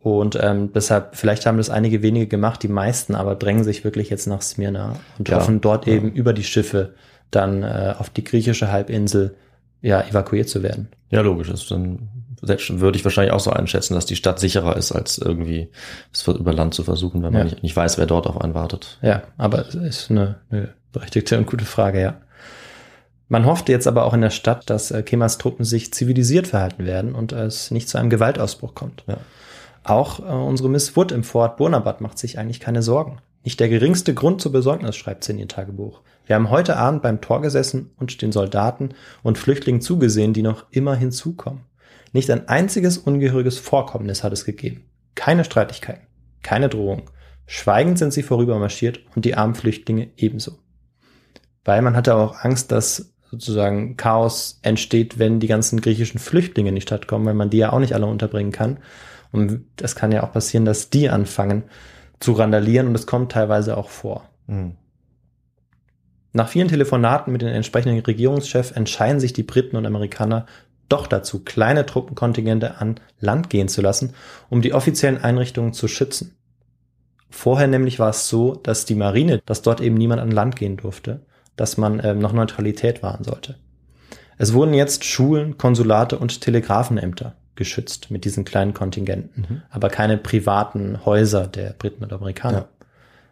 Und 0.00 0.36
ähm, 0.42 0.72
deshalb, 0.74 1.14
vielleicht 1.16 1.46
haben 1.46 1.56
das 1.56 1.70
einige 1.70 2.02
wenige 2.02 2.26
gemacht, 2.26 2.62
die 2.62 2.68
meisten 2.68 3.14
aber 3.14 3.36
drängen 3.36 3.62
sich 3.64 3.84
wirklich 3.84 4.10
jetzt 4.10 4.26
nach 4.26 4.42
Smyrna 4.42 4.96
und 5.18 5.28
Ja, 5.28 5.36
hoffen 5.36 5.60
dort 5.60 5.86
ja. 5.86 5.92
eben 5.94 6.10
über 6.12 6.32
die 6.32 6.42
Schiffe 6.44 6.94
dann 7.30 7.62
äh, 7.62 7.94
auf 7.98 8.10
die 8.10 8.24
griechische 8.24 8.70
Halbinsel 8.72 9.36
ja, 9.80 10.00
evakuiert 10.02 10.48
zu 10.48 10.62
werden. 10.62 10.88
Ja, 11.10 11.20
logisch. 11.20 11.48
Das 11.48 11.66
dann 11.68 12.08
selbst 12.42 12.80
würde 12.80 12.98
ich 12.98 13.04
wahrscheinlich 13.04 13.32
auch 13.32 13.40
so 13.40 13.50
einschätzen, 13.50 13.94
dass 13.94 14.04
die 14.04 14.16
Stadt 14.16 14.40
sicherer 14.40 14.76
ist, 14.76 14.92
als 14.92 15.16
irgendwie 15.18 15.68
es 16.12 16.26
über 16.26 16.52
Land 16.52 16.74
zu 16.74 16.82
versuchen, 16.82 17.22
wenn 17.22 17.32
man 17.32 17.38
Ja. 17.42 17.44
nicht, 17.44 17.62
nicht 17.62 17.76
weiß, 17.76 17.96
wer 17.98 18.06
dort 18.06 18.26
auf 18.26 18.40
einen 18.40 18.54
wartet. 18.54 18.98
Ja, 19.00 19.22
aber 19.38 19.60
es 19.68 19.74
ist 19.74 20.10
eine, 20.10 20.36
eine 20.50 20.68
berechtigte 20.92 21.38
und 21.38 21.46
gute 21.46 21.64
Frage, 21.64 22.00
ja. 22.00 22.16
Man 23.34 23.46
hoffte 23.46 23.72
jetzt 23.72 23.88
aber 23.88 24.04
auch 24.04 24.14
in 24.14 24.20
der 24.20 24.30
Stadt, 24.30 24.70
dass 24.70 24.92
äh, 24.92 25.02
Kemas 25.02 25.38
Truppen 25.38 25.64
sich 25.64 25.92
zivilisiert 25.92 26.46
verhalten 26.46 26.86
werden 26.86 27.16
und 27.16 27.32
es 27.32 27.72
nicht 27.72 27.88
zu 27.88 27.98
einem 27.98 28.08
Gewaltausbruch 28.08 28.76
kommt. 28.76 29.02
Ja. 29.08 29.16
Auch 29.82 30.20
äh, 30.20 30.22
unsere 30.22 30.68
Miss 30.68 30.94
Wood 30.94 31.10
im 31.10 31.24
Fort 31.24 31.56
Bonaparte 31.56 32.00
macht 32.00 32.16
sich 32.16 32.38
eigentlich 32.38 32.60
keine 32.60 32.80
Sorgen. 32.80 33.18
Nicht 33.42 33.58
der 33.58 33.68
geringste 33.68 34.14
Grund 34.14 34.40
zur 34.40 34.52
Besorgnis, 34.52 34.94
schreibt 34.94 35.24
sie 35.24 35.32
in 35.32 35.40
ihr 35.40 35.48
Tagebuch. 35.48 36.02
Wir 36.26 36.36
haben 36.36 36.48
heute 36.48 36.76
Abend 36.76 37.02
beim 37.02 37.20
Tor 37.20 37.42
gesessen 37.42 37.90
und 37.96 38.22
den 38.22 38.30
Soldaten 38.30 38.90
und 39.24 39.36
Flüchtlingen 39.36 39.80
zugesehen, 39.80 40.32
die 40.32 40.42
noch 40.42 40.66
immer 40.70 40.94
hinzukommen. 40.94 41.62
Nicht 42.12 42.30
ein 42.30 42.48
einziges 42.48 42.98
ungehöriges 42.98 43.58
Vorkommnis 43.58 44.22
hat 44.22 44.32
es 44.32 44.44
gegeben. 44.44 44.84
Keine 45.16 45.42
Streitigkeiten, 45.42 46.06
keine 46.44 46.68
Drohung. 46.68 47.10
Schweigend 47.46 47.98
sind 47.98 48.12
sie 48.12 48.22
vorübermarschiert 48.22 49.00
und 49.16 49.24
die 49.24 49.34
armen 49.34 49.56
Flüchtlinge 49.56 50.10
ebenso. 50.16 50.52
Weil 51.64 51.82
man 51.82 51.96
hatte 51.96 52.14
auch 52.14 52.36
Angst, 52.44 52.70
dass 52.70 53.13
sozusagen 53.34 53.96
Chaos 53.96 54.58
entsteht, 54.62 55.18
wenn 55.18 55.40
die 55.40 55.46
ganzen 55.46 55.80
griechischen 55.80 56.18
Flüchtlinge 56.18 56.68
in 56.68 56.74
die 56.76 56.80
Stadt 56.80 57.06
kommen, 57.06 57.26
weil 57.26 57.34
man 57.34 57.50
die 57.50 57.58
ja 57.58 57.72
auch 57.72 57.80
nicht 57.80 57.94
alle 57.94 58.06
unterbringen 58.06 58.52
kann. 58.52 58.78
Und 59.32 59.64
das 59.76 59.96
kann 59.96 60.12
ja 60.12 60.22
auch 60.22 60.32
passieren, 60.32 60.64
dass 60.64 60.90
die 60.90 61.10
anfangen 61.10 61.64
zu 62.20 62.32
randalieren 62.32 62.86
und 62.88 62.94
es 62.94 63.06
kommt 63.06 63.32
teilweise 63.32 63.76
auch 63.76 63.90
vor. 63.90 64.28
Hm. 64.46 64.76
Nach 66.32 66.48
vielen 66.48 66.68
Telefonaten 66.68 67.32
mit 67.32 67.42
den 67.42 67.48
entsprechenden 67.48 68.00
Regierungschefs 68.00 68.72
entscheiden 68.72 69.20
sich 69.20 69.32
die 69.32 69.42
Briten 69.42 69.76
und 69.76 69.86
Amerikaner 69.86 70.46
doch 70.88 71.06
dazu, 71.06 71.42
kleine 71.44 71.86
Truppenkontingente 71.86 72.78
an 72.78 73.00
Land 73.20 73.50
gehen 73.50 73.68
zu 73.68 73.82
lassen, 73.82 74.14
um 74.50 74.62
die 74.62 74.72
offiziellen 74.72 75.18
Einrichtungen 75.18 75.72
zu 75.72 75.88
schützen. 75.88 76.36
Vorher 77.30 77.66
nämlich 77.66 77.98
war 77.98 78.10
es 78.10 78.28
so, 78.28 78.54
dass 78.54 78.84
die 78.84 78.94
Marine, 78.94 79.42
dass 79.46 79.62
dort 79.62 79.80
eben 79.80 79.96
niemand 79.96 80.20
an 80.20 80.30
Land 80.30 80.56
gehen 80.56 80.76
durfte, 80.76 81.20
dass 81.56 81.76
man 81.76 82.00
ähm, 82.04 82.18
noch 82.18 82.32
Neutralität 82.32 83.02
wahren 83.02 83.24
sollte. 83.24 83.56
Es 84.38 84.52
wurden 84.52 84.74
jetzt 84.74 85.04
Schulen, 85.04 85.58
Konsulate 85.58 86.18
und 86.18 86.40
Telegrafenämter 86.40 87.34
geschützt 87.54 88.10
mit 88.10 88.24
diesen 88.24 88.44
kleinen 88.44 88.74
Kontingenten, 88.74 89.62
aber 89.70 89.88
keine 89.88 90.18
privaten 90.18 91.04
Häuser 91.04 91.46
der 91.46 91.70
Briten 91.70 92.02
und 92.02 92.12
Amerikaner. 92.12 92.58
Ja. 92.58 92.68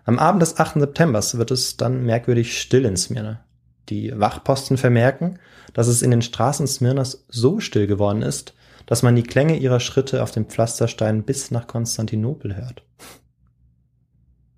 Am 0.05 0.19
Abend 0.19 0.43
des 0.43 0.59
8. 0.59 0.81
September 0.81 1.21
wird 1.21 1.51
es 1.51 1.77
dann 1.77 2.05
merkwürdig 2.05 2.61
still 2.61 2.85
in 2.85 2.97
Smyrna. 2.97 3.41
Die 3.89 4.13
Wachposten 4.19 4.77
vermerken, 4.77 5.39
dass 5.75 5.89
es 5.89 6.03
in 6.03 6.11
den 6.11 6.23
Straßen 6.23 6.67
Smyrnas 6.67 7.25
so 7.29 7.61
still 7.61 7.87
geworden 7.87 8.23
ist, 8.23 8.55
dass 8.87 9.03
man 9.03 9.17
die 9.17 9.23
Klänge 9.23 9.57
ihrer 9.57 9.81
Schritte 9.81 10.23
auf 10.23 10.31
dem 10.31 10.47
Pflasterstein 10.47 11.23
bis 11.23 11.51
nach 11.51 11.67
Konstantinopel 11.67 12.57
hört. 12.57 12.83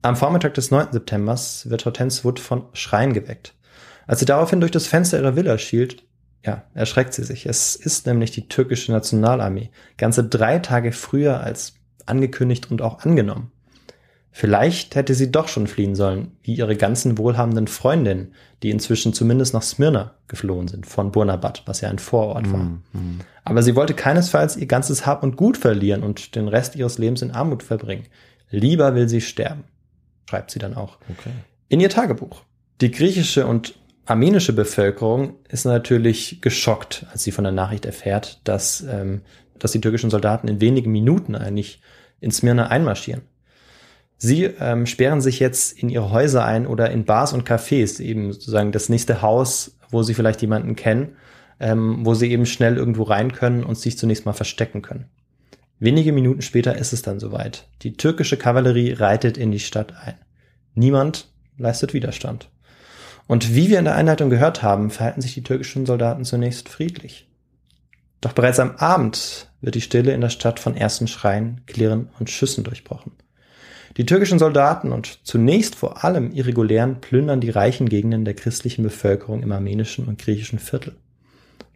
Am 0.05 0.17
Vormittag 0.17 0.53
des 0.53 0.71
9. 0.71 0.89
September 0.93 1.35
wird 1.65 1.87
Hortense 1.87 2.25
Wood 2.25 2.39
von 2.39 2.67
Schreien 2.75 3.15
geweckt. 3.15 3.55
Als 4.07 4.21
sie 4.21 4.27
daraufhin 4.27 4.61
durch 4.61 4.71
das 4.71 4.87
Fenster 4.87 5.19
ihrer 5.19 5.35
Villa 5.35 5.57
schielt, 5.57 6.03
ja, 6.45 6.65
erschreckt 6.75 7.15
sie 7.15 7.25
sich. 7.25 7.47
Es 7.47 7.75
ist 7.75 8.07
nämlich 8.07 8.31
die 8.31 8.47
türkische 8.47 8.93
Nationalarmee, 8.93 9.71
ganze 9.97 10.23
drei 10.23 10.59
Tage 10.59 10.93
früher 10.93 11.41
als 11.41 11.77
angekündigt 12.05 12.71
und 12.71 12.83
auch 12.83 12.99
angenommen. 12.99 13.51
Vielleicht 14.31 14.95
hätte 14.95 15.15
sie 15.15 15.31
doch 15.31 15.49
schon 15.49 15.67
fliehen 15.67 15.95
sollen, 15.95 16.33
wie 16.43 16.55
ihre 16.55 16.77
ganzen 16.77 17.17
wohlhabenden 17.17 17.67
Freundinnen, 17.67 18.35
die 18.63 18.69
inzwischen 18.69 19.15
zumindest 19.15 19.55
nach 19.55 19.63
Smyrna 19.63 20.17
geflohen 20.29 20.69
sind, 20.69 20.85
von 20.85 21.13
Burnabat, 21.13 21.63
was 21.65 21.81
ja 21.81 21.89
ein 21.89 21.99
Vorort 21.99 22.53
war. 22.53 22.61
Hm. 22.93 23.21
Aber 23.43 23.63
sie 23.63 23.75
wollte 23.75 23.95
keinesfalls 23.95 24.59
ihr 24.59 24.67
ganzes 24.67 25.07
Hab 25.07 25.23
und 25.23 25.39
Gut 25.39 25.57
verlieren 25.57 26.03
und 26.03 26.35
den 26.35 26.49
Rest 26.49 26.77
ihres 26.77 26.99
Lebens 26.99 27.23
in 27.23 27.31
Armut 27.31 27.63
verbringen. 27.63 28.05
Lieber 28.51 28.95
will 28.95 29.09
sie 29.09 29.23
sterben, 29.23 29.65
schreibt 30.29 30.51
sie 30.51 30.59
dann 30.59 30.75
auch. 30.75 30.99
Okay. 31.11 31.31
In 31.69 31.81
ihr 31.81 31.91
Tagebuch. 31.91 32.43
Die 32.81 32.91
griechische 32.91 33.47
und 33.47 33.75
armenische 34.07 34.53
Bevölkerung 34.53 35.37
ist 35.49 35.65
natürlich 35.65 36.41
geschockt, 36.41 37.07
als 37.11 37.25
sie 37.25 37.33
von 37.33 37.45
der 37.45 37.53
Nachricht 37.53 37.87
erfährt, 37.87 38.41
dass, 38.45 38.83
ähm, 38.83 39.23
dass 39.59 39.73
die 39.73 39.81
türkischen 39.81 40.11
Soldaten 40.11 40.49
in 40.49 40.61
wenigen 40.61 40.93
Minuten 40.93 41.35
eigentlich 41.35 41.81
in 42.21 42.31
Smyrna 42.31 42.69
einmarschieren. 42.69 43.23
Sie 44.17 44.45
ähm, 44.45 44.87
sperren 44.87 45.21
sich 45.21 45.41
jetzt 45.41 45.79
in 45.79 45.89
ihre 45.89 46.11
Häuser 46.11 46.45
ein 46.45 46.67
oder 46.67 46.91
in 46.91 47.05
Bars 47.05 47.33
und 47.33 47.49
Cafés, 47.49 48.01
eben 48.01 48.33
sozusagen 48.33 48.73
das 48.73 48.89
nächste 48.89 49.23
Haus, 49.23 49.77
wo 49.91 50.03
sie 50.03 50.15
vielleicht 50.15 50.41
jemanden 50.41 50.77
kennen, 50.77 51.17
ähm, 51.61 52.05
wo 52.07 52.15
sie 52.15 52.31
eben 52.31 52.47
schnell 52.47 52.77
irgendwo 52.77 53.03
rein 53.03 53.33
können 53.33 53.65
und 53.65 53.77
sich 53.79 53.99
zunächst 53.99 54.27
mal 54.27 54.33
verstecken 54.33 54.83
können. 54.83 55.07
Wenige 55.79 56.13
Minuten 56.13 56.43
später 56.43 56.77
ist 56.77 56.93
es 56.93 57.03
dann 57.03 57.21
soweit. 57.21 57.69
Die 57.83 57.97
türkische 57.97 58.37
Kavallerie 58.37 58.93
reitet 58.93 59.37
in 59.37 59.51
die 59.51 59.61
Stadt 59.61 59.95
ein. 59.97 60.15
Niemand 60.75 61.29
leistet 61.59 61.95
Widerstand. 61.95 62.49
Und 63.27 63.55
wie 63.55 63.69
wir 63.69 63.79
in 63.79 63.85
der 63.85 63.95
Einleitung 63.95 64.31
gehört 64.31 64.63
haben, 64.63 64.91
verhalten 64.91 65.23
sich 65.23 65.35
die 65.35 65.43
türkischen 65.43 65.87
Soldaten 65.87 66.25
zunächst 66.25 66.69
friedlich. 66.69 67.29
Doch 68.21 68.33
bereits 68.33 68.61
am 68.61 68.77
Abend 68.77 69.51
wird 69.61 69.75
die 69.75 69.81
Stille 69.81 70.13
in 70.13 70.21
der 70.21 70.31
Stadt 70.31 70.61
von 70.61 70.77
ersten 70.77 71.09
Schreien, 71.09 71.63
Klirren 71.67 72.09
und 72.19 72.31
Schüssen 72.31 72.65
durchbrochen. 72.65 73.13
Die 73.97 74.07
türkischen 74.07 74.39
Soldaten 74.39 74.93
und 74.93 75.21
zunächst 75.25 75.77
vor 75.77 76.05
allem 76.05 76.33
Irregulären 76.33 77.01
plündern 77.01 77.41
die 77.41 77.51
reichen 77.51 77.89
Gegenden 77.89 78.25
der 78.25 78.35
christlichen 78.35 78.83
Bevölkerung 78.83 79.43
im 79.43 79.53
armenischen 79.53 80.07
und 80.07 80.19
griechischen 80.19 80.59
Viertel. 80.59 80.97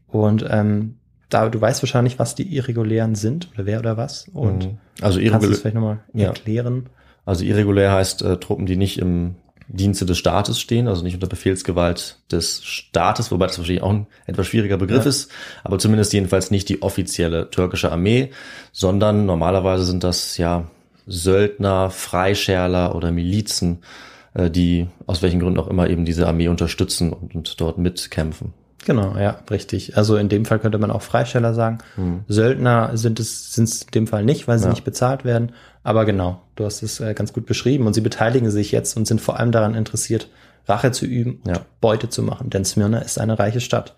Und 0.08 0.44
ähm, 0.50 0.97
da 1.28 1.48
du 1.48 1.60
weißt 1.60 1.82
wahrscheinlich, 1.82 2.18
was 2.18 2.34
die 2.34 2.54
Irregulären 2.56 3.14
sind 3.14 3.48
oder 3.54 3.66
wer 3.66 3.78
oder 3.80 3.96
was. 3.96 4.28
Und 4.32 4.64
Mhm. 4.66 4.78
also 5.00 5.18
kannst 5.18 5.18
du 5.18 5.20
irregulär, 5.26 5.56
vielleicht 5.58 5.74
nochmal 5.74 5.98
Ja. 6.14 6.26
erklären? 6.28 6.86
also 7.26 7.44
irregulär 7.44 7.92
heißt 7.92 8.22
äh, 8.22 8.38
Truppen, 8.38 8.64
die 8.66 8.76
nicht 8.76 8.98
im 8.98 9.34
Dienste 9.70 10.06
des 10.06 10.16
Staates 10.16 10.58
stehen, 10.58 10.88
also 10.88 11.02
nicht 11.02 11.12
unter 11.12 11.26
Befehlsgewalt 11.26 12.20
des 12.32 12.64
Staates, 12.64 13.30
wobei 13.30 13.46
das 13.46 13.58
wahrscheinlich 13.58 13.82
auch 13.82 13.90
ein 13.90 14.06
etwas 14.26 14.46
schwieriger 14.46 14.78
Begriff 14.78 15.04
Ja. 15.04 15.08
ist, 15.10 15.30
aber 15.62 15.78
zumindest 15.78 16.14
jedenfalls 16.14 16.50
nicht 16.50 16.70
die 16.70 16.80
offizielle 16.80 17.50
türkische 17.50 17.92
Armee, 17.92 18.30
sondern 18.72 19.26
normalerweise 19.26 19.84
sind 19.84 20.04
das 20.04 20.38
ja 20.38 20.64
Söldner, 21.06 21.90
Freischärler 21.90 22.94
oder 22.94 23.12
Milizen, 23.12 23.78
äh, 24.34 24.50
die 24.50 24.86
aus 25.06 25.20
welchen 25.22 25.40
Gründen 25.40 25.58
auch 25.58 25.68
immer 25.68 25.88
eben 25.90 26.04
diese 26.04 26.26
Armee 26.26 26.48
unterstützen 26.48 27.12
und, 27.12 27.34
und 27.34 27.60
dort 27.60 27.76
mitkämpfen. 27.78 28.54
Genau, 28.88 29.18
ja, 29.18 29.40
richtig. 29.50 29.98
Also 29.98 30.16
in 30.16 30.30
dem 30.30 30.46
Fall 30.46 30.58
könnte 30.60 30.78
man 30.78 30.90
auch 30.90 31.02
Freisteller 31.02 31.52
sagen. 31.52 31.76
Söldner 32.26 32.96
sind 32.96 33.20
es 33.20 33.52
sind 33.52 33.68
es 33.68 33.82
in 33.82 33.90
dem 33.90 34.06
Fall 34.06 34.24
nicht, 34.24 34.48
weil 34.48 34.58
sie 34.58 34.64
Ja. 34.64 34.70
nicht 34.70 34.82
bezahlt 34.84 35.26
werden. 35.26 35.52
Aber 35.82 36.06
genau, 36.06 36.40
du 36.56 36.64
hast 36.64 36.82
es 36.82 36.98
äh, 36.98 37.12
ganz 37.12 37.34
gut 37.34 37.44
beschrieben 37.44 37.86
und 37.86 37.92
sie 37.92 38.00
beteiligen 38.00 38.50
sich 38.50 38.72
jetzt 38.72 38.96
und 38.96 39.06
sind 39.06 39.20
vor 39.20 39.38
allem 39.38 39.52
daran 39.52 39.74
interessiert, 39.74 40.30
Rache 40.66 40.90
zu 40.90 41.04
üben 41.04 41.42
und 41.44 41.50
Ja. 41.54 41.60
Beute 41.82 42.08
zu 42.08 42.22
machen, 42.22 42.48
denn 42.48 42.64
Smyrna 42.64 43.00
ist 43.00 43.20
eine 43.20 43.38
reiche 43.38 43.60
Stadt. 43.60 43.94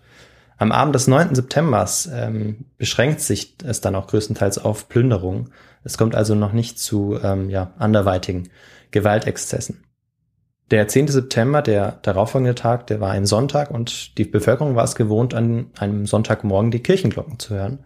Am 0.57 0.73
Abend 0.73 0.93
des 0.93 1.07
9. 1.07 1.35
Septembers 1.35 2.09
ähm, 2.13 2.65
beschränkt 2.77 3.21
sich 3.21 3.55
es 3.63 3.79
dann 3.79 3.95
auch 3.95 4.07
größtenteils 4.07 4.57
auf 4.57 4.89
Plünderungen. 4.89 5.51
Es 5.85 5.97
kommt 5.97 6.15
also 6.15 6.35
noch 6.35 6.51
nicht 6.51 6.79
zu 6.79 7.17
ähm, 7.23 7.49
ja, 7.49 7.71
anderweitigen 7.79 8.49
Gewaltexzessen. 8.91 9.85
Der 10.71 10.87
10. 10.87 11.09
September, 11.09 11.61
der 11.61 11.99
darauffolgende 12.01 12.55
Tag, 12.55 12.87
der 12.87 13.01
war 13.01 13.11
ein 13.11 13.25
Sonntag 13.25 13.71
und 13.71 14.17
die 14.17 14.23
Bevölkerung 14.23 14.77
war 14.77 14.85
es 14.85 14.95
gewohnt, 14.95 15.33
an 15.33 15.65
einem 15.77 16.05
Sonntagmorgen 16.05 16.71
die 16.71 16.79
Kirchenglocken 16.79 17.39
zu 17.39 17.53
hören. 17.53 17.79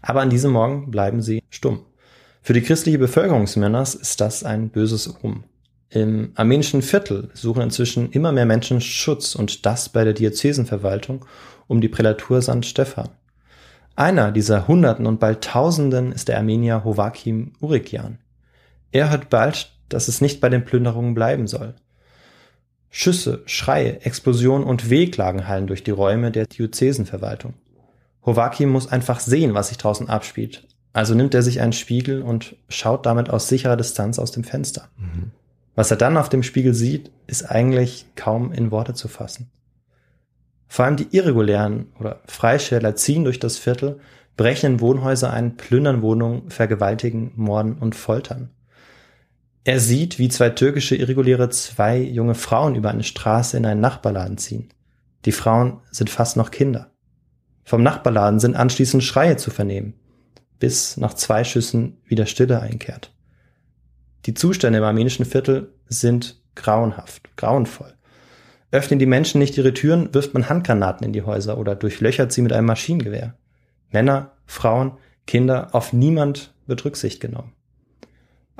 Aber 0.00 0.22
an 0.22 0.30
diesem 0.30 0.52
Morgen 0.52 0.90
bleiben 0.90 1.20
sie 1.20 1.42
stumm. 1.50 1.84
Für 2.40 2.54
die 2.54 2.62
christliche 2.62 2.98
Bevölkerung 2.98 3.44
ist 3.44 4.20
das 4.22 4.42
ein 4.42 4.70
böses 4.70 5.22
Omen. 5.22 5.44
Im 5.90 6.32
armenischen 6.34 6.80
Viertel 6.80 7.28
suchen 7.34 7.60
inzwischen 7.60 8.10
immer 8.10 8.32
mehr 8.32 8.46
Menschen 8.46 8.80
Schutz 8.80 9.34
und 9.34 9.66
das 9.66 9.90
bei 9.90 10.04
der 10.04 10.14
Diözesenverwaltung 10.14 11.26
um 11.66 11.82
die 11.82 11.88
Prälatur 11.88 12.40
St. 12.40 12.64
Stephan. 12.64 13.10
Einer 13.96 14.32
dieser 14.32 14.66
Hunderten 14.66 15.04
und 15.04 15.20
bald 15.20 15.44
Tausenden 15.44 16.10
ist 16.12 16.28
der 16.28 16.38
Armenier 16.38 16.84
Hovakim 16.84 17.52
Urikian. 17.60 18.18
Er 18.92 19.10
hört 19.10 19.28
bald, 19.28 19.72
dass 19.90 20.08
es 20.08 20.22
nicht 20.22 20.40
bei 20.40 20.48
den 20.48 20.64
Plünderungen 20.64 21.12
bleiben 21.12 21.46
soll. 21.46 21.74
Schüsse, 22.90 23.42
Schreie, 23.46 24.00
Explosionen 24.02 24.66
und 24.66 24.90
Wehklagen 24.90 25.46
hallen 25.46 25.68
durch 25.68 25.84
die 25.84 25.92
Räume 25.92 26.32
der 26.32 26.46
Diözesenverwaltung. 26.46 27.54
Hovakim 28.26 28.68
muss 28.68 28.90
einfach 28.90 29.20
sehen, 29.20 29.54
was 29.54 29.68
sich 29.68 29.78
draußen 29.78 30.08
abspielt. 30.08 30.66
Also 30.92 31.14
nimmt 31.14 31.34
er 31.34 31.42
sich 31.42 31.60
einen 31.60 31.72
Spiegel 31.72 32.22
und 32.22 32.56
schaut 32.68 33.06
damit 33.06 33.30
aus 33.30 33.48
sicherer 33.48 33.76
Distanz 33.76 34.18
aus 34.18 34.32
dem 34.32 34.44
Fenster. 34.44 34.88
Was 35.76 35.90
er 35.90 35.96
dann 35.96 36.16
auf 36.16 36.28
dem 36.28 36.42
Spiegel 36.42 36.74
sieht, 36.74 37.10
ist 37.26 37.44
eigentlich 37.44 38.06
kaum 38.16 38.52
in 38.52 38.70
Worte 38.70 38.94
zu 38.94 39.06
fassen. 39.06 39.50
Vor 40.66 40.84
allem 40.84 40.96
die 40.96 41.08
irregulären 41.10 41.86
oder 41.98 42.20
Freischärler 42.26 42.96
ziehen 42.96 43.24
durch 43.24 43.38
das 43.38 43.56
Viertel, 43.56 44.00
brechen 44.36 44.74
in 44.74 44.80
Wohnhäuser 44.80 45.32
ein, 45.32 45.56
plündern 45.56 46.02
Wohnungen, 46.02 46.50
vergewaltigen, 46.50 47.32
morden 47.36 47.74
und 47.74 47.94
foltern. 47.94 48.50
Er 49.64 49.78
sieht, 49.78 50.18
wie 50.18 50.28
zwei 50.28 50.50
türkische 50.50 50.96
Irreguläre 50.96 51.50
zwei 51.50 51.98
junge 51.98 52.34
Frauen 52.34 52.76
über 52.76 52.90
eine 52.90 53.04
Straße 53.04 53.56
in 53.56 53.66
einen 53.66 53.80
Nachbarladen 53.80 54.38
ziehen. 54.38 54.70
Die 55.26 55.32
Frauen 55.32 55.80
sind 55.90 56.08
fast 56.08 56.36
noch 56.36 56.50
Kinder. 56.50 56.90
Vom 57.64 57.82
Nachbarladen 57.82 58.40
sind 58.40 58.56
anschließend 58.56 59.04
Schreie 59.04 59.36
zu 59.36 59.50
vernehmen, 59.50 59.94
bis 60.58 60.96
nach 60.96 61.14
zwei 61.14 61.44
Schüssen 61.44 61.98
wieder 62.06 62.24
Stille 62.24 62.60
einkehrt. 62.60 63.12
Die 64.26 64.34
Zustände 64.34 64.78
im 64.78 64.84
armenischen 64.84 65.26
Viertel 65.26 65.74
sind 65.86 66.40
grauenhaft, 66.54 67.36
grauenvoll. 67.36 67.94
Öffnen 68.70 68.98
die 68.98 69.06
Menschen 69.06 69.40
nicht 69.40 69.58
ihre 69.58 69.74
Türen, 69.74 70.14
wirft 70.14 70.32
man 70.32 70.48
Handgranaten 70.48 71.04
in 71.04 71.12
die 71.12 71.22
Häuser 71.22 71.58
oder 71.58 71.74
durchlöchert 71.74 72.32
sie 72.32 72.42
mit 72.42 72.52
einem 72.52 72.66
Maschinengewehr. 72.66 73.34
Männer, 73.90 74.32
Frauen, 74.46 74.92
Kinder, 75.26 75.74
auf 75.74 75.92
niemand 75.92 76.54
wird 76.66 76.84
Rücksicht 76.84 77.20
genommen. 77.20 77.52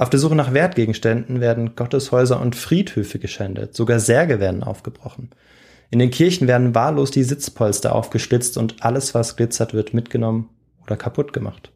Auf 0.01 0.09
der 0.09 0.19
Suche 0.19 0.35
nach 0.35 0.55
Wertgegenständen 0.55 1.43
werden 1.43 1.77
Gotteshäuser 1.77 2.41
und 2.41 2.57
Friedhöfe 2.57 3.19
geschändet, 3.19 3.77
sogar 3.77 4.01
Särge 4.01 4.41
werden 4.41 4.63
aufgebrochen. 4.63 5.29
In 5.91 5.99
den 5.99 6.11
Kirchen 6.11 6.49
werden 6.49 6.75
wahllos 6.75 7.11
die 7.11 7.23
Sitzpolster 7.23 7.95
aufgeschlitzt 7.95 8.57
und 8.57 8.83
alles, 8.83 9.13
was 9.13 9.37
glitzert, 9.37 9.75
wird 9.75 9.93
mitgenommen 9.93 10.49
oder 10.87 10.97
kaputt 10.97 11.35
gemacht. 11.35 11.71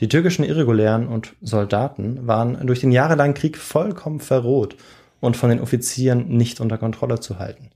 Die 0.00 0.08
türkischen 0.10 0.44
Irregulären 0.44 1.08
und 1.08 1.34
Soldaten 1.40 2.26
waren 2.26 2.66
durch 2.66 2.80
den 2.80 2.92
jahrelangen 2.92 3.32
Krieg 3.32 3.56
vollkommen 3.56 4.20
verroht 4.20 4.76
und 5.20 5.38
von 5.38 5.48
den 5.48 5.62
Offizieren 5.62 6.28
nicht 6.28 6.60
unter 6.60 6.76
Kontrolle 6.76 7.20
zu 7.20 7.38
halten. 7.38 7.70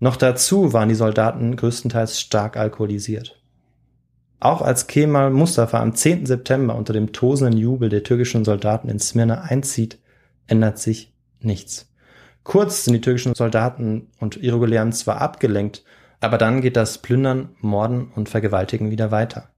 Noch 0.00 0.16
dazu 0.16 0.74
waren 0.74 0.90
die 0.90 0.94
Soldaten 0.94 1.56
größtenteils 1.56 2.20
stark 2.20 2.58
alkoholisiert. 2.58 3.40
Auch 4.44 4.60
als 4.60 4.88
Kemal 4.88 5.30
Mustafa 5.30 5.80
am 5.80 5.94
10. 5.94 6.26
September 6.26 6.76
unter 6.76 6.92
dem 6.92 7.12
tosenden 7.14 7.58
Jubel 7.58 7.88
der 7.88 8.02
türkischen 8.02 8.44
Soldaten 8.44 8.90
in 8.90 9.00
Smyrna 9.00 9.40
einzieht, 9.40 9.98
ändert 10.46 10.78
sich 10.78 11.14
nichts. 11.40 11.90
Kurz 12.42 12.84
sind 12.84 12.92
die 12.92 13.00
türkischen 13.00 13.34
Soldaten 13.34 14.08
und 14.20 14.36
Irregulären 14.36 14.92
zwar 14.92 15.22
abgelenkt, 15.22 15.82
aber 16.20 16.36
dann 16.36 16.60
geht 16.60 16.76
das 16.76 16.98
Plündern, 16.98 17.56
Morden 17.60 18.12
und 18.14 18.28
Vergewaltigen 18.28 18.90
wieder 18.90 19.10
weiter. 19.10 19.48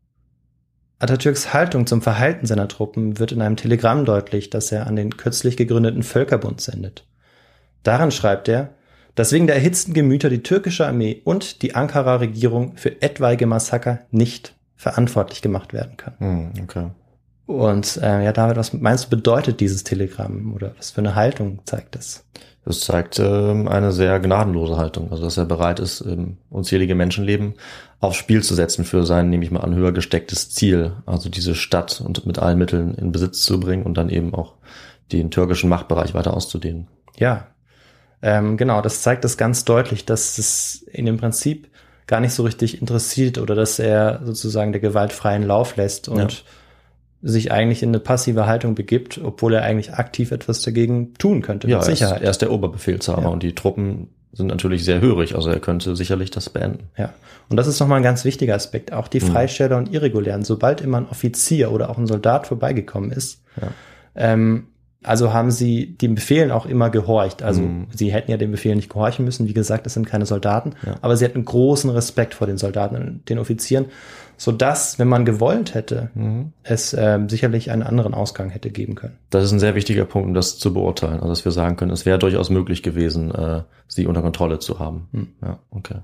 Atatürks 1.01 1.53
Haltung 1.53 1.89
zum 1.89 2.01
Verhalten 2.01 2.47
seiner 2.47 2.68
Truppen 2.68 3.18
wird 3.18 3.32
in 3.32 3.43
einem 3.43 3.57
Telegramm 3.57 4.05
deutlich, 4.05 4.51
das 4.51 4.70
er 4.70 4.87
an 4.87 4.95
den 4.95 5.16
kürzlich 5.16 5.57
gegründeten 5.57 6.05
Völkerbund 6.05 6.61
sendet. 6.61 7.09
Darin 7.82 8.12
schreibt 8.12 8.47
er, 8.47 8.74
dass 9.16 9.32
wegen 9.32 9.49
der 9.49 9.57
erhitzten 9.57 9.95
Gemüter 9.95 10.30
die 10.30 10.45
türkische 10.45 10.87
Armee 10.87 11.22
und 11.24 11.62
die 11.62 11.74
Ankara-Regierung 11.74 12.76
für 12.76 13.03
etwaige 13.03 13.47
Massaker 13.47 14.07
nicht 14.12 14.55
verantwortlich 14.77 15.43
gemacht 15.43 15.72
werden 15.72 15.97
kann. 15.97 16.14
Hm, 16.18 16.53
okay. 16.62 16.91
Und 17.47 17.97
äh, 17.99 18.24
ja, 18.24 18.33
David, 18.33 18.57
was 18.57 18.72
meinst 18.72 19.07
du, 19.07 19.11
bedeutet 19.11 19.61
dieses 19.61 19.85
Telegramm 19.85 20.53
oder 20.55 20.72
was 20.77 20.91
für 20.91 21.01
eine 21.01 21.14
Haltung 21.14 21.61
zeigt 21.64 21.95
das? 21.95 22.24
Das 22.64 22.81
zeigt 22.81 23.20
ähm, 23.20 23.68
eine 23.68 23.93
sehr 23.93 24.18
gnadenlose 24.18 24.77
Haltung, 24.77 25.12
also 25.12 25.22
dass 25.22 25.37
er 25.37 25.45
bereit 25.45 25.79
ist, 25.79 26.01
ähm, 26.01 26.39
unzählige 26.51 26.97
Menschenleben 26.97 27.55
aufs 28.01 28.16
Spiel 28.16 28.43
zu 28.43 28.57
setzen 28.57 28.85
für 28.85 29.07
sein, 29.07 29.31
nehme 29.31 29.45
ich 29.45 29.53
mal 29.53 29.61
an, 29.61 29.77
höher 29.77 29.93
gestecktes 29.93 30.51
Ziel, 30.51 30.93
also 31.07 31.29
diese 31.29 31.55
Stadt 31.55 32.03
und 32.05 32.27
mit 32.27 32.41
allen 32.41 32.59
Mitteln 32.59 32.95
in 32.95 33.12
Besitz 33.12 33.43
zu 33.43 33.61
bringen 33.61 33.85
und 33.85 33.97
dann 33.97 34.09
eben 34.09 34.35
auch 34.35 34.55
den 35.12 35.31
türkischen 35.31 35.70
Machtbereich 35.70 36.14
weiter 36.14 36.35
auszudehnen. 36.35 36.89
Ja, 37.16 37.47
ähm, 38.20 38.57
genau, 38.57 38.83
das 38.83 39.03
zeigt 39.03 39.22
das 39.22 39.37
ganz 39.37 39.64
deutlich, 39.64 40.05
dass 40.05 40.37
es 40.39 40.83
in 40.91 41.07
dem 41.07 41.18
Prinzip 41.18 41.68
gar 42.07 42.20
nicht 42.20 42.32
so 42.32 42.42
richtig 42.44 42.80
interessiert 42.80 43.38
oder 43.38 43.54
dass 43.54 43.78
er 43.78 44.20
sozusagen 44.24 44.72
der 44.72 44.80
Gewalt 44.80 45.12
freien 45.12 45.42
Lauf 45.42 45.76
lässt 45.76 46.09
und 46.09 46.18
Ja. 46.18 46.28
sich 47.22 47.50
eigentlich 47.50 47.82
in 47.82 47.88
eine 47.90 47.98
passive 48.00 48.46
Haltung 48.46 48.74
begibt, 48.74 49.18
obwohl 49.22 49.54
er 49.54 49.62
eigentlich 49.62 49.94
aktiv 49.94 50.30
etwas 50.30 50.62
dagegen 50.62 51.14
tun 51.14 51.42
könnte, 51.42 51.66
Ja, 51.68 51.78
mit 51.78 51.86
er 51.86 51.92
ist, 51.92 51.98
Sicherheit. 51.98 52.22
er 52.22 52.30
ist 52.30 52.42
der 52.42 52.52
Oberbefehlshaber 52.52 53.22
Ja. 53.22 53.28
und 53.28 53.42
die 53.42 53.54
Truppen 53.54 54.09
sind 54.32 54.48
natürlich 54.48 54.84
sehr 54.84 55.00
hörig, 55.00 55.34
also 55.34 55.50
er 55.50 55.59
könnte 55.61 55.96
sicherlich 55.96 56.30
das 56.30 56.50
beenden. 56.50 56.84
Ja, 56.98 57.12
und 57.48 57.57
das 57.57 57.66
ist 57.66 57.80
nochmal 57.80 57.96
ein 57.98 58.02
ganz 58.04 58.24
wichtiger 58.24 58.54
Aspekt. 58.54 58.92
Auch 58.92 59.07
Mhm. 59.07 59.11
die 59.11 59.20
Freisteller 59.20 59.76
und 59.78 59.92
Irregulären, 59.92 60.44
sobald 60.44 60.82
immer 60.82 60.98
ein 60.98 61.09
Offizier 61.09 61.72
oder 61.72 61.88
auch 61.90 61.96
ein 61.98 62.07
Soldat 62.07 62.46
vorbeigekommen 62.46 63.11
ist, 63.11 63.40
Ja. 63.61 63.68
ähm, 64.14 64.66
also 65.07 65.32
haben 65.32 65.50
sie 65.50 65.96
den 65.96 66.14
Befehlen 66.14 66.50
auch 66.50 66.66
immer 66.66 66.90
gehorcht. 66.90 67.42
Also 67.42 67.62
Mhm. 67.62 67.86
sie 67.94 68.12
hätten 68.12 68.30
ja 68.30 68.36
den 68.36 68.50
Befehlen 68.50 68.76
nicht 68.76 68.90
gehorchen 68.90 69.24
müssen. 69.24 69.46
Wie 69.48 69.54
gesagt, 69.54 69.86
es 69.86 69.94
sind 69.94 70.07
keine 70.07 70.26
Soldaten, 70.26 70.72
Ja. 70.84 70.96
aber 71.00 71.16
sie 71.16 71.24
hatten 71.24 71.44
großen 71.44 71.90
Respekt 71.90 72.34
vor 72.34 72.46
den 72.46 72.59
Soldaten 72.59 72.96
und 72.96 73.28
den 73.28 73.38
Offizieren, 73.38 73.86
sodass, 74.36 74.98
wenn 74.98 75.09
man 75.09 75.24
gewollt 75.24 75.74
hätte, 75.74 76.11
Mhm. 76.14 76.52
es 76.62 76.94
ähm, 76.98 77.28
sicherlich 77.28 77.70
einen 77.70 77.82
anderen 77.82 78.12
Ausgang 78.14 78.50
hätte 78.50 78.70
geben 78.70 78.94
können. 78.96 79.16
Das 79.30 79.44
ist 79.44 79.52
ein 79.52 79.61
sehr 79.61 79.74
wichtiger 79.74 80.04
Punkt, 80.04 80.28
um 80.28 80.34
das 80.34 80.59
zu 80.59 80.72
beurteilen. 80.74 81.14
Also 81.20 81.28
dass 81.28 81.44
wir 81.44 81.52
sagen 81.52 81.76
können, 81.76 81.92
es 81.92 82.04
wäre 82.04 82.18
durchaus 82.18 82.50
möglich 82.50 82.82
gewesen, 82.82 83.34
äh, 83.34 83.62
sie 83.88 84.07
unter 84.07 84.22
Kontrolle 84.22 84.59
zu 84.59 84.78
haben. 84.78 85.09
Hm. 85.12 85.28
Ja, 85.42 85.59
okay. 85.70 85.96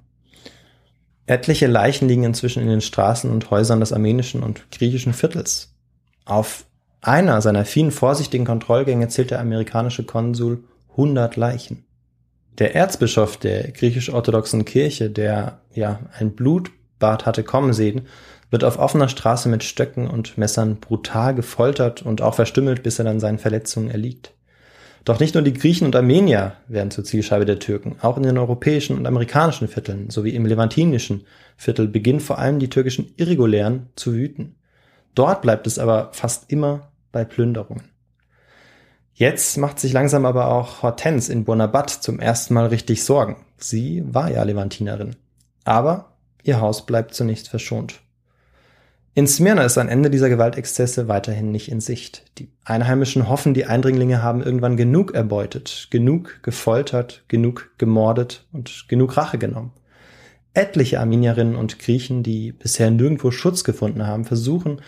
Etliche 1.27 1.67
Leichen 1.67 2.09
liegen 2.09 2.25
inzwischen 2.25 2.63
in 2.63 2.69
den 2.69 2.81
Straßen 2.81 3.31
und 3.31 3.51
Häusern 3.51 3.81
des 3.81 3.93
armenischen 3.93 4.43
und 4.43 4.71
griechischen 4.73 5.13
Viertels. 5.13 5.73
Auf 6.25 6.67
einer 7.03 7.43
seiner 7.43 7.65
vielen 7.65 7.91
vorsichtigen 7.91 8.45
Kontrollgänge 8.45 9.09
zählt 9.09 9.33
der 9.33 9.41
amerikanische 9.41 10.05
Konsul 10.05 10.65
100 10.93 11.37
Leichen. 11.37 11.85
Der 12.59 12.75
Erzbischof 12.75 13.37
der 13.37 13.73
griechisch-orthodoxen 13.73 14.65
Kirche, 14.65 15.11
der 15.11 15.61
ja 15.75 15.99
ein 16.19 16.33
Blutbad 16.33 17.27
hatte 17.27 17.43
kommen 17.43 17.73
sehen, 17.73 18.03
wird 18.51 18.63
auf 18.63 18.79
offener 18.79 19.09
Straße 19.09 19.49
mit 19.49 19.65
Stöcken 19.65 20.07
und 20.07 20.39
Messern 20.39 20.77
brutal 20.77 21.35
gefoltert 21.35 22.03
und 22.03 22.23
auch 22.23 22.35
verstümmelt, 22.35 22.83
bis 22.83 22.99
er 22.99 23.05
dann 23.05 23.19
seinen 23.19 23.39
Verletzungen 23.39 23.91
erliegt. 23.91 24.35
Doch 25.05 25.19
nicht 25.19 25.35
nur 25.35 25.43
die 25.43 25.55
Griechen 25.55 25.87
und 25.87 25.97
Armenier 25.97 26.53
werden 26.69 26.93
zur 26.93 27.03
Zielscheibe 27.03 27.47
der 27.47 27.59
Türken. 27.59 27.97
Auch 28.03 28.17
in 28.17 28.23
den 28.23 28.39
europäischen 28.39 28.97
und 28.97 29.07
amerikanischen 29.07 29.67
Vierteln 29.67 30.11
sowie 30.11 30.37
im 30.37 30.47
levantinischen 30.47 31.25
Viertel 31.57 31.89
beginnen 31.89 32.21
vor 32.21 32.39
allem 32.39 32.61
die 32.61 32.71
türkischen 32.71 33.13
Irregulären 33.17 33.89
zu 33.97 34.13
wüten. 34.13 34.55
Dort 35.15 35.43
bleibt 35.43 35.67
es 35.67 35.81
aber 35.81 36.11
fast 36.13 36.53
immer 36.53 36.92
bei 37.13 37.25
Plünderungen. 37.25 37.85
Jetzt 39.15 39.59
macht 39.59 39.79
sich 39.79 39.93
langsam 39.93 40.25
aber 40.25 40.49
auch 40.49 40.83
Hortense 40.83 41.31
in 41.31 41.45
Buonabat 41.45 41.91
zum 41.91 42.19
ersten 42.19 42.55
Mal 42.55 42.67
richtig 42.67 43.05
Sorgen. 43.05 43.37
Sie 43.59 44.03
war 44.07 44.31
ja 44.31 44.43
Levantinerin. 44.43 45.17
Aber 45.65 46.17
ihr 46.43 46.61
Haus 46.61 46.87
bleibt 46.87 47.15
zunächst 47.15 47.49
verschont. 47.49 48.01
In 49.15 49.27
Smyrna 49.27 49.65
ist 49.65 49.77
ein 49.77 49.91
Ende 49.91 50.09
dieser 50.09 50.31
Gewaltexzesse 50.31 51.07
weiterhin 51.07 51.53
nicht 51.53 51.71
in 51.71 51.83
Sicht. 51.83 52.25
Die 52.39 52.51
Einheimischen 52.65 53.29
hoffen, 53.29 53.53
die 53.53 53.67
Eindringlinge 53.67 54.23
haben 54.23 54.43
irgendwann 54.43 54.79
genug 54.79 55.13
erbeutet, 55.13 55.89
genug 55.91 56.43
gefoltert, 56.43 57.23
genug 57.29 57.73
gemordet 57.77 58.47
und 58.53 58.87
genug 58.89 59.19
Rache 59.19 59.37
genommen. 59.37 59.73
Etliche 60.55 61.01
Armenierinnen 61.01 61.57
und 61.57 61.79
Griechen, 61.79 62.23
die 62.23 62.53
bisher 62.53 62.91
nirgendwo 62.91 63.31
Schutz 63.31 63.65
gefunden 63.65 64.07
haben, 64.07 64.25
versuchen, 64.25 64.83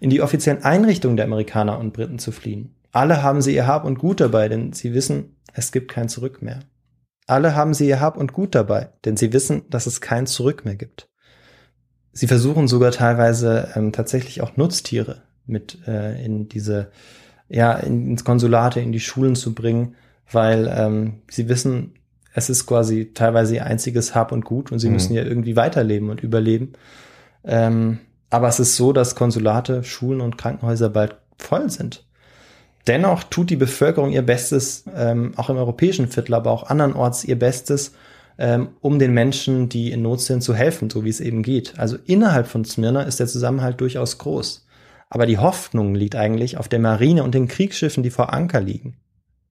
in 0.00 0.10
die 0.10 0.20
offiziellen 0.20 0.62
Einrichtungen 0.62 1.16
der 1.16 1.26
Amerikaner 1.26 1.78
und 1.78 1.92
Briten 1.92 2.18
zu 2.18 2.32
fliehen. 2.32 2.74
Alle 2.92 3.22
haben 3.22 3.42
sie 3.42 3.54
ihr 3.54 3.66
Hab 3.66 3.84
und 3.84 3.98
Gut 3.98 4.20
dabei, 4.20 4.48
denn 4.48 4.72
sie 4.72 4.94
wissen, 4.94 5.36
es 5.52 5.72
gibt 5.72 5.90
kein 5.90 6.08
Zurück 6.08 6.42
mehr. 6.42 6.60
Alle 7.26 7.54
haben 7.54 7.74
sie 7.74 7.88
ihr 7.88 8.00
Hab 8.00 8.16
und 8.16 8.32
Gut 8.32 8.54
dabei, 8.54 8.90
denn 9.04 9.16
sie 9.16 9.32
wissen, 9.32 9.62
dass 9.70 9.86
es 9.86 10.00
kein 10.00 10.26
Zurück 10.26 10.64
mehr 10.64 10.76
gibt. 10.76 11.08
Sie 12.12 12.26
versuchen 12.26 12.68
sogar 12.68 12.92
teilweise 12.92 13.70
ähm, 13.74 13.92
tatsächlich 13.92 14.40
auch 14.40 14.56
Nutztiere 14.56 15.22
mit 15.44 15.78
äh, 15.86 16.24
in 16.24 16.48
diese, 16.48 16.90
ja, 17.48 17.74
in, 17.74 18.10
ins 18.10 18.24
Konsulate, 18.24 18.80
in 18.80 18.92
die 18.92 19.00
Schulen 19.00 19.34
zu 19.34 19.54
bringen, 19.54 19.96
weil 20.30 20.72
ähm, 20.74 21.22
sie 21.30 21.48
wissen, 21.48 21.95
es 22.36 22.50
ist 22.50 22.66
quasi 22.66 23.12
teilweise 23.14 23.54
ihr 23.54 23.64
einziges 23.64 24.14
Hab 24.14 24.30
und 24.30 24.44
Gut 24.44 24.70
und 24.70 24.78
sie 24.78 24.88
mhm. 24.88 24.92
müssen 24.92 25.14
ja 25.14 25.24
irgendwie 25.24 25.56
weiterleben 25.56 26.10
und 26.10 26.22
überleben. 26.22 26.74
Ähm, 27.44 27.98
aber 28.28 28.48
es 28.48 28.60
ist 28.60 28.76
so, 28.76 28.92
dass 28.92 29.14
Konsulate, 29.14 29.82
Schulen 29.84 30.20
und 30.20 30.36
Krankenhäuser 30.36 30.90
bald 30.90 31.16
voll 31.38 31.70
sind. 31.70 32.04
Dennoch 32.86 33.24
tut 33.24 33.48
die 33.48 33.56
Bevölkerung 33.56 34.10
ihr 34.10 34.20
Bestes, 34.20 34.84
ähm, 34.94 35.32
auch 35.36 35.48
im 35.48 35.56
europäischen 35.56 36.08
Viertel, 36.08 36.34
aber 36.34 36.50
auch 36.50 36.68
andernorts 36.68 37.24
ihr 37.24 37.38
Bestes, 37.38 37.94
ähm, 38.36 38.68
um 38.82 38.98
den 38.98 39.14
Menschen, 39.14 39.70
die 39.70 39.90
in 39.90 40.02
Not 40.02 40.20
sind, 40.20 40.42
zu 40.42 40.54
helfen, 40.54 40.90
so 40.90 41.04
wie 41.04 41.08
es 41.08 41.20
eben 41.20 41.42
geht. 41.42 41.78
Also 41.78 41.96
innerhalb 42.04 42.48
von 42.48 42.66
Smyrna 42.66 43.04
ist 43.04 43.18
der 43.18 43.28
Zusammenhalt 43.28 43.80
durchaus 43.80 44.18
groß. 44.18 44.66
Aber 45.08 45.24
die 45.24 45.38
Hoffnung 45.38 45.94
liegt 45.94 46.16
eigentlich 46.16 46.58
auf 46.58 46.68
der 46.68 46.80
Marine 46.80 47.24
und 47.24 47.34
den 47.34 47.48
Kriegsschiffen, 47.48 48.02
die 48.02 48.10
vor 48.10 48.34
Anker 48.34 48.60
liegen. 48.60 48.98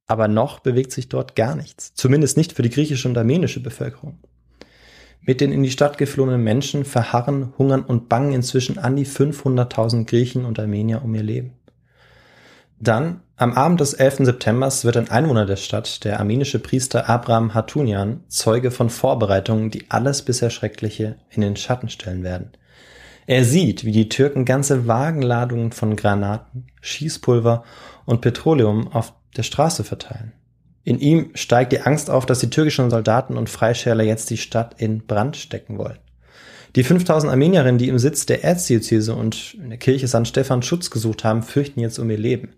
Aber 0.07 0.27
noch 0.27 0.59
bewegt 0.59 0.91
sich 0.91 1.09
dort 1.09 1.35
gar 1.35 1.55
nichts. 1.55 1.93
Zumindest 1.95 2.37
nicht 2.37 2.53
für 2.53 2.61
die 2.61 2.69
griechische 2.69 3.07
und 3.07 3.17
armenische 3.17 3.61
Bevölkerung. 3.61 4.19
Mit 5.21 5.41
den 5.41 5.51
in 5.51 5.63
die 5.63 5.71
Stadt 5.71 5.97
geflohenen 5.97 6.43
Menschen 6.43 6.85
verharren, 6.85 7.53
hungern 7.57 7.81
und 7.81 8.09
bangen 8.09 8.33
inzwischen 8.33 8.77
an 8.77 8.95
die 8.95 9.07
500.000 9.07 10.05
Griechen 10.05 10.45
und 10.45 10.59
Armenier 10.59 11.03
um 11.03 11.15
ihr 11.15 11.23
Leben. 11.23 11.53
Dann, 12.79 13.21
am 13.37 13.53
Abend 13.53 13.79
des 13.79 13.93
11. 13.93 14.17
September, 14.25 14.69
wird 14.69 14.97
ein 14.97 15.09
Einwohner 15.09 15.45
der 15.45 15.55
Stadt, 15.55 16.03
der 16.03 16.19
armenische 16.19 16.59
Priester 16.59 17.09
Abraham 17.09 17.53
Hatunian, 17.53 18.23
Zeuge 18.27 18.69
von 18.69 18.89
Vorbereitungen, 18.89 19.71
die 19.71 19.89
alles 19.89 20.21
bisher 20.21 20.49
Schreckliche 20.51 21.15
in 21.31 21.41
den 21.41 21.55
Schatten 21.55 21.89
stellen 21.89 22.23
werden. 22.23 22.51
Er 23.27 23.43
sieht, 23.43 23.85
wie 23.85 23.91
die 23.91 24.09
Türken 24.09 24.45
ganze 24.45 24.87
Wagenladungen 24.87 25.71
von 25.71 25.95
Granaten, 25.95 26.67
Schießpulver 26.81 27.63
und 28.05 28.21
Petroleum 28.21 28.89
auf 28.89 29.13
der 29.37 29.43
Straße 29.43 29.83
verteilen. 29.83 30.33
In 30.83 30.99
ihm 30.99 31.31
steigt 31.33 31.71
die 31.71 31.81
Angst 31.81 32.09
auf, 32.09 32.25
dass 32.25 32.39
die 32.39 32.49
türkischen 32.49 32.89
Soldaten 32.89 33.37
und 33.37 33.49
Freischärler 33.49 34.03
jetzt 34.03 34.29
die 34.29 34.37
Stadt 34.37 34.75
in 34.79 35.05
Brand 35.05 35.35
stecken 35.35 35.77
wollen. 35.77 35.97
Die 36.75 36.83
5000 36.83 37.31
Armenierinnen, 37.31 37.77
die 37.77 37.87
im 37.87 37.99
Sitz 37.99 38.25
der 38.25 38.43
Erzdiözese 38.43 39.15
und 39.15 39.55
in 39.55 39.69
der 39.69 39.79
Kirche 39.79 40.07
St. 40.07 40.27
Stephan 40.27 40.61
Schutz 40.61 40.91
gesucht 40.91 41.23
haben, 41.23 41.41
fürchten 41.41 41.79
jetzt 41.79 41.99
um 41.99 42.09
ihr 42.09 42.17
Leben. 42.17 42.49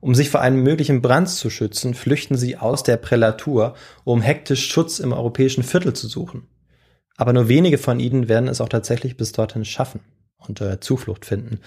Um 0.00 0.14
sich 0.14 0.30
vor 0.30 0.40
einem 0.40 0.62
möglichen 0.62 1.02
Brand 1.02 1.28
zu 1.28 1.48
schützen, 1.48 1.94
flüchten 1.94 2.36
sie 2.36 2.56
aus 2.56 2.82
der 2.82 2.96
Prälatur, 2.96 3.74
um 4.04 4.20
hektisch 4.20 4.68
Schutz 4.68 4.98
im 4.98 5.12
europäischen 5.12 5.62
Viertel 5.62 5.92
zu 5.92 6.06
suchen. 6.06 6.46
Aber 7.16 7.32
nur 7.32 7.48
wenige 7.48 7.78
von 7.78 7.98
ihnen 7.98 8.28
werden 8.28 8.48
es 8.48 8.60
auch 8.60 8.68
tatsächlich 8.68 9.16
bis 9.16 9.32
dorthin 9.32 9.64
schaffen 9.64 10.00
und 10.36 10.60
äh, 10.60 10.78
Zuflucht 10.80 11.24
finden. 11.24 11.60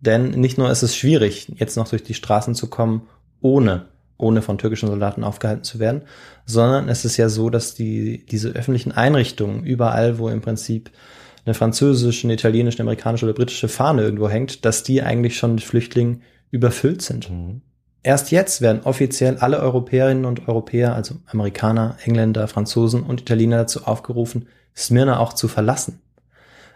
Denn 0.00 0.30
nicht 0.30 0.58
nur 0.58 0.70
ist 0.70 0.82
es 0.82 0.96
schwierig, 0.96 1.52
jetzt 1.56 1.76
noch 1.76 1.88
durch 1.88 2.02
die 2.02 2.14
Straßen 2.14 2.54
zu 2.54 2.68
kommen, 2.68 3.02
ohne, 3.40 3.86
ohne 4.18 4.42
von 4.42 4.58
türkischen 4.58 4.88
Soldaten 4.88 5.24
aufgehalten 5.24 5.64
zu 5.64 5.78
werden, 5.78 6.02
sondern 6.44 6.88
es 6.88 7.04
ist 7.04 7.16
ja 7.16 7.28
so, 7.28 7.50
dass 7.50 7.74
die, 7.74 8.24
diese 8.26 8.50
öffentlichen 8.50 8.92
Einrichtungen 8.92 9.64
überall, 9.64 10.18
wo 10.18 10.28
im 10.28 10.40
Prinzip 10.40 10.90
eine 11.44 11.54
französische, 11.54 12.26
eine 12.26 12.34
italienische, 12.34 12.78
eine 12.78 12.88
amerikanische 12.88 13.24
oder 13.24 13.34
britische 13.34 13.68
Fahne 13.68 14.02
irgendwo 14.02 14.28
hängt, 14.28 14.64
dass 14.64 14.82
die 14.82 15.02
eigentlich 15.02 15.36
schon 15.36 15.54
mit 15.54 15.64
Flüchtlingen 15.64 16.22
überfüllt 16.50 17.02
sind. 17.02 17.30
Mhm. 17.30 17.62
Erst 18.02 18.30
jetzt 18.30 18.60
werden 18.60 18.82
offiziell 18.84 19.38
alle 19.38 19.58
Europäerinnen 19.58 20.26
und 20.26 20.46
Europäer, 20.46 20.94
also 20.94 21.16
Amerikaner, 21.26 21.96
Engländer, 22.04 22.46
Franzosen 22.46 23.02
und 23.02 23.22
Italiener 23.22 23.58
dazu 23.58 23.84
aufgerufen, 23.84 24.46
Smyrna 24.76 25.18
auch 25.18 25.32
zu 25.32 25.48
verlassen. 25.48 26.00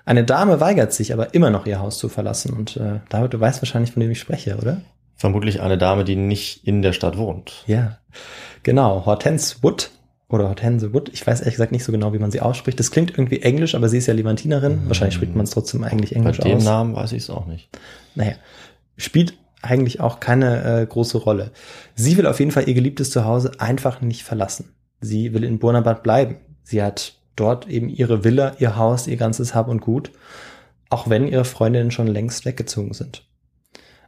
Eine 0.04 0.24
Dame 0.24 0.60
weigert 0.60 0.92
sich 0.92 1.12
aber 1.12 1.34
immer 1.34 1.50
noch 1.50 1.66
ihr 1.66 1.78
Haus 1.78 1.98
zu 1.98 2.08
verlassen 2.08 2.52
und 2.52 2.76
äh, 2.76 3.00
David, 3.10 3.34
du 3.34 3.38
weißt 3.38 3.62
wahrscheinlich, 3.62 3.92
von 3.92 4.02
wem 4.02 4.10
ich 4.10 4.18
spreche, 4.18 4.56
oder? 4.56 4.80
Vermutlich 5.20 5.60
eine 5.60 5.76
Dame, 5.76 6.04
die 6.04 6.16
nicht 6.16 6.66
in 6.66 6.80
der 6.80 6.94
Stadt 6.94 7.18
wohnt. 7.18 7.64
Ja, 7.66 7.98
genau. 8.62 9.04
Hortense 9.04 9.56
Wood 9.60 9.90
oder 10.30 10.48
Hortense 10.48 10.94
Wood. 10.94 11.10
Ich 11.12 11.26
weiß 11.26 11.40
ehrlich 11.40 11.56
gesagt 11.56 11.72
nicht 11.72 11.84
so 11.84 11.92
genau, 11.92 12.14
wie 12.14 12.18
man 12.18 12.30
sie 12.30 12.40
ausspricht. 12.40 12.80
Das 12.80 12.90
klingt 12.90 13.10
irgendwie 13.10 13.42
englisch, 13.42 13.74
aber 13.74 13.90
sie 13.90 13.98
ist 13.98 14.06
ja 14.06 14.14
Levantinerin. 14.14 14.84
Mhm. 14.84 14.88
Wahrscheinlich 14.88 15.16
spricht 15.16 15.36
man 15.36 15.44
es 15.44 15.50
trotzdem 15.50 15.84
eigentlich 15.84 16.16
englisch 16.16 16.38
Bei 16.38 16.48
dem 16.48 16.56
aus. 16.56 16.64
Namen 16.64 16.96
weiß 16.96 17.12
ich 17.12 17.24
es 17.24 17.28
auch 17.28 17.44
nicht. 17.44 17.68
Naja, 18.14 18.32
spielt 18.96 19.34
eigentlich 19.60 20.00
auch 20.00 20.20
keine 20.20 20.80
äh, 20.80 20.86
große 20.86 21.18
Rolle. 21.18 21.50
Sie 21.94 22.16
will 22.16 22.26
auf 22.26 22.38
jeden 22.38 22.50
Fall 22.50 22.66
ihr 22.66 22.72
geliebtes 22.72 23.10
Zuhause 23.10 23.52
einfach 23.58 24.00
nicht 24.00 24.22
verlassen. 24.22 24.74
Sie 25.02 25.34
will 25.34 25.44
in 25.44 25.58
Burnabad 25.58 26.02
bleiben. 26.02 26.36
Sie 26.62 26.82
hat 26.82 27.12
dort 27.36 27.68
eben 27.68 27.90
ihre 27.90 28.24
Villa, 28.24 28.54
ihr 28.58 28.76
Haus, 28.76 29.06
ihr 29.06 29.18
ganzes 29.18 29.54
Hab 29.54 29.68
und 29.68 29.82
Gut, 29.82 30.12
auch 30.88 31.10
wenn 31.10 31.28
ihre 31.28 31.44
Freundinnen 31.44 31.90
schon 31.90 32.06
längst 32.06 32.46
weggezogen 32.46 32.94
sind. 32.94 33.26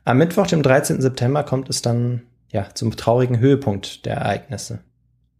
Am 0.04 0.18
Mittwoch, 0.18 0.48
dem 0.48 0.64
13. 0.64 1.00
September, 1.00 1.44
kommt 1.44 1.70
es 1.70 1.80
dann 1.80 2.22
ja 2.50 2.66
zum 2.74 2.96
traurigen 2.96 3.38
Höhepunkt 3.38 4.04
der 4.04 4.16
Ereignisse. 4.16 4.80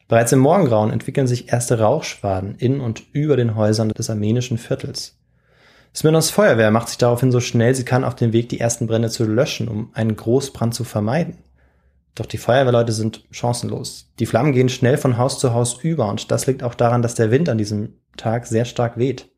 Bereits 0.06 0.30
im 0.30 0.38
Morgengrauen 0.38 0.92
entwickeln 0.92 1.26
sich 1.26 1.52
erste 1.52 1.80
Rauchschwaden 1.80 2.54
in 2.56 2.80
und 2.80 3.02
über 3.12 3.36
den 3.36 3.56
Häusern 3.56 3.88
des 3.88 4.08
armenischen 4.08 4.58
Viertels. 4.58 5.18
Smirnos 5.94 6.30
Feuerwehr 6.30 6.70
macht 6.70 6.88
sich 6.88 6.98
daraufhin 6.98 7.32
so 7.32 7.40
schnell 7.40 7.74
sie 7.74 7.84
kann 7.84 8.04
auf 8.04 8.14
den 8.14 8.32
Weg, 8.32 8.50
die 8.50 8.60
ersten 8.60 8.86
Brände 8.86 9.10
zu 9.10 9.24
löschen, 9.24 9.66
um 9.66 9.90
einen 9.94 10.14
Großbrand 10.14 10.74
zu 10.74 10.84
vermeiden. 10.84 11.38
Doch 12.14 12.26
die 12.26 12.38
Feuerwehrleute 12.38 12.92
sind 12.92 13.24
chancenlos. 13.32 14.12
Die 14.20 14.26
Flammen 14.26 14.52
gehen 14.52 14.68
schnell 14.68 14.96
von 14.96 15.18
Haus 15.18 15.40
zu 15.40 15.54
Haus 15.54 15.82
über 15.82 16.08
und 16.08 16.30
das 16.30 16.46
liegt 16.46 16.62
auch 16.62 16.74
daran, 16.74 17.02
dass 17.02 17.16
der 17.16 17.32
Wind 17.32 17.48
an 17.48 17.58
diesem 17.58 17.94
Tag 18.16 18.46
sehr 18.46 18.64
stark 18.64 18.96
weht. 18.96 19.31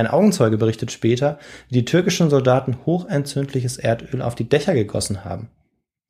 Ein 0.00 0.06
Augenzeuge 0.06 0.56
berichtet 0.56 0.90
später, 0.90 1.38
wie 1.68 1.74
die 1.74 1.84
türkischen 1.84 2.30
Soldaten 2.30 2.78
hochentzündliches 2.86 3.76
Erdöl 3.76 4.22
auf 4.22 4.34
die 4.34 4.48
Dächer 4.48 4.72
gegossen 4.72 5.26
haben. 5.26 5.50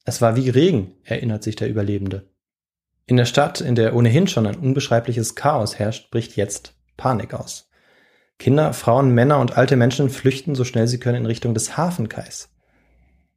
Es 0.05 0.23
war 0.23 0.37
wie 0.37 0.49
Regen, 0.49 0.93
erinnert 1.03 1.43
sich 1.43 1.57
der 1.57 1.69
Überlebende. 1.69 2.31
In 3.07 3.17
der 3.17 3.25
Stadt, 3.25 3.61
in 3.61 3.75
der 3.75 3.97
ohnehin 3.97 4.29
schon 4.29 4.47
ein 4.47 4.55
unbeschreibliches 4.55 5.35
Chaos 5.35 5.77
herrscht, 5.81 6.13
bricht 6.13 6.37
jetzt 6.37 6.77
Panik 6.97 7.35
aus. 7.35 7.69
Kinder, 8.39 8.75
Frauen, 8.75 9.11
Männer 9.13 9.41
und 9.41 9.57
alte 9.57 9.75
Menschen 9.75 10.09
flüchten 10.09 10.55
so 10.55 10.63
schnell 10.63 10.87
sie 10.87 11.01
können 11.01 11.23
in 11.23 11.27
Richtung 11.27 11.53
des 11.53 11.77
Hafenkais. 11.77 12.49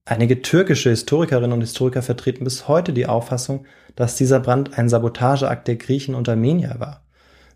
Einige 0.06 0.44
türkische 0.44 0.92
Historikerinnen 0.92 1.54
und 1.54 1.62
Historiker 1.62 2.04
vertreten 2.04 2.44
bis 2.44 2.68
heute 2.68 2.94
die 2.94 3.08
Auffassung, 3.08 3.66
dass 3.96 4.18
dieser 4.18 4.40
Brand 4.40 4.78
ein 4.78 4.88
Sabotageakt 4.88 5.68
der 5.68 5.78
Griechen 5.78 6.14
und 6.14 6.30
Armenier 6.30 6.76
war. 6.78 7.03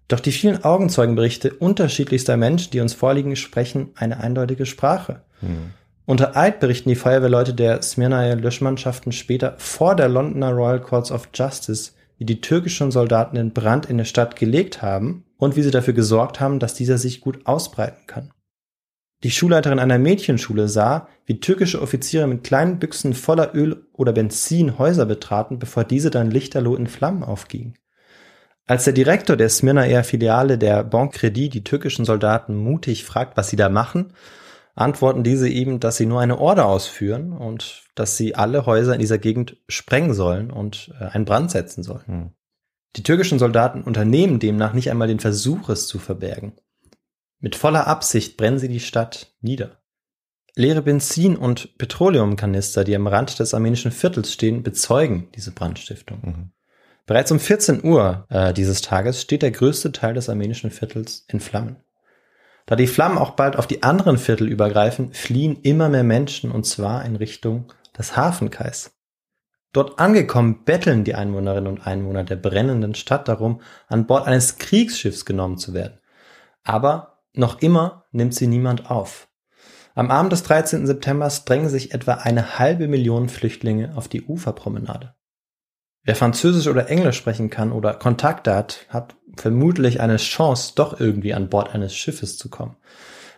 Doch 0.08 0.20
die 0.20 0.32
vielen 0.32 0.64
Augenzeugenberichte 0.64 1.54
unterschiedlichster 1.54 2.38
Menschen, 2.38 2.72
die 2.72 2.80
uns 2.80 2.94
vorliegen, 2.94 3.36
sprechen 3.36 3.90
eine 3.96 4.20
eindeutige 4.20 4.66
Sprache. 4.66 5.24
Hm. 5.42 5.72
Unter 6.06 6.38
Eid 6.38 6.62
berichten 6.62 6.88
die 6.88 6.96
Feuerwehrleute 6.96 7.54
der 7.54 7.82
Smyrnaer 7.82 8.38
Löschmannschaften 8.38 9.12
später 9.12 9.56
vor 9.58 9.96
der 9.96 10.08
Londoner 10.08 10.52
Royal 10.52 10.80
Courts 10.80 11.12
of 11.12 11.30
Justice, 11.34 11.92
wie 12.18 12.26
die 12.26 12.40
türkischen 12.40 12.92
Soldaten 12.92 13.36
den 13.36 13.52
Brand 13.52 13.88
in 13.88 13.98
der 13.98 14.06
Stadt 14.06 14.38
gelegt 14.38 14.82
haben 14.82 15.26
und 15.38 15.58
wie 15.58 15.64
sie 15.64 15.72
dafür 15.72 15.94
gesorgt 15.94 16.40
haben, 16.40 16.60
dass 16.60 16.74
dieser 16.74 16.98
sich 16.98 17.20
gut 17.20 17.46
ausbreiten 17.46 18.08
kann. 18.08 18.32
Die 19.24 19.32
Schulleiterin 19.32 19.80
einer 19.80 19.98
Mädchenschule 19.98 20.70
sah, 20.70 21.08
wie 21.26 21.40
türkische 21.40 21.82
Offiziere 21.82 22.28
mit 22.28 22.44
kleinen 22.44 22.80
Büchsen 22.80 23.14
voller 23.14 23.54
Öl 23.54 23.88
oder 23.92 24.14
Benzin 24.14 24.78
Häuser 24.78 25.06
betraten, 25.06 25.60
bevor 25.60 25.84
diese 25.84 26.12
dann 26.12 26.32
lichterloh 26.32 26.76
in 26.76 26.88
Flammen 26.88 27.24
aufgingen. 27.24 27.74
Als 28.68 28.84
der 28.84 28.94
Direktor 28.94 29.38
der 29.38 29.48
Smirnaer 29.48 30.04
Filiale 30.04 30.58
der 30.58 30.84
Banque 30.84 31.18
Credit 31.18 31.54
die 31.54 31.64
türkischen 31.64 32.04
Soldaten 32.04 32.56
mutig 32.56 33.06
fragt, 33.06 33.38
was 33.38 33.50
sie 33.50 33.56
da 33.56 33.70
machen, 33.70 34.14
antworten 34.76 35.24
diese 35.24 35.48
ihm, 35.48 35.80
dass 35.80 35.96
sie 35.96 36.06
nur 36.06 36.20
eine 36.20 36.38
Order 36.38 36.66
ausführen 36.66 37.32
und 37.32 37.84
dass 37.96 38.18
sie 38.18 38.36
alle 38.36 38.66
Häuser 38.66 38.94
in 38.94 39.00
dieser 39.00 39.18
Gegend 39.18 39.58
sprengen 39.70 40.14
sollen 40.14 40.52
und 40.52 40.94
äh, 41.00 41.06
einen 41.06 41.26
Brand 41.26 41.50
setzen 41.50 41.82
sollen. 41.82 42.06
Hm. 42.06 42.32
Die 42.98 43.04
türkischen 43.04 43.40
Soldaten 43.40 43.84
unternehmen 43.84 44.40
demnach 44.40 44.74
nicht 44.74 44.92
einmal 44.92 45.08
den 45.08 45.20
Versuch, 45.20 45.70
es 45.70 45.88
zu 45.88 45.98
verbergen. 45.98 46.54
Mit 47.40 47.56
voller 47.56 47.88
Absicht 47.88 48.36
brennen 48.36 48.60
sie 48.60 48.70
die 48.70 48.80
Stadt 48.80 49.34
nieder. 49.40 49.82
Leere 50.56 50.82
Benzin- 50.82 51.38
und 51.38 51.78
Petroleumkanister, 51.78 52.84
die 52.84 52.96
am 52.96 53.08
Rand 53.08 53.40
des 53.40 53.54
armenischen 53.54 53.92
Viertels 53.92 54.34
stehen, 54.34 54.64
bezeugen 54.64 55.30
diese 55.36 55.52
Brandstiftung. 55.52 56.20
Mhm. 56.22 56.52
Bereits 57.08 57.32
um 57.32 57.40
14 57.40 57.86
Uhr 57.86 58.28
äh, 58.30 58.54
dieses 58.54 58.82
Tages 58.82 59.22
steht 59.22 59.42
der 59.42 59.52
größte 59.52 59.94
Teil 59.94 60.14
des 60.14 60.30
armenischen 60.30 60.72
Viertels 60.72 61.26
in 61.30 61.40
Flammen. 61.40 61.78
Da 62.66 62.76
die 62.76 62.86
Flammen 62.86 63.18
auch 63.18 63.32
bald 63.32 63.56
auf 63.56 63.66
die 63.66 63.82
anderen 63.82 64.18
Viertel 64.18 64.50
übergreifen, 64.50 65.14
fliehen 65.14 65.58
immer 65.64 65.88
mehr 65.88 66.04
Menschen 66.04 66.52
und 66.52 66.66
zwar 66.66 67.06
in 67.06 67.16
Richtung 67.16 67.72
des 67.98 68.18
Hafenkais. 68.18 68.92
Dort 69.72 70.00
angekommen 70.00 70.66
betteln 70.66 71.06
die 71.06 71.16
Einwohnerinnen 71.16 71.72
und 71.72 71.88
Einwohner 71.88 72.26
der 72.26 72.36
brennenden 72.36 72.94
Stadt 72.94 73.30
darum, 73.30 73.62
an 73.88 74.06
Bord 74.06 74.28
eines 74.28 74.58
Kriegsschiffs 74.58 75.24
genommen 75.24 75.58
zu 75.58 75.74
werden. 75.74 76.00
Aber 76.64 77.22
noch 77.34 77.62
immer 77.62 78.06
nimmt 78.12 78.36
sie 78.36 78.48
niemand 78.48 78.92
auf. 78.92 79.30
Am 79.96 80.12
Abend 80.12 80.34
des 80.34 80.44
13. 80.44 80.86
September 80.86 81.32
drängen 81.46 81.70
sich 81.70 81.94
etwa 81.94 82.16
eine 82.16 82.60
halbe 82.60 82.90
Million 82.90 83.30
Flüchtlinge 83.30 83.96
auf 83.96 84.10
die 84.10 84.24
Uferpromenade. 84.24 85.17
Wer 86.08 86.16
Französisch 86.16 86.68
oder 86.68 86.90
Englisch 86.90 87.18
sprechen 87.18 87.50
kann 87.50 87.74
oder 87.74 87.94
Kontakte 87.94 88.56
hat, 88.56 88.86
hat 88.88 89.18
vermutlich 89.36 90.00
eine 90.00 90.16
Chance, 90.16 90.72
doch 90.74 91.02
irgendwie 91.02 91.34
an 91.34 91.50
Bord 91.50 91.76
eines 91.76 91.94
Schiffes 91.94 92.38
zu 92.38 92.50
kommen. 92.50 92.78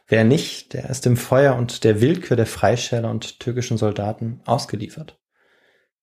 Wer 0.08 0.24
nicht, 0.24 0.74
der 0.74 0.88
ist 0.88 1.04
dem 1.08 1.18
Feuer 1.18 1.56
und 1.56 1.84
der 1.84 2.00
Willkür 2.00 2.38
der 2.38 2.46
Freischäler 2.46 3.10
und 3.10 3.40
türkischen 3.40 3.80
Soldaten 3.80 4.42
ausgeliefert. 4.46 5.18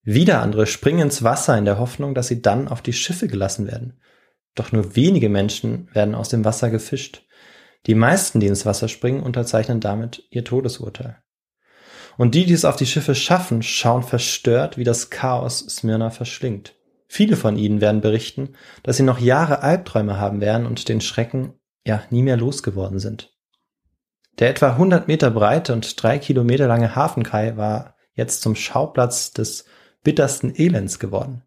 Wieder 0.02 0.42
andere 0.42 0.66
springen 0.66 1.02
ins 1.02 1.22
Wasser 1.22 1.56
in 1.56 1.66
der 1.66 1.78
Hoffnung, 1.78 2.16
dass 2.16 2.26
sie 2.26 2.42
dann 2.42 2.66
auf 2.66 2.82
die 2.82 2.92
Schiffe 2.92 3.28
gelassen 3.28 3.68
werden. 3.68 4.00
Doch 4.56 4.72
nur 4.72 4.96
wenige 4.96 5.28
Menschen 5.28 5.88
werden 5.92 6.16
aus 6.16 6.30
dem 6.30 6.44
Wasser 6.44 6.70
gefischt. 6.70 7.28
Die 7.86 7.94
meisten, 7.94 8.40
die 8.40 8.48
ins 8.48 8.66
Wasser 8.66 8.88
springen, 8.88 9.22
unterzeichnen 9.22 9.78
damit 9.78 10.24
ihr 10.30 10.44
Todesurteil. 10.44 11.22
Und 12.16 12.34
die, 12.34 12.46
die 12.46 12.54
es 12.54 12.64
auf 12.64 12.76
die 12.76 12.86
Schiffe 12.86 13.14
schaffen, 13.14 13.62
schauen 13.62 14.02
verstört, 14.02 14.78
wie 14.78 14.84
das 14.84 15.10
Chaos 15.10 15.58
Smyrna 15.58 16.10
verschlingt. 16.10 16.74
Viele 17.08 17.36
von 17.36 17.56
ihnen 17.56 17.80
werden 17.80 18.00
berichten, 18.00 18.54
dass 18.82 18.96
sie 18.96 19.02
noch 19.02 19.20
Jahre 19.20 19.62
Albträume 19.62 20.18
haben 20.18 20.40
werden 20.40 20.66
und 20.66 20.88
den 20.88 21.00
Schrecken 21.00 21.54
ja 21.86 22.02
nie 22.10 22.22
mehr 22.22 22.36
losgeworden 22.36 22.98
sind. 22.98 23.32
Der 24.38 24.50
etwa 24.50 24.70
100 24.70 25.08
Meter 25.08 25.30
breite 25.30 25.72
und 25.72 26.02
drei 26.02 26.18
Kilometer 26.18 26.66
lange 26.66 26.94
Hafenkai 26.94 27.56
war 27.56 27.94
jetzt 28.14 28.42
zum 28.42 28.54
Schauplatz 28.54 29.30
des 29.30 29.66
bittersten 30.02 30.54
Elends 30.54 30.98
geworden. 30.98 31.42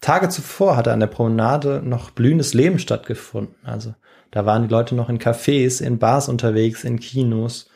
Tage 0.00 0.28
zuvor 0.28 0.76
hatte 0.76 0.92
an 0.92 1.00
der 1.00 1.06
Promenade 1.06 1.82
noch 1.84 2.10
blühendes 2.10 2.54
Leben 2.54 2.78
stattgefunden. 2.78 3.56
Also 3.64 3.94
da 4.30 4.46
waren 4.46 4.62
die 4.62 4.72
Leute 4.72 4.94
noch 4.94 5.08
in 5.08 5.18
Cafés, 5.18 5.82
in 5.82 5.98
Bars 5.98 6.28
unterwegs, 6.28 6.84
in 6.84 7.00
Kinos. 7.00 7.69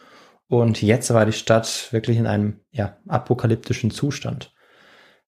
Und 0.48 0.82
jetzt 0.82 1.12
war 1.12 1.26
die 1.26 1.32
Stadt 1.32 1.88
wirklich 1.90 2.16
in 2.16 2.26
einem 2.26 2.60
ja, 2.70 2.98
apokalyptischen 3.08 3.90
Zustand. 3.90 4.52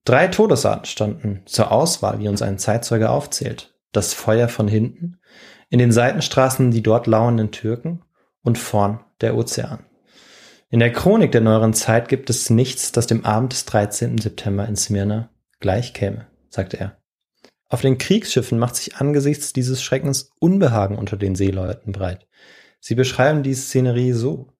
Drei 0.04 0.28
Todesarten 0.28 0.86
standen 0.86 1.42
zur 1.46 1.72
Auswahl, 1.72 2.20
wie 2.20 2.28
uns 2.28 2.42
ein 2.42 2.58
Zeitzeuge 2.58 3.10
aufzählt. 3.10 3.74
Das 3.92 4.14
Feuer 4.14 4.48
von 4.48 4.68
hinten, 4.68 5.18
in 5.68 5.78
den 5.78 5.90
Seitenstraßen 5.90 6.70
die 6.70 6.82
dort 6.82 7.06
lauernden 7.06 7.50
Türken 7.50 8.02
und 8.42 8.58
vorn 8.58 9.00
der 9.20 9.36
Ozean. 9.36 9.84
In 10.68 10.80
der 10.80 10.92
Chronik 10.92 11.32
der 11.32 11.40
neueren 11.40 11.74
Zeit 11.74 12.08
gibt 12.08 12.28
es 12.28 12.50
nichts, 12.50 12.92
das 12.92 13.06
dem 13.06 13.24
Abend 13.24 13.52
des 13.52 13.64
13. 13.64 14.18
September 14.18 14.66
in 14.66 14.76
Smyrna 14.76 15.30
gleich 15.60 15.94
käme, 15.94 16.26
sagte 16.50 16.78
er. 16.78 16.98
Auf 17.68 17.80
den 17.80 17.98
Kriegsschiffen 17.98 18.58
macht 18.58 18.76
sich 18.76 18.96
angesichts 18.96 19.52
dieses 19.52 19.82
Schreckens 19.82 20.30
Unbehagen 20.38 20.98
unter 20.98 21.16
den 21.16 21.34
Seeleuten 21.34 21.92
breit. 21.92 22.26
Sie 22.80 22.94
beschreiben 22.94 23.42
die 23.42 23.54
Szenerie 23.54 24.12
so. 24.12 24.52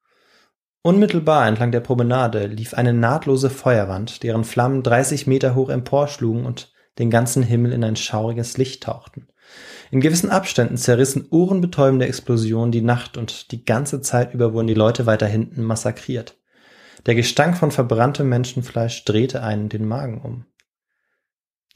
Unmittelbar 0.87 1.49
entlang 1.49 1.73
der 1.73 1.81
Promenade 1.81 2.47
lief 2.47 2.73
eine 2.73 2.93
nahtlose 2.93 3.51
Feuerwand, 3.51 4.23
deren 4.23 4.45
Flammen 4.45 4.85
30 4.85 5.27
Meter 5.27 5.57
hoch 5.57 5.69
emporschlugen 5.69 6.47
und 6.47 6.73
den 7.01 7.11
ganzen 7.11 7.43
Himmel 7.43 7.73
in 7.73 7.83
ein 7.83 7.97
schauriges 7.97 8.57
Licht 8.57 8.85
tauchten. 8.85 9.27
In 9.91 10.01
gewissen 10.01 10.31
Abständen 10.31 10.77
zerrissen 10.77 11.27
ohrenbetäubende 11.29 12.07
Explosionen 12.07 12.71
die 12.71 12.83
Nacht 12.83 13.17
und 13.17 13.51
die 13.51 13.65
ganze 13.65 14.01
Zeit 14.01 14.33
über 14.33 14.53
wurden 14.53 14.69
die 14.69 14.75
Leute 14.75 15.07
weiter 15.07 15.27
hinten 15.27 15.65
massakriert. 15.65 16.37
Der 17.05 17.17
Gestank 17.17 17.57
von 17.59 17.73
verbranntem 17.73 18.29
Menschenfleisch 18.29 19.05
drehte 19.05 19.43
einen 19.43 19.69
den 19.69 19.89
Magen 19.89 20.21
um. 20.21 20.45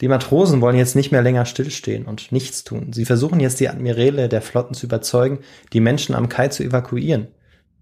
Die 0.00 0.06
Matrosen 0.06 0.60
wollen 0.60 0.76
jetzt 0.76 0.94
nicht 0.94 1.10
mehr 1.10 1.22
länger 1.22 1.46
stillstehen 1.46 2.06
und 2.06 2.30
nichts 2.30 2.62
tun. 2.62 2.92
Sie 2.92 3.06
versuchen 3.06 3.40
jetzt 3.40 3.58
die 3.58 3.68
Admiräle 3.68 4.28
der 4.28 4.40
Flotten 4.40 4.74
zu 4.74 4.86
überzeugen, 4.86 5.40
die 5.72 5.80
Menschen 5.80 6.14
am 6.14 6.28
Kai 6.28 6.46
zu 6.46 6.62
evakuieren. 6.62 7.34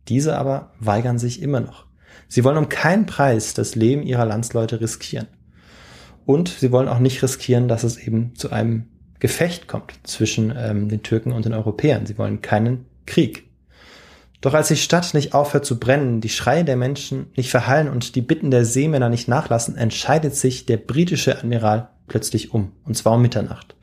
Diese 0.08 0.38
aber 0.38 0.72
weigern 0.80 1.18
sich 1.18 1.42
immer 1.42 1.60
noch. 1.60 1.86
Sie 2.28 2.44
wollen 2.44 2.58
um 2.58 2.68
keinen 2.68 3.06
Preis 3.06 3.54
das 3.54 3.74
Leben 3.74 4.02
ihrer 4.02 4.26
Landsleute 4.26 4.80
riskieren. 4.80 5.28
Und 6.26 6.48
sie 6.48 6.72
wollen 6.72 6.88
auch 6.88 6.98
nicht 6.98 7.22
riskieren, 7.22 7.68
dass 7.68 7.84
es 7.84 7.96
eben 7.96 8.34
zu 8.34 8.50
einem 8.50 8.88
Gefecht 9.18 9.66
kommt 9.66 9.94
zwischen 10.04 10.52
ähm, 10.56 10.88
den 10.88 11.02
Türken 11.02 11.32
und 11.32 11.44
den 11.44 11.54
Europäern. 11.54 12.06
Sie 12.06 12.18
wollen 12.18 12.42
keinen 12.42 12.86
Krieg. 13.06 13.48
Doch 14.40 14.54
als 14.54 14.68
die 14.68 14.76
Stadt 14.76 15.14
nicht 15.14 15.34
aufhört 15.34 15.64
zu 15.64 15.80
brennen, 15.80 16.20
die 16.20 16.28
Schreie 16.28 16.64
der 16.64 16.76
Menschen 16.76 17.26
nicht 17.36 17.50
verhallen 17.50 17.88
und 17.88 18.14
die 18.14 18.20
Bitten 18.20 18.50
der 18.50 18.64
Seemänner 18.64 19.08
nicht 19.08 19.26
nachlassen, 19.26 19.76
entscheidet 19.76 20.36
sich 20.36 20.66
der 20.66 20.76
britische 20.76 21.36
Admiral 21.36 21.88
plötzlich 22.06 22.54
um, 22.54 22.72
und 22.84 22.96
zwar 22.96 23.14
um 23.14 23.22
Mitternacht. 23.22 23.74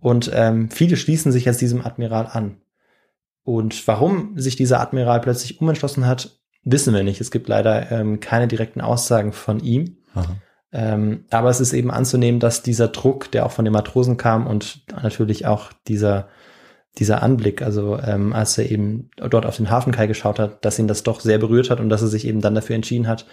Und 0.00 0.30
ähm, 0.32 0.70
viele 0.70 0.96
schließen 0.96 1.32
sich 1.32 1.46
jetzt 1.46 1.60
diesem 1.60 1.84
Admiral 1.84 2.28
an. 2.30 2.58
Und 3.48 3.88
warum 3.88 4.38
sich 4.38 4.56
dieser 4.56 4.78
Admiral 4.78 5.22
plötzlich 5.22 5.58
umentschlossen 5.58 6.06
hat, 6.06 6.38
wissen 6.64 6.92
wir 6.92 7.02
nicht. 7.02 7.18
Es 7.22 7.30
gibt 7.30 7.48
leider 7.48 7.90
ähm, 7.90 8.20
keine 8.20 8.46
direkten 8.46 8.82
Aussagen 8.82 9.32
von 9.32 9.60
ihm. 9.60 9.96
Ähm, 10.70 11.24
aber 11.30 11.48
es 11.48 11.58
ist 11.58 11.72
eben 11.72 11.90
anzunehmen, 11.90 12.40
dass 12.40 12.62
dieser 12.62 12.88
Druck, 12.88 13.30
der 13.30 13.46
auch 13.46 13.50
von 13.50 13.64
den 13.64 13.72
Matrosen 13.72 14.18
kam 14.18 14.46
und 14.46 14.82
natürlich 15.02 15.46
auch 15.46 15.72
dieser, 15.86 16.28
dieser 16.98 17.22
Anblick, 17.22 17.62
also 17.62 17.98
ähm, 17.98 18.34
als 18.34 18.58
er 18.58 18.70
eben 18.70 19.08
dort 19.16 19.46
auf 19.46 19.56
den 19.56 19.70
Hafenkai 19.70 20.06
geschaut 20.08 20.38
hat, 20.38 20.62
dass 20.66 20.78
ihn 20.78 20.86
das 20.86 21.02
doch 21.02 21.20
sehr 21.20 21.38
berührt 21.38 21.70
hat 21.70 21.80
und 21.80 21.88
dass 21.88 22.02
er 22.02 22.08
sich 22.08 22.26
eben 22.26 22.42
dann 22.42 22.54
dafür 22.54 22.76
entschieden 22.76 23.08
hat, 23.08 23.24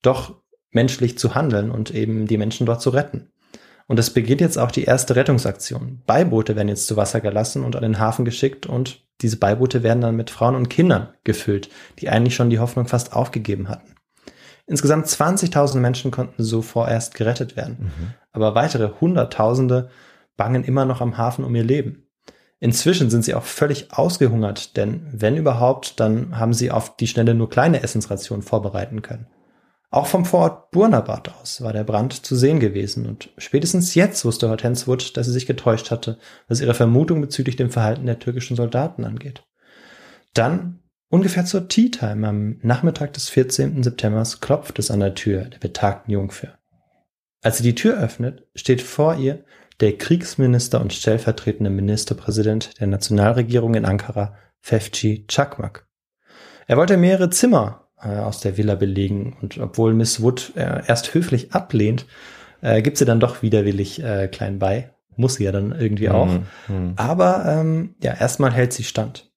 doch 0.00 0.36
menschlich 0.70 1.18
zu 1.18 1.34
handeln 1.34 1.72
und 1.72 1.92
eben 1.92 2.28
die 2.28 2.38
Menschen 2.38 2.66
dort 2.66 2.80
zu 2.80 2.90
retten. 2.90 3.32
Und 3.88 3.98
es 3.98 4.10
beginnt 4.10 4.40
jetzt 4.40 4.58
auch 4.58 4.70
die 4.70 4.84
erste 4.84 5.16
Rettungsaktion. 5.16 6.02
Beiboote 6.06 6.54
werden 6.54 6.68
jetzt 6.68 6.86
zu 6.86 6.96
Wasser 6.96 7.20
gelassen 7.20 7.64
und 7.64 7.74
an 7.74 7.82
den 7.82 7.98
Hafen 7.98 8.24
geschickt 8.24 8.66
und 8.66 9.05
diese 9.22 9.38
Beiboote 9.38 9.82
werden 9.82 10.00
dann 10.00 10.16
mit 10.16 10.30
Frauen 10.30 10.54
und 10.54 10.68
Kindern 10.68 11.08
gefüllt, 11.24 11.70
die 11.98 12.08
eigentlich 12.08 12.34
schon 12.34 12.50
die 12.50 12.58
Hoffnung 12.58 12.86
fast 12.86 13.12
aufgegeben 13.12 13.68
hatten. 13.68 13.94
Insgesamt 14.66 15.06
20.000 15.06 15.78
Menschen 15.78 16.10
konnten 16.10 16.42
so 16.42 16.60
vorerst 16.60 17.14
gerettet 17.14 17.56
werden. 17.56 17.76
Mhm. 17.80 18.14
Aber 18.32 18.54
weitere 18.54 18.90
Hunderttausende 19.00 19.90
bangen 20.36 20.64
immer 20.64 20.84
noch 20.84 21.00
am 21.00 21.16
Hafen 21.16 21.44
um 21.44 21.54
ihr 21.54 21.64
Leben. 21.64 22.06
Inzwischen 22.58 23.10
sind 23.10 23.24
sie 23.24 23.34
auch 23.34 23.44
völlig 23.44 23.92
ausgehungert, 23.92 24.76
denn 24.76 25.06
wenn 25.12 25.36
überhaupt, 25.36 26.00
dann 26.00 26.38
haben 26.38 26.54
sie 26.54 26.70
auf 26.70 26.96
die 26.96 27.06
Schnelle 27.06 27.34
nur 27.34 27.50
kleine 27.50 27.82
Essensrationen 27.82 28.42
vorbereiten 28.42 29.02
können. 29.02 29.26
Auch 29.96 30.08
vom 30.08 30.26
Vorort 30.26 30.72
Burnabad 30.72 31.30
aus 31.40 31.62
war 31.62 31.72
der 31.72 31.82
Brand 31.82 32.26
zu 32.26 32.36
sehen 32.36 32.60
gewesen 32.60 33.06
und 33.06 33.30
spätestens 33.38 33.94
jetzt 33.94 34.26
wusste 34.26 34.50
Hortenswood, 34.50 35.16
dass 35.16 35.24
sie 35.24 35.32
sich 35.32 35.46
getäuscht 35.46 35.90
hatte, 35.90 36.18
was 36.48 36.60
ihre 36.60 36.74
Vermutung 36.74 37.22
bezüglich 37.22 37.56
dem 37.56 37.70
Verhalten 37.70 38.04
der 38.04 38.18
türkischen 38.18 38.58
Soldaten 38.58 39.06
angeht. 39.06 39.46
Dann, 40.34 40.80
ungefähr 41.08 41.46
zur 41.46 41.68
Tea 41.68 41.90
Time 41.90 42.28
am 42.28 42.58
Nachmittag 42.60 43.14
des 43.14 43.30
14. 43.30 43.82
September, 43.82 44.22
klopft 44.38 44.78
es 44.78 44.90
an 44.90 45.00
der 45.00 45.14
Tür 45.14 45.46
der 45.46 45.60
betagten 45.60 46.12
Jungfer. 46.12 46.58
Als 47.40 47.56
sie 47.56 47.62
die 47.62 47.74
Tür 47.74 47.98
öffnet, 47.98 48.46
steht 48.54 48.82
vor 48.82 49.14
ihr 49.14 49.46
der 49.80 49.96
Kriegsminister 49.96 50.78
und 50.82 50.92
stellvertretende 50.92 51.70
Ministerpräsident 51.70 52.78
der 52.78 52.88
Nationalregierung 52.88 53.72
in 53.74 53.86
Ankara, 53.86 54.36
Fefci 54.60 55.24
Çakmak. 55.26 55.86
Er 56.66 56.76
wollte 56.76 56.98
mehrere 56.98 57.30
Zimmer 57.30 57.85
äh, 58.06 58.18
aus 58.18 58.40
der 58.40 58.56
Villa 58.56 58.74
belegen. 58.74 59.36
Und 59.40 59.58
obwohl 59.58 59.94
Miss 59.94 60.22
Wood 60.22 60.52
äh, 60.56 60.82
erst 60.86 61.14
höflich 61.14 61.52
ablehnt, 61.52 62.06
äh, 62.62 62.82
gibt 62.82 62.96
sie 62.98 63.04
dann 63.04 63.20
doch 63.20 63.42
widerwillig 63.42 64.02
äh, 64.02 64.28
klein 64.28 64.58
bei. 64.58 64.92
Muss 65.16 65.34
sie 65.34 65.44
ja 65.44 65.52
dann 65.52 65.72
irgendwie 65.72 66.10
auch. 66.10 66.28
Mhm. 66.68 66.92
Aber 66.96 67.44
ähm, 67.46 67.94
ja, 68.02 68.14
erstmal 68.14 68.52
hält 68.52 68.72
sie 68.72 68.84
stand. 68.84 69.30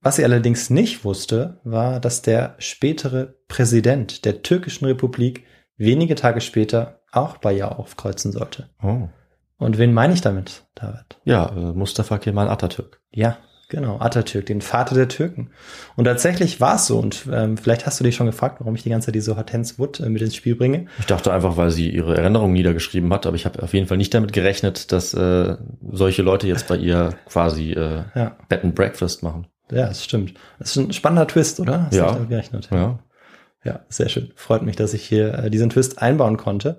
Was 0.00 0.16
sie 0.16 0.24
allerdings 0.24 0.70
nicht 0.70 1.04
wusste, 1.04 1.60
war, 1.64 1.98
dass 2.00 2.20
der 2.20 2.56
spätere 2.58 3.36
Präsident 3.48 4.24
der 4.24 4.42
türkischen 4.42 4.84
Republik 4.84 5.44
wenige 5.76 6.14
Tage 6.14 6.40
später 6.40 7.00
auch 7.10 7.38
bei 7.38 7.54
ihr 7.54 7.78
aufkreuzen 7.78 8.32
sollte. 8.32 8.68
Oh. 8.82 9.08
Und 9.56 9.78
wen 9.78 9.94
meine 9.94 10.12
ich 10.12 10.20
damit, 10.20 10.64
David? 10.74 11.20
Ja, 11.24 11.48
äh, 11.56 11.72
Mustafa 11.72 12.18
Kemal 12.18 12.48
Atatürk. 12.48 13.00
Ja, 13.12 13.38
Genau, 13.74 13.98
Atatürk, 13.98 14.46
den 14.46 14.60
Vater 14.60 14.94
der 14.94 15.08
Türken. 15.08 15.50
Und 15.96 16.04
tatsächlich 16.04 16.60
war 16.60 16.76
es 16.76 16.86
so. 16.86 16.98
Und 16.98 17.26
ähm, 17.32 17.56
vielleicht 17.56 17.86
hast 17.86 17.98
du 17.98 18.04
dich 18.04 18.14
schon 18.14 18.26
gefragt, 18.26 18.60
warum 18.60 18.76
ich 18.76 18.84
die 18.84 18.90
ganze 18.90 19.06
Zeit 19.06 19.16
diese 19.16 19.36
Hortense 19.36 19.78
Wood 19.78 19.98
äh, 19.98 20.08
mit 20.08 20.22
ins 20.22 20.36
Spiel 20.36 20.54
bringe. 20.54 20.86
Ich 21.00 21.06
dachte 21.06 21.32
einfach, 21.32 21.56
weil 21.56 21.70
sie 21.72 21.90
ihre 21.90 22.16
Erinnerungen 22.16 22.52
niedergeschrieben 22.52 23.12
hat, 23.12 23.26
aber 23.26 23.34
ich 23.34 23.46
habe 23.46 23.60
auf 23.62 23.74
jeden 23.74 23.88
Fall 23.88 23.96
nicht 23.96 24.14
damit 24.14 24.32
gerechnet, 24.32 24.92
dass 24.92 25.12
äh, 25.12 25.56
solche 25.90 26.22
Leute 26.22 26.46
jetzt 26.46 26.68
bei 26.68 26.76
ihr 26.76 27.14
quasi 27.26 27.72
äh, 27.72 28.04
Ja. 28.14 28.36
Bed 28.48 28.62
and 28.62 28.74
Breakfast 28.76 29.22
machen. 29.24 29.48
Ja, 29.72 29.88
das 29.88 30.04
stimmt. 30.04 30.34
Das 30.60 30.70
ist 30.70 30.76
ein 30.76 30.92
spannender 30.92 31.26
Twist, 31.26 31.58
oder? 31.58 31.86
Hast 31.86 31.96
Ja. 31.96 32.12
gerechnet? 32.12 32.68
Ja. 32.70 33.00
Ja, 33.64 33.80
sehr 33.88 34.08
schön. 34.08 34.30
Freut 34.36 34.62
mich, 34.62 34.76
dass 34.76 34.94
ich 34.94 35.02
hier 35.02 35.34
äh, 35.34 35.50
diesen 35.50 35.70
Twist 35.70 36.00
einbauen 36.00 36.36
konnte. 36.36 36.78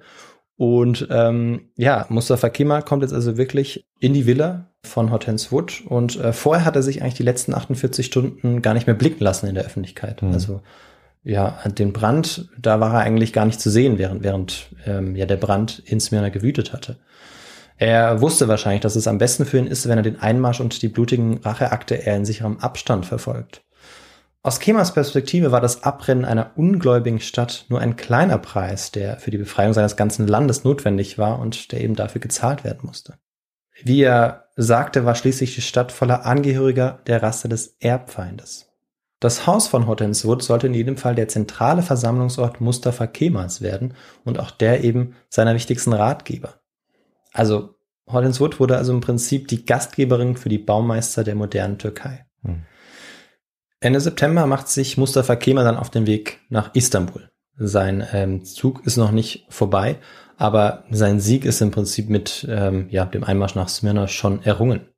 Und 0.55 1.07
ähm, 1.09 1.71
ja, 1.75 2.05
Mustafa 2.09 2.47
Kemal 2.49 2.83
kommt 2.83 3.01
jetzt 3.01 3.13
also 3.13 3.35
wirklich 3.37 3.85
in 3.99 4.13
die 4.13 4.25
Villa 4.25 4.69
von 4.86 5.11
Hortense 5.11 5.51
Wood 5.51 5.83
und 5.86 6.17
äh, 6.17 6.33
vorher 6.33 6.65
hat 6.65 6.75
er 6.75 6.83
sich 6.83 7.01
eigentlich 7.01 7.15
die 7.15 7.23
letzten 7.23 7.53
48 7.53 8.05
Stunden 8.05 8.61
gar 8.61 8.73
nicht 8.73 8.88
mehr 8.88 8.95
blicken 8.95 9.23
lassen 9.23 9.47
in 9.47 9.55
der 9.55 9.65
Öffentlichkeit. 9.65 10.21
Mhm. 10.21 10.31
Also 10.31 10.61
ja, 11.23 11.57
den 11.65 11.91
Brand, 11.91 12.49
da 12.57 12.79
war 12.79 12.93
er 12.93 12.99
eigentlich 12.99 13.33
gar 13.33 13.45
nicht 13.45 13.59
zu 13.59 13.71
sehen, 13.71 13.97
während, 13.97 14.23
während 14.23 14.67
ähm, 14.86 15.15
ja 15.15 15.25
der 15.25 15.38
Brand 15.38 15.79
in 15.79 15.99
Smyrna 15.99 16.29
gewütet 16.29 16.71
hatte. 16.71 16.97
Er 17.77 18.21
wusste 18.21 18.47
wahrscheinlich, 18.47 18.81
dass 18.81 18.95
es 18.95 19.07
am 19.07 19.17
besten 19.17 19.45
für 19.45 19.57
ihn 19.57 19.67
ist, 19.67 19.88
wenn 19.89 19.97
er 19.97 20.03
den 20.03 20.19
Einmarsch 20.19 20.61
und 20.61 20.81
die 20.81 20.88
blutigen 20.88 21.39
Racheakte 21.39 21.95
eher 21.95 22.15
in 22.15 22.25
sicherem 22.25 22.59
Abstand 22.59 23.05
verfolgt. 23.05 23.63
Aus 24.43 24.59
Kemals 24.59 24.93
Perspektive 24.93 25.51
war 25.51 25.59
das 25.59 25.81
Abrennen 25.81 26.23
einer 26.23 26.51
ungläubigen 26.55 27.19
Stadt 27.19 27.65
nur 27.67 27.81
ein 27.81 27.95
kleiner 27.95 28.38
Preis, 28.38 28.91
der 28.91 29.17
für 29.17 29.31
die 29.31 29.39
Befreiung 29.39 29.73
seines 29.73 29.95
ganzen 29.95 30.27
Landes 30.27 30.63
notwendig 30.63 31.17
war 31.17 31.39
und 31.39 31.71
der 31.71 31.81
eben 31.81 31.95
dafür 31.95 32.21
gezahlt 32.21 32.63
werden 32.63 32.81
musste. 32.83 33.15
Wie 33.83 34.03
er 34.03 34.44
sagte, 34.56 35.06
war 35.06 35.16
schließlich 35.16 35.56
die 35.56 35.62
Stadt 35.62 35.91
voller 35.91 36.26
Angehöriger 36.26 36.99
der 37.08 37.22
Rasse 37.22 37.49
des 37.49 37.76
Erbfeindes. 37.80 38.72
Das 39.20 39.47
Haus 39.47 39.68
von 39.68 39.88
Hortense 39.88 40.28
Wood 40.28 40.43
sollte 40.43 40.68
in 40.68 40.74
jedem 40.74 40.97
Fall 40.97 41.16
der 41.16 41.28
zentrale 41.28 41.82
Versammlungsort 41.82 42.62
Mustafa 42.62 43.08
Kemals 43.08 43.62
werden 43.62 43.93
und 44.24 44.39
auch 44.39 44.51
der 44.51 44.84
eben 44.84 45.16
seiner 45.30 45.56
wichtigsten 45.56 45.93
Ratgeber. 45.93 46.56
Also 47.34 47.76
Hortense 48.08 48.39
Wood 48.39 48.60
wurde 48.60 48.78
also 48.78 48.93
im 48.93 49.01
Prinzip 49.01 49.47
die 49.47 49.66
Gastgeberin 49.66 50.38
für 50.38 50.49
die 50.49 50.58
Baumeister 50.58 51.24
der 51.24 51.36
modernen 51.36 51.78
Türkei. 51.78 52.26
Hm. 52.43 52.64
Ende 53.80 53.99
September 53.99 54.45
macht 54.47 54.68
sich 54.68 54.97
Mustafa 54.97 55.36
Kemal 55.36 55.64
dann 55.64 55.78
auf 55.78 55.89
den 55.89 56.08
Weg 56.08 56.39
nach 56.49 56.74
Istanbul. 56.74 57.30
Sein 57.58 58.06
ähm, 58.12 58.43
Zug 58.43 58.86
ist 58.86 58.97
noch 58.97 59.12
nicht 59.12 59.45
vorbei, 59.49 59.97
aber 60.38 60.83
sein 60.89 61.19
Sieg 61.19 61.45
ist 61.45 61.61
im 61.61 61.71
Prinzip 61.71 62.09
mit 62.09 62.45
ähm, 62.49 62.88
ja, 62.89 63.05
dem 63.05 63.23
Einmarsch 63.23 63.55
nach 63.55 63.69
Smyrna 63.69 64.07
schon 64.07 64.43
errungen. 64.43 64.89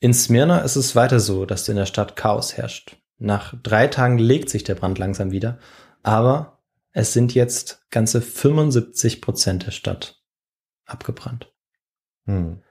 In 0.00 0.12
Smyrna 0.12 0.58
ist 0.58 0.76
es 0.76 0.94
weiter 0.94 1.20
so, 1.20 1.46
dass 1.46 1.68
in 1.68 1.76
der 1.76 1.86
Stadt 1.86 2.16
Chaos 2.16 2.56
herrscht. 2.56 2.96
Nach 3.18 3.54
drei 3.62 3.86
Tagen 3.86 4.18
legt 4.18 4.50
sich 4.50 4.64
der 4.64 4.74
Brand 4.74 4.98
langsam 4.98 5.30
wieder, 5.30 5.58
aber 6.02 6.62
es 6.92 7.12
sind 7.12 7.34
jetzt 7.34 7.86
ganze 7.90 8.20
75 8.20 9.22
Prozent 9.22 9.66
der 9.66 9.70
Stadt 9.70 10.22
abgebrannt. 10.84 11.52
Hm. 12.26 12.62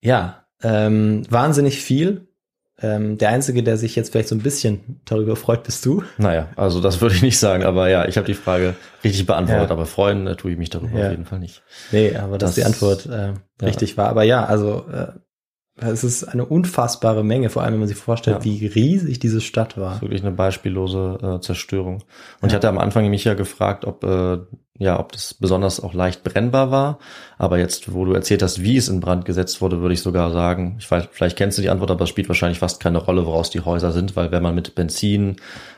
Ja, 0.00 0.46
ähm, 0.62 1.24
wahnsinnig 1.28 1.80
viel. 1.80 2.27
Ähm, 2.80 3.18
der 3.18 3.30
Einzige, 3.30 3.62
der 3.64 3.76
sich 3.76 3.96
jetzt 3.96 4.12
vielleicht 4.12 4.28
so 4.28 4.36
ein 4.36 4.40
bisschen 4.42 5.00
darüber 5.04 5.34
freut, 5.34 5.64
bist 5.64 5.84
du. 5.84 6.04
Naja, 6.16 6.48
also 6.54 6.80
das 6.80 7.00
würde 7.00 7.16
ich 7.16 7.22
nicht 7.22 7.38
sagen, 7.38 7.64
aber 7.64 7.88
ja, 7.88 8.06
ich 8.06 8.16
habe 8.16 8.26
die 8.26 8.34
Frage 8.34 8.74
richtig 9.02 9.26
beantwortet, 9.26 9.66
Ja. 9.70 9.74
aber 9.74 9.84
freuen 9.86 10.26
äh, 10.28 10.36
tue 10.36 10.52
ich 10.52 10.58
mich 10.58 10.70
darüber 10.70 10.98
Ja. 10.98 11.06
auf 11.06 11.10
jeden 11.10 11.24
Fall 11.24 11.40
nicht. 11.40 11.62
Nee, 11.90 12.14
aber 12.16 12.38
dass 12.38 12.50
Das- 12.50 12.54
die 12.56 12.64
Antwort 12.64 13.06
äh, 13.06 13.32
richtig 13.64 13.96
war. 13.96 14.08
Aber 14.08 14.22
ja, 14.22 14.44
also 14.44 14.84
äh, 14.92 15.08
es 15.80 16.04
ist 16.04 16.24
eine 16.24 16.44
unfassbare 16.44 17.24
Menge, 17.24 17.50
vor 17.50 17.62
allem 17.62 17.74
wenn 17.74 17.80
man 17.80 17.88
sich 17.88 17.96
vorstellt, 17.96 18.38
Ja. 18.38 18.44
wie 18.44 18.66
riesig 18.66 19.18
diese 19.18 19.40
Stadt 19.40 19.76
war. 19.78 20.00
Wirklich 20.02 20.22
eine 20.22 20.32
beispiellose 20.32 21.18
äh, 21.38 21.40
Zerstörung. 21.40 22.02
Und 22.40 22.48
ich 22.48 22.54
hatte 22.54 22.68
am 22.68 22.78
Anfang 22.78 23.08
mich 23.10 23.24
ja 23.24 23.34
gefragt, 23.34 23.84
ob 23.84 24.04
äh, 24.04 24.38
ja, 24.80 25.00
ob 25.00 25.10
das 25.10 25.34
besonders 25.34 25.80
auch 25.82 25.92
leicht 25.92 26.22
brennbar 26.22 26.70
war. 26.70 26.98
Aber 27.36 27.58
jetzt, 27.58 27.92
wo 27.92 28.04
du 28.04 28.12
erzählt 28.12 28.42
hast, 28.44 28.62
wie 28.62 28.76
es 28.76 28.88
in 28.88 29.00
Brand 29.00 29.24
gesetzt 29.24 29.60
wurde, 29.60 29.80
würde 29.80 29.92
ich 29.94 30.02
sogar 30.02 30.30
sagen, 30.30 30.76
ich 30.78 30.88
weiß, 30.88 31.08
vielleicht 31.10 31.36
kennst 31.36 31.58
du 31.58 31.62
die 31.62 31.70
Antwort, 31.70 31.90
aber 31.90 32.04
es 32.04 32.08
spielt 32.08 32.28
wahrscheinlich 32.28 32.60
fast 32.60 32.78
keine 32.78 32.98
Rolle, 32.98 33.26
woraus 33.26 33.50
die 33.50 33.60
Häuser 33.60 33.90
sind, 33.90 34.14
weil 34.14 34.30
wenn 34.30 34.42
man 34.42 34.54
mit 34.54 34.76
Benzin, 34.76 35.34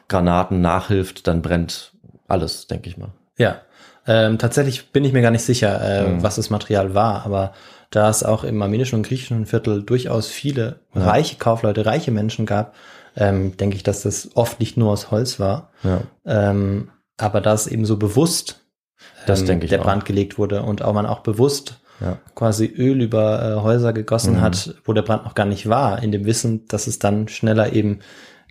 Granaten 0.09 0.61
nachhilft, 0.61 1.27
dann 1.27 1.41
brennt 1.41 1.93
alles, 2.29 2.67
denke 2.67 2.91
ich 2.91 2.99
mal. 2.99 3.09
Ja, 3.39 3.63
ähm, 4.07 4.39
tatsächlich 4.39 4.93
bin 4.93 5.05
ich 5.05 5.13
mir 5.15 5.23
gar 5.23 5.31
nicht 5.31 5.45
sicher, 5.45 5.81
äh, 5.83 6.07
Mhm. 6.07 6.23
was 6.23 6.37
das 6.37 6.51
Material 6.51 6.95
war, 6.95 7.25
aber 7.25 7.53
da 7.91 8.09
es 8.09 8.23
auch 8.23 8.45
im 8.45 8.61
armenischen 8.63 8.97
und 8.97 9.07
griechischen 9.07 9.47
Viertel 9.47 9.83
durchaus 9.83 10.29
viele 10.29 10.81
Ja. 10.95 11.09
reiche 11.09 11.37
Kaufleute, 11.37 11.85
reiche 11.87 12.11
Menschen 12.11 12.47
gab, 12.47 12.75
ähm, 13.17 13.57
denke 13.57 13.77
ich, 13.77 13.83
dass 13.83 14.03
das 14.03 14.31
oft 14.35 14.61
nicht 14.61 14.77
nur 14.77 14.91
aus 14.93 15.11
Holz 15.11 15.41
war. 15.41 15.71
Ja. 15.83 16.01
Ähm, 16.25 16.91
aber 17.17 17.41
da 17.41 17.53
es 17.53 17.67
eben 17.67 17.85
so 17.85 17.97
bewusst 17.97 18.61
ähm, 19.27 19.47
denke 19.47 19.65
ich 19.65 19.71
der 19.71 19.81
auch. 19.81 19.85
Brand 19.85 20.05
gelegt 20.05 20.39
wurde 20.39 20.63
und 20.63 20.83
auch 20.83 20.93
man 20.95 21.07
auch 21.07 21.21
bewusst 21.21 21.81
Ja. 22.01 22.17
quasi 22.35 22.67
Öl 22.67 23.03
über 23.03 23.43
äh, 23.59 23.61
Häuser 23.63 23.93
gegossen 23.93 24.35
Mhm. 24.37 24.41
hat, 24.41 24.75
wo 24.85 24.93
der 24.93 25.03
Brand 25.03 25.25
noch 25.25 25.35
gar 25.35 25.45
nicht 25.47 25.69
war, 25.69 26.03
in 26.03 26.13
dem 26.13 26.25
Wissen, 26.25 26.67
dass 26.69 26.87
es 26.87 26.99
dann 26.99 27.29
schneller 27.29 27.73
eben 27.73 28.01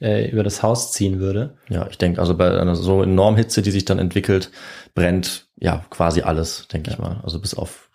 äh, 0.02 0.30
über 0.30 0.44
das 0.44 0.62
Haus 0.64 0.92
ziehen 0.94 1.20
würde. 1.20 1.56
Ja, 1.68 1.88
ich 1.90 1.98
denke, 1.98 2.22
also 2.22 2.36
bei 2.38 2.58
einer 2.60 2.76
so 2.76 3.02
enormen 3.04 3.38
Hitze, 3.38 3.62
die 3.62 3.72
sich 3.72 3.86
dann 3.86 4.00
entwickelt, 4.00 4.52
brennt 4.96 5.48
ja 5.58 5.84
quasi 5.90 6.22
alles, 6.22 6.68
denke 6.72 6.92
ich 6.92 7.00
mal. 7.00 7.20
Also 7.24 7.40
bis 7.42 7.54
auf 7.54 7.89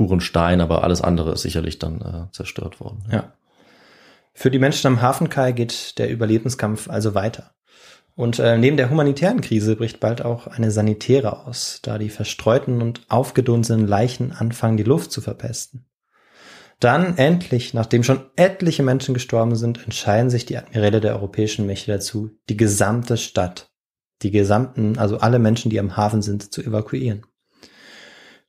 puren 0.00 0.22
Stein, 0.22 0.62
aber 0.62 0.82
alles 0.82 1.02
andere 1.02 1.32
ist 1.32 1.42
sicherlich 1.42 1.78
dann 1.78 2.00
äh, 2.00 2.32
zerstört 2.32 2.80
worden. 2.80 3.04
Ja. 3.12 3.34
Für 4.32 4.50
die 4.50 4.58
Menschen 4.58 4.86
am 4.86 5.02
Hafenkai 5.02 5.52
geht 5.52 5.98
der 5.98 6.10
Überlebenskampf 6.10 6.88
also 6.88 7.14
weiter. 7.14 7.50
Und 8.16 8.38
äh, 8.38 8.56
neben 8.56 8.78
der 8.78 8.88
humanitären 8.88 9.42
Krise 9.42 9.76
bricht 9.76 10.00
bald 10.00 10.24
auch 10.24 10.46
eine 10.46 10.70
sanitäre 10.70 11.46
aus, 11.46 11.80
da 11.82 11.98
die 11.98 12.08
verstreuten 12.08 12.80
und 12.80 13.02
aufgedunsenen 13.10 13.86
Leichen 13.86 14.32
anfangen, 14.32 14.78
die 14.78 14.84
Luft 14.84 15.12
zu 15.12 15.20
verpesten. 15.20 15.84
Dann 16.78 17.18
endlich, 17.18 17.74
nachdem 17.74 18.02
schon 18.02 18.22
etliche 18.36 18.82
Menschen 18.82 19.12
gestorben 19.12 19.54
sind, 19.54 19.84
entscheiden 19.84 20.30
sich 20.30 20.46
die 20.46 20.56
Admiräle 20.56 21.02
der 21.02 21.12
europäischen 21.12 21.66
Mächte 21.66 21.92
dazu, 21.92 22.30
die 22.48 22.56
gesamte 22.56 23.18
Stadt, 23.18 23.70
die 24.22 24.30
gesamten, 24.30 24.96
also 24.96 25.18
alle 25.18 25.38
Menschen, 25.38 25.70
die 25.70 25.78
am 25.78 25.98
Hafen 25.98 26.22
sind, 26.22 26.54
zu 26.54 26.62
evakuieren. 26.62 27.26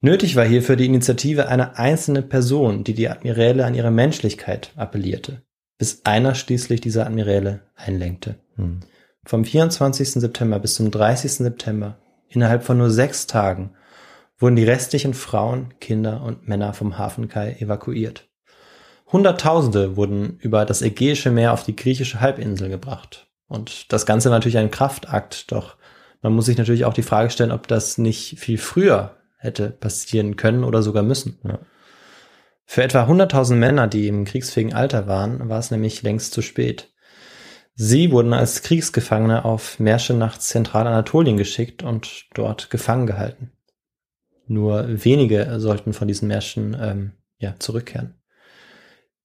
Nötig 0.04 0.36
war 0.36 0.46
hierfür 0.46 0.76
die 0.76 0.88
Initiative 0.88 1.48
einer 1.48 1.78
einzelnen 1.78 2.28
Person, 2.28 2.84
die 2.84 2.96
die 2.96 3.08
Admiräle 3.08 3.66
an 3.66 3.76
ihre 3.76 3.92
Menschlichkeit 3.92 4.72
appellierte, 4.76 5.44
bis 5.78 6.02
einer 6.06 6.34
schließlich 6.34 6.82
dieser 6.82 7.06
Admiräle 7.06 7.62
einlenkte. 7.76 8.36
Hm. 8.56 8.80
Vom 9.24 9.46
24. 9.46 10.14
September 10.14 10.58
bis 10.58 10.74
zum 10.74 10.90
30. 10.90 11.34
September, 11.34 12.00
innerhalb 12.30 12.64
von 12.64 12.80
nur 12.80 12.90
sechs 12.90 13.28
Tagen, 13.28 13.76
wurden 14.40 14.56
die 14.56 14.64
restlichen 14.64 15.14
Frauen, 15.14 15.76
Kinder 15.80 16.24
und 16.24 16.48
Männer 16.48 16.74
vom 16.74 16.98
Hafenkai 16.98 17.58
evakuiert. 17.60 18.28
Hunderttausende 19.12 19.98
wurden 19.98 20.40
über 20.40 20.66
das 20.66 20.82
Ägäische 20.82 21.30
Meer 21.30 21.54
auf 21.54 21.64
die 21.64 21.76
griechische 21.76 22.22
Halbinsel 22.22 22.70
gebracht. 22.70 23.28
Und 23.48 23.94
das 23.94 24.08
Ganze 24.08 24.32
war 24.32 24.38
natürlich 24.38 24.58
ein 24.58 24.72
Kraftakt, 24.72 25.52
doch 25.52 25.76
man 26.24 26.34
muss 26.34 26.46
sich 26.46 26.58
natürlich 26.58 26.86
auch 26.86 26.94
die 26.94 27.04
Frage 27.04 27.30
stellen, 27.30 27.52
ob 27.52 27.68
das 27.68 28.00
nicht 28.00 28.40
viel 28.40 28.58
früher 28.58 29.21
hätte 29.42 29.70
passieren 29.70 30.36
können 30.36 30.64
oder 30.64 30.84
sogar 30.84 31.04
müssen. 31.04 31.40
Ja. 31.44 31.60
Für 32.66 32.84
etwa 32.84 33.04
100.000 33.04 33.56
Männer, 33.56 33.88
die 33.88 34.08
im 34.08 34.24
kriegsfähigen 34.24 34.74
Alter 34.74 35.08
waren, 35.08 35.50
war 35.50 35.60
es 35.60 35.72
nämlich 35.72 36.04
längst 36.04 36.34
zu 36.34 36.42
spät. 36.42 36.94
Sie 37.74 38.12
wurden 38.12 38.34
als 38.34 38.62
Kriegsgefangene 38.62 39.44
auf 39.44 39.80
Märsche 39.80 40.14
nach 40.14 40.38
Zentralanatolien 40.38 41.38
geschickt 41.38 41.84
und 41.84 42.28
dort 42.34 42.70
gefangen 42.70 43.08
gehalten. 43.08 43.52
Nur 44.48 44.86
wenige 45.04 45.60
sollten 45.60 45.94
von 45.94 46.08
diesen 46.08 46.28
Märschen 46.28 46.78
ähm, 46.80 47.12
ja, 47.40 47.56
zurückkehren. 47.60 48.22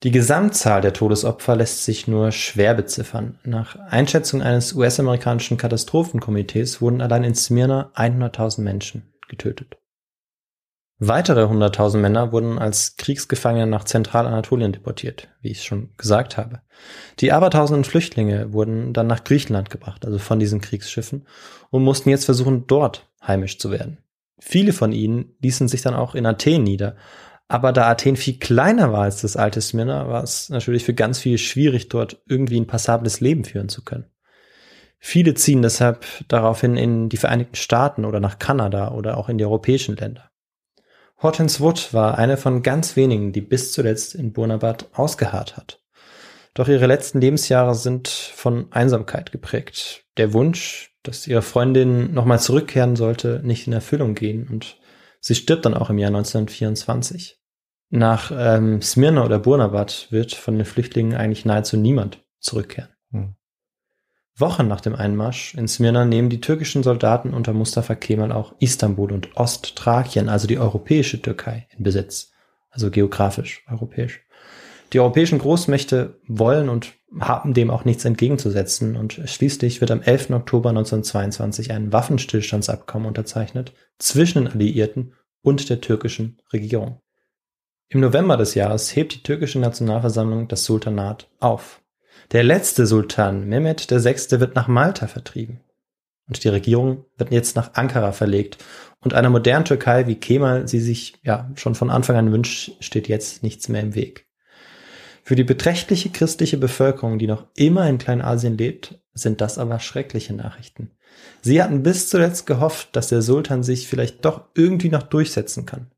Die 0.03 0.11
Gesamtzahl 0.11 0.81
der 0.81 0.93
Todesopfer 0.93 1.57
lässt 1.57 1.85
sich 1.85 2.07
nur 2.07 2.31
schwer 2.31 2.75
beziffern. 2.75 3.39
Nach 3.45 3.77
Einschätzung 3.77 4.43
eines 4.43 4.75
US-amerikanischen 4.75 5.57
Katastrophenkomitees 5.57 6.81
wurden 6.81 7.01
allein 7.01 7.25
in 7.25 7.35
Smyrna 7.35 7.91
100.000 7.95 8.61
Menschen 8.61 9.15
getötet. 9.29 9.77
Weitere 10.99 11.43
100.000 11.45 11.99
Männer 11.99 12.33
wurden 12.33 12.59
als 12.59 12.97
Kriegsgefangene 12.97 13.67
nach 13.67 13.85
Zentralanatolien 13.85 14.73
deportiert, 14.73 15.29
wie 15.43 15.51
ich 15.51 15.63
schon 15.63 15.91
gesagt 15.99 16.39
habe. 16.39 16.63
Die 17.21 17.33
abertausenden 17.33 17.85
Flüchtlinge 17.85 18.55
wurden 18.55 18.95
dann 18.95 19.07
nach 19.07 19.23
Griechenland 19.23 19.69
gebracht, 19.69 20.07
also 20.07 20.19
von 20.19 20.39
diesen 20.39 20.63
Kriegsschiffen, 20.63 21.27
und 21.69 21.85
mussten 21.85 22.09
jetzt 22.09 22.25
versuchen, 22.25 22.67
dort 22.67 23.11
heimisch 23.27 23.59
zu 23.59 23.71
werden. 23.71 23.99
Viele 24.39 24.73
von 24.73 24.93
ihnen 24.93 25.35
ließen 25.43 25.69
sich 25.69 25.83
dann 25.83 25.95
auch 25.95 26.15
in 26.15 26.25
Athen 26.25 26.63
nieder, 26.63 26.97
aber 27.47 27.73
da 27.73 27.89
Athen 27.89 28.17
viel 28.17 28.39
kleiner 28.39 28.91
war 28.91 29.03
als 29.03 29.21
das 29.21 29.37
alte 29.37 29.61
Smyrna, 29.61 30.09
war 30.09 30.23
es 30.23 30.49
natürlich 30.49 30.85
für 30.85 30.95
ganz 30.95 31.19
viele 31.19 31.39
schwierig, 31.39 31.91
dort 31.91 32.23
irgendwie 32.27 32.59
ein 32.59 32.67
passables 32.67 33.21
Leben 33.21 33.45
führen 33.45 33.69
zu 33.69 33.85
können. 33.85 34.07
Viele 34.99 35.35
ziehen 35.35 35.61
deshalb 35.61 36.07
daraufhin 36.29 36.77
in 36.77 37.11
die 37.11 37.19
Vereinigten 37.19 37.57
Staaten 37.57 38.07
oder 38.07 38.19
nach 38.19 38.39
Kanada 38.39 38.93
oder 38.93 39.19
auch 39.19 39.29
in 39.29 39.37
die 39.37 39.45
europäischen 39.45 39.95
Länder. 39.95 40.31
Hortense 41.23 41.61
Wood 41.61 41.95
war 41.95 42.19
eine 42.19 42.37
von 42.37 42.63
ganz 42.63 42.97
wenigen, 42.97 43.33
die 43.33 43.41
bis 43.41 43.73
zuletzt 43.73 44.15
in 44.15 44.33
Burnabad 44.33 44.91
ausgeharrt 44.93 45.57
hat. 45.57 45.81
Doch 46.55 46.69
ihre 46.69 46.87
letzten 46.87 47.21
Lebensjahre 47.21 47.75
sind 47.75 48.09
von 48.09 48.73
Einsamkeit 48.73 49.33
geprägt. 49.33 50.05
Der 50.17 50.33
Wunsch, 50.33 50.95
dass 51.03 51.27
ihre 51.27 51.43
Freundin 51.43 52.13
nochmal 52.15 52.41
zurückkehren 52.41 52.97
sollte, 52.97 53.41
nicht 53.45 53.67
in 53.67 53.73
Erfüllung 53.73 54.15
gehen 54.15 54.49
und 54.49 54.79
sie 55.21 55.35
stirbt 55.35 55.65
dann 55.65 55.75
auch 55.75 55.91
im 55.91 55.99
Jahr 55.99 56.09
1924. 56.09 57.39
Nach 57.91 58.33
ähm, 58.35 58.83
Smyrna 58.83 59.25
oder 59.25 59.39
Burnabad 59.39 60.09
wird 60.11 60.35
von 60.35 60.57
den 60.57 60.65
Flüchtlingen 60.65 61.15
eigentlich 61.15 61.45
nahezu 61.45 61.77
niemand 61.77 62.25
zurückkehren. 62.41 62.91
Hm. 63.13 63.37
Wochen 64.39 64.69
nach 64.69 64.83
dem 64.83 64.95
Einmarsch 64.95 65.55
in 65.55 65.67
Smyrna 65.67 66.05
nehmen 66.05 66.29
die 66.29 66.43
türkischen 66.43 66.83
Soldaten 66.83 67.33
unter 67.33 67.55
Mustafa 67.55 67.95
Kemal 67.95 68.33
auch 68.33 68.55
Istanbul 68.59 69.13
und 69.13 69.35
Ostthrakien, 69.37 70.29
also 70.29 70.47
die 70.47 70.59
europäische 70.59 71.23
Türkei, 71.23 71.67
in 71.77 71.83
Besitz. 71.83 72.33
Also 72.71 72.91
geografisch 72.91 73.65
europäisch. 73.71 74.21
Die 74.93 75.01
europäischen 75.01 75.39
Großmächte 75.39 76.21
wollen 76.29 76.69
und 76.69 76.93
haben 77.19 77.55
dem 77.55 77.71
auch 77.71 77.85
nichts 77.85 78.05
entgegenzusetzen 78.05 78.97
und 78.97 79.21
schließlich 79.25 79.81
wird 79.81 79.91
am 79.91 80.03
11. 80.03 80.31
Oktober 80.31 80.69
1922 80.69 81.73
ein 81.73 81.93
Waffenstillstandsabkommen 81.93 83.09
unterzeichnet 83.09 83.73
zwischen 83.99 84.45
den 84.45 84.53
Alliierten 84.53 85.15
und 85.43 85.71
der 85.71 85.81
türkischen 85.81 86.43
Regierung. 86.53 87.01
Im 87.89 88.01
November 88.01 88.37
des 88.37 88.55
Jahres 88.55 88.95
hebt 88.95 89.15
die 89.15 89.23
türkische 89.23 89.61
Nationalversammlung 89.61 90.49
das 90.49 90.65
Sultanat 90.65 91.31
auf. 91.41 91.81
Der 92.33 92.43
letzte 92.43 92.87
Sultan, 92.87 93.49
Mehmed 93.49 93.91
VI., 93.91 94.41
wird 94.41 94.57
nach 94.57 94.69
Malta 94.69 95.07
vertrieben. 95.07 95.61
Und 96.29 96.43
die 96.43 96.49
Regierung 96.49 97.05
wird 97.17 97.31
jetzt 97.31 97.55
nach 97.55 97.75
Ankara 97.75 98.13
verlegt. 98.13 98.59
Und 99.01 99.15
einer 99.15 99.31
modernen 99.31 99.65
Türkei, 99.65 100.09
wie 100.09 100.17
Kemal 100.17 100.67
sie 100.67 100.81
sich 100.81 101.15
ja 101.23 101.51
schon 101.55 101.77
von 101.77 101.91
Anfang 101.91 102.17
an 102.17 102.33
wünscht, 102.33 102.73
steht 102.81 103.07
jetzt 103.07 103.45
nichts 103.45 103.69
mehr 103.69 103.83
im 103.83 103.95
Weg. 103.95 104.27
Für 105.23 105.37
die 105.37 105.45
beträchtliche 105.45 106.11
christliche 106.11 106.57
Bevölkerung, 106.57 107.19
die 107.19 107.27
noch 107.27 107.47
immer 107.55 107.89
in 107.89 107.99
Kleinasien 107.99 108.57
lebt, 108.59 109.01
sind 109.13 109.41
das 109.41 109.59
aber 109.59 109.79
schreckliche 109.79 110.35
Nachrichten. 110.35 110.91
Sie 111.43 111.63
hatten 111.63 111.83
bis 111.83 112.09
zuletzt 112.09 112.47
gehofft, 112.47 112.95
dass 112.95 113.09
der 113.09 113.23
Sultan 113.23 113.63
sich 113.63 113.89
vielleicht 113.89 114.25
doch 114.25 114.45
irgendwie 114.55 114.89
noch 114.89 115.03
durchsetzen 115.03 115.67
kann. 115.67 115.91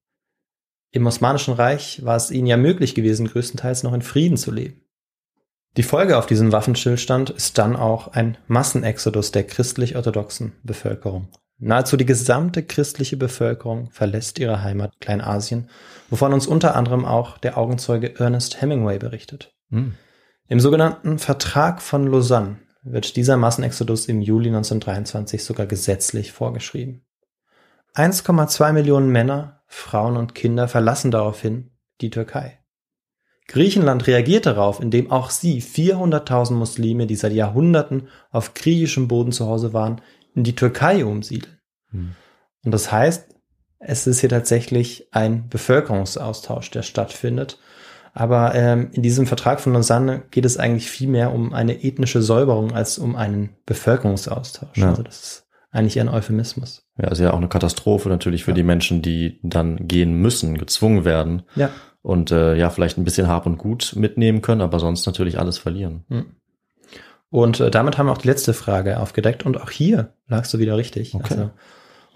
Im 0.90 1.06
Osmanischen 1.06 1.54
Reich 1.54 2.04
war 2.04 2.16
es 2.16 2.30
ihnen 2.30 2.46
ja 2.46 2.56
möglich 2.56 2.94
gewesen, 2.94 3.26
größtenteils 3.26 3.82
noch 3.82 3.92
in 3.92 4.02
Frieden 4.02 4.36
zu 4.36 4.50
leben. 4.50 4.87
Die 5.78 5.84
Folge 5.84 6.18
auf 6.18 6.26
diesen 6.26 6.50
Waffenstillstand 6.50 7.30
ist 7.30 7.56
dann 7.56 7.76
auch 7.76 8.08
ein 8.08 8.36
Massenexodus 8.48 9.30
der 9.30 9.44
christlich-orthodoxen 9.44 10.54
Bevölkerung. 10.64 11.28
Nahezu 11.58 11.96
die 11.96 12.04
gesamte 12.04 12.64
christliche 12.64 13.16
Bevölkerung 13.16 13.88
verlässt 13.92 14.40
ihre 14.40 14.64
Heimat 14.64 14.98
Kleinasien, 14.98 15.70
wovon 16.10 16.32
uns 16.32 16.48
unter 16.48 16.74
anderem 16.74 17.04
auch 17.04 17.38
der 17.38 17.56
Augenzeuge 17.56 18.18
Ernest 18.18 18.60
Hemingway 18.60 18.98
berichtet. 18.98 19.54
Hm. 19.70 19.94
Im 20.48 20.58
sogenannten 20.58 21.20
Vertrag 21.20 21.80
von 21.80 22.08
Lausanne 22.08 22.58
wird 22.82 23.14
dieser 23.14 23.36
Massenexodus 23.36 24.06
im 24.06 24.20
Juli 24.20 24.48
1923 24.48 25.44
sogar 25.44 25.66
gesetzlich 25.66 26.32
vorgeschrieben. 26.32 27.06
1,2 27.94 28.72
Millionen 28.72 29.12
Männer, 29.12 29.62
Frauen 29.68 30.16
und 30.16 30.34
Kinder 30.34 30.66
verlassen 30.66 31.12
daraufhin 31.12 31.70
die 32.00 32.10
Türkei. 32.10 32.57
Griechenland 33.48 34.06
reagiert 34.06 34.46
darauf, 34.46 34.80
indem 34.80 35.10
auch 35.10 35.30
sie 35.30 35.60
400.000 35.62 36.52
Muslime, 36.52 37.06
die 37.06 37.16
seit 37.16 37.32
Jahrhunderten 37.32 38.08
auf 38.30 38.54
griechischem 38.54 39.08
Boden 39.08 39.32
zu 39.32 39.46
Hause 39.46 39.72
waren, 39.72 40.00
in 40.34 40.44
die 40.44 40.54
Türkei 40.54 41.04
umsiedeln. 41.04 41.58
Hm. 41.90 42.14
Und 42.64 42.70
das 42.72 42.92
heißt, 42.92 43.34
es 43.80 44.06
ist 44.06 44.20
hier 44.20 44.28
tatsächlich 44.28 45.08
ein 45.12 45.48
Bevölkerungsaustausch, 45.48 46.70
der 46.70 46.82
stattfindet. 46.82 47.58
Aber 48.12 48.54
ähm, 48.54 48.90
in 48.92 49.02
diesem 49.02 49.26
Vertrag 49.26 49.60
von 49.60 49.72
Lausanne 49.72 50.22
geht 50.30 50.44
es 50.44 50.56
eigentlich 50.58 50.90
viel 50.90 51.08
mehr 51.08 51.32
um 51.32 51.52
eine 51.54 51.84
ethnische 51.84 52.20
Säuberung 52.20 52.72
als 52.72 52.98
um 52.98 53.16
einen 53.16 53.50
Bevölkerungsaustausch. 53.64 54.76
Ja. 54.76 54.90
Also 54.90 55.02
das 55.02 55.20
ist 55.20 55.46
eigentlich 55.70 55.96
eher 55.96 56.04
ein 56.04 56.08
Euphemismus. 56.08 56.82
Ja, 57.00 57.08
ist 57.08 57.20
ja 57.20 57.32
auch 57.32 57.36
eine 57.38 57.48
Katastrophe 57.48 58.08
natürlich 58.08 58.44
für 58.44 58.50
Ja. 58.50 58.56
die 58.56 58.62
Menschen, 58.62 59.02
die 59.02 59.38
dann 59.42 59.86
gehen 59.86 60.14
müssen, 60.14 60.58
gezwungen 60.58 61.04
werden 61.04 61.42
Ja. 61.54 61.70
Und 62.02 62.30
äh, 62.30 62.54
ja, 62.56 62.70
vielleicht 62.70 62.98
ein 62.98 63.04
bisschen 63.04 63.28
Hab 63.28 63.46
und 63.46 63.58
Gut 63.58 63.94
mitnehmen 63.96 64.42
können, 64.42 64.60
aber 64.60 64.78
sonst 64.80 65.06
natürlich 65.06 65.38
alles 65.38 65.58
verlieren. 65.58 66.04
Und 67.30 67.60
äh, 67.60 67.70
damit 67.70 67.98
haben 67.98 68.06
wir 68.06 68.12
auch 68.12 68.18
die 68.18 68.28
letzte 68.28 68.54
Frage 68.54 69.00
aufgedeckt. 69.00 69.44
Und 69.44 69.60
auch 69.60 69.70
hier 69.70 70.12
lagst 70.28 70.52
du 70.54 70.58
wieder 70.58 70.76
richtig. 70.76 71.14
Okay. 71.14 71.26
Also 71.34 71.50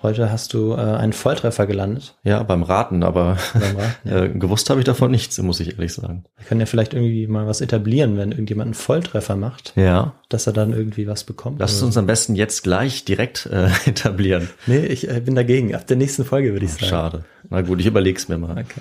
heute 0.02 0.32
hast 0.32 0.54
du 0.54 0.72
äh, 0.72 0.76
einen 0.76 1.12
Volltreffer 1.12 1.66
gelandet 1.66 2.16
Ja, 2.24 2.42
beim 2.42 2.62
Raten, 2.62 3.02
aber 3.02 3.36
beim 3.52 3.76
Raten. 3.76 3.92
Ja. 4.08 4.24
äh, 4.24 4.28
gewusst 4.30 4.70
habe 4.70 4.80
ich 4.80 4.86
davon 4.86 5.10
nichts, 5.10 5.36
muss 5.42 5.60
ich 5.60 5.72
ehrlich 5.74 5.92
sagen. 5.92 6.24
Wir 6.38 6.46
können 6.46 6.60
ja 6.60 6.66
vielleicht 6.66 6.94
irgendwie 6.94 7.26
mal 7.26 7.46
was 7.46 7.60
etablieren, 7.60 8.16
wenn 8.16 8.30
irgendjemand 8.32 8.68
einen 8.68 8.74
Volltreffer 8.74 9.36
macht, 9.36 9.74
Ja, 9.76 10.14
dass 10.30 10.46
er 10.46 10.54
dann 10.54 10.72
irgendwie 10.72 11.06
was 11.06 11.24
bekommt. 11.24 11.60
lass 11.60 11.74
es 11.74 11.82
uns 11.82 11.96
am 11.98 12.06
besten 12.06 12.34
jetzt 12.34 12.62
gleich 12.62 13.04
direkt 13.04 13.46
äh, 13.46 13.66
etablieren. 13.86 14.48
Nee, 14.66 14.86
ich 14.86 15.10
äh, 15.10 15.20
bin 15.20 15.34
dagegen. 15.34 15.74
Ab 15.74 15.86
der 15.86 15.98
nächsten 15.98 16.24
Folge 16.24 16.52
würde 16.52 16.64
ich 16.64 16.72
sagen. 16.72 16.86
Schade. 16.86 17.24
Na 17.50 17.60
gut, 17.60 17.80
ich 17.80 17.86
überleg's 17.86 18.28
mir 18.28 18.38
mal. 18.38 18.52
Okay. 18.52 18.80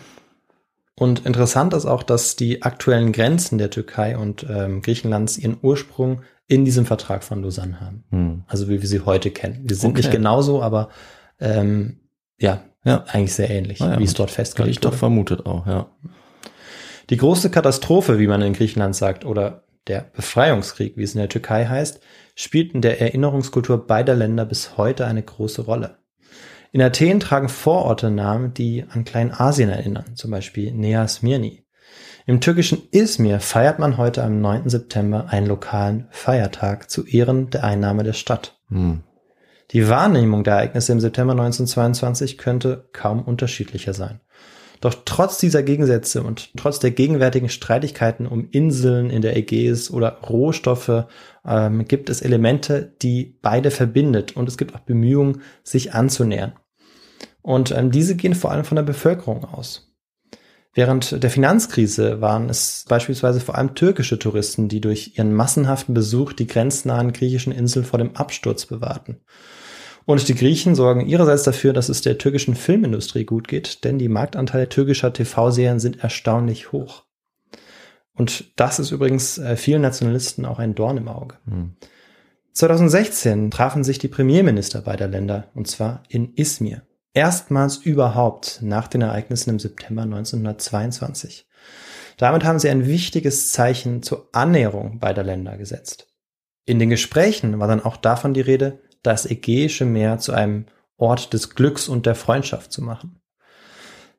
Und 0.96 1.26
interessant 1.26 1.74
ist 1.74 1.86
auch, 1.86 2.04
dass 2.04 2.36
die 2.36 2.62
aktuellen 2.64 3.12
Grenzen 3.12 3.58
der 3.58 3.70
Türkei 3.70 4.18
und 4.18 4.46
ähm, 4.50 4.82
Griechenlands 4.82 5.38
ihren 5.38 5.58
Ursprung 5.62 6.22
in 6.48 6.66
diesem 6.66 6.86
Vertrag 6.86 7.24
von 7.24 7.42
Lausanne 7.42 7.80
haben. 7.80 8.04
Hm. 8.12 8.44
Also 8.48 8.68
wie 8.68 8.82
wir 8.82 8.88
sie 8.88 9.02
heute 9.06 9.32
kennen. 9.32 9.66
Die 9.68 9.74
sind 9.74 9.92
Okay. 9.92 10.00
nicht 10.02 10.12
genauso, 10.12 10.62
aber 10.62 10.90
ähm, 11.40 12.02
ja, 12.38 12.62
Ja. 12.84 13.06
eigentlich 13.08 13.34
sehr 13.34 13.50
ähnlich, 13.50 13.82
Ah 13.82 13.94
ja. 13.94 14.00
wie 14.00 14.04
es 14.04 14.14
dort 14.14 14.32
festgelegt 14.32 14.72
ich 14.72 14.80
doch 14.80 14.90
wurde. 14.92 14.98
vermutet 14.98 15.46
auch, 15.46 15.66
ja. 15.66 15.90
Die 17.10 17.18
große 17.18 17.50
Katastrophe, 17.52 18.20
wie 18.20 18.28
man 18.28 18.42
in 18.42 18.54
Griechenland 18.54 18.96
sagt, 18.96 19.26
oder 19.26 19.64
der 19.88 20.02
Befreiungskrieg, 20.14 20.96
wie 20.98 21.04
es 21.04 21.14
in 21.16 21.20
der 21.20 21.30
Türkei 21.30 21.66
heißt, 21.66 22.02
spielt 22.36 22.74
in 22.74 22.82
der 22.82 23.02
Erinnerungskultur 23.02 23.88
beider 23.88 24.16
Länder 24.16 24.46
bis 24.46 24.78
heute 24.78 25.06
eine 25.08 25.24
große 25.24 25.64
Rolle. 25.64 25.98
In 26.74 26.82
Athen 26.82 27.20
tragen 27.20 27.50
Vororte 27.50 28.10
Namen, 28.10 28.54
die 28.54 28.86
an 28.90 29.04
Kleinasien 29.04 29.70
erinnern, 29.70 30.16
zum 30.16 30.32
Beispiel 30.32 30.72
Nea 30.72 31.06
Smyrni. 31.06 31.66
Im 32.26 32.40
türkischen 32.40 32.84
Izmir 32.92 33.42
feiert 33.42 33.78
man 33.78 33.98
heute 33.98 34.24
am 34.24 34.40
9. 34.40 34.70
September 34.70 35.28
einen 35.30 35.48
lokalen 35.48 36.08
Feiertag 36.12 36.90
zu 36.90 37.06
Ehren 37.06 37.50
der 37.50 37.66
Einnahme 37.66 38.04
der 38.04 38.14
Stadt. 38.14 38.58
Hm. 38.70 39.04
Die 39.72 39.90
Wahrnehmung 39.90 40.46
der 40.46 40.56
Ereignisse 40.56 40.94
im 40.94 41.02
September 41.02 41.34
1922 41.34 42.38
könnte 42.38 42.88
kaum 42.94 43.22
unterschiedlicher 43.22 43.94
sein. 43.94 44.22
Doch 44.80 44.96
trotz 45.06 45.38
dieser 45.38 45.64
Gegensätze 45.64 46.24
und 46.24 46.56
trotz 46.58 46.80
der 46.80 46.92
gegenwärtigen 46.92 47.50
Streitigkeiten 47.50 48.26
um 48.26 48.48
Inseln 48.50 49.10
in 49.10 49.22
der 49.22 49.38
Ägäis 49.38 49.92
oder 49.92 50.20
Rohstoffe 50.28 51.06
ähm, 51.46 51.86
gibt 51.86 52.10
es 52.10 52.22
Elemente, 52.22 52.96
die 53.02 53.38
beide 53.42 53.70
verbindet 53.72 54.36
und 54.36 54.50
es 54.50 54.58
gibt 54.58 54.74
auch 54.74 54.80
Bemühungen, 54.80 55.44
sich 55.64 55.94
anzunähern. 55.94 56.54
Und 57.42 57.72
ähm, 57.72 57.92
diese 57.92 58.16
gehen 58.16 58.36
vor 58.36 58.52
allem 58.52 58.66
von 58.66 58.76
der 58.76 58.84
Bevölkerung 58.84 59.46
aus. 59.46 59.92
Während 60.74 61.22
der 61.22 61.30
Finanzkrise 61.30 62.22
waren 62.22 62.50
es 62.50 62.86
beispielsweise 62.88 63.42
vor 63.42 63.56
allem 63.56 63.76
türkische 63.76 64.20
Touristen, 64.20 64.70
die 64.70 64.80
durch 64.80 65.18
ihren 65.18 65.34
massenhaften 65.34 65.94
Besuch 65.94 66.32
die 66.32 66.48
grenznahen 66.48 67.12
griechischen 67.12 67.52
Inseln 67.52 67.84
vor 67.84 68.00
dem 68.00 68.16
Absturz 68.16 68.66
bewahrten. 68.66 69.20
Und 70.06 70.28
die 70.28 70.36
Griechen 70.36 70.76
sorgen 70.76 71.06
ihrerseits 71.06 71.44
dafür, 71.44 71.74
dass 71.74 71.90
es 71.90 72.02
der 72.02 72.18
türkischen 72.18 72.56
Filmindustrie 72.56 73.26
gut 73.26 73.48
geht, 73.48 73.84
denn 73.84 74.00
die 74.00 74.08
Marktanteile 74.08 74.70
türkischer 74.70 75.12
TV-Serien 75.14 75.80
sind 75.80 76.04
erstaunlich 76.04 76.72
hoch. 76.72 77.04
Und 78.14 78.52
das 78.56 78.80
ist 78.80 78.92
übrigens 78.92 79.38
äh, 79.38 79.56
vielen 79.56 79.82
Nationalisten 79.82 80.46
auch 80.46 80.60
ein 80.60 80.76
Dorn 80.76 80.98
im 80.98 81.08
Auge. 81.08 81.36
Hm. 81.46 81.76
2016 82.54 83.52
trafen 83.52 83.84
sich 83.84 84.00
die 84.00 84.10
Premierminister 84.10 84.82
beider 84.82 85.08
Länder, 85.08 85.48
und 85.54 85.68
zwar 85.68 86.04
in 86.10 86.34
Izmir. 86.34 86.82
Erstmals 87.14 87.78
überhaupt 87.78 88.60
nach 88.62 88.88
den 88.88 89.02
Ereignissen 89.02 89.50
im 89.50 89.60
September 89.60 90.04
1922. 90.04 91.46
Damit 92.18 92.44
haben 92.44 92.60
sie 92.60 92.70
ein 92.70 92.86
wichtiges 92.86 93.52
Zeichen 93.52 94.04
zur 94.04 94.30
Annäherung 94.32 95.00
beider 95.00 95.24
Länder 95.24 95.58
gesetzt. 95.58 96.08
In 96.66 96.80
den 96.80 96.90
Gesprächen 96.90 97.60
war 97.60 97.68
dann 97.68 97.84
auch 97.84 97.98
davon 97.98 98.34
die 98.34 98.42
Rede, 98.42 98.80
das 99.04 99.26
Ägäische 99.26 99.86
Meer 99.86 100.20
zu 100.20 100.32
einem 100.32 100.68
Ort 100.98 101.34
des 101.34 101.56
Glücks 101.56 101.88
und 101.88 102.06
der 102.06 102.16
Freundschaft 102.16 102.72
zu 102.72 102.82
machen. 102.84 103.20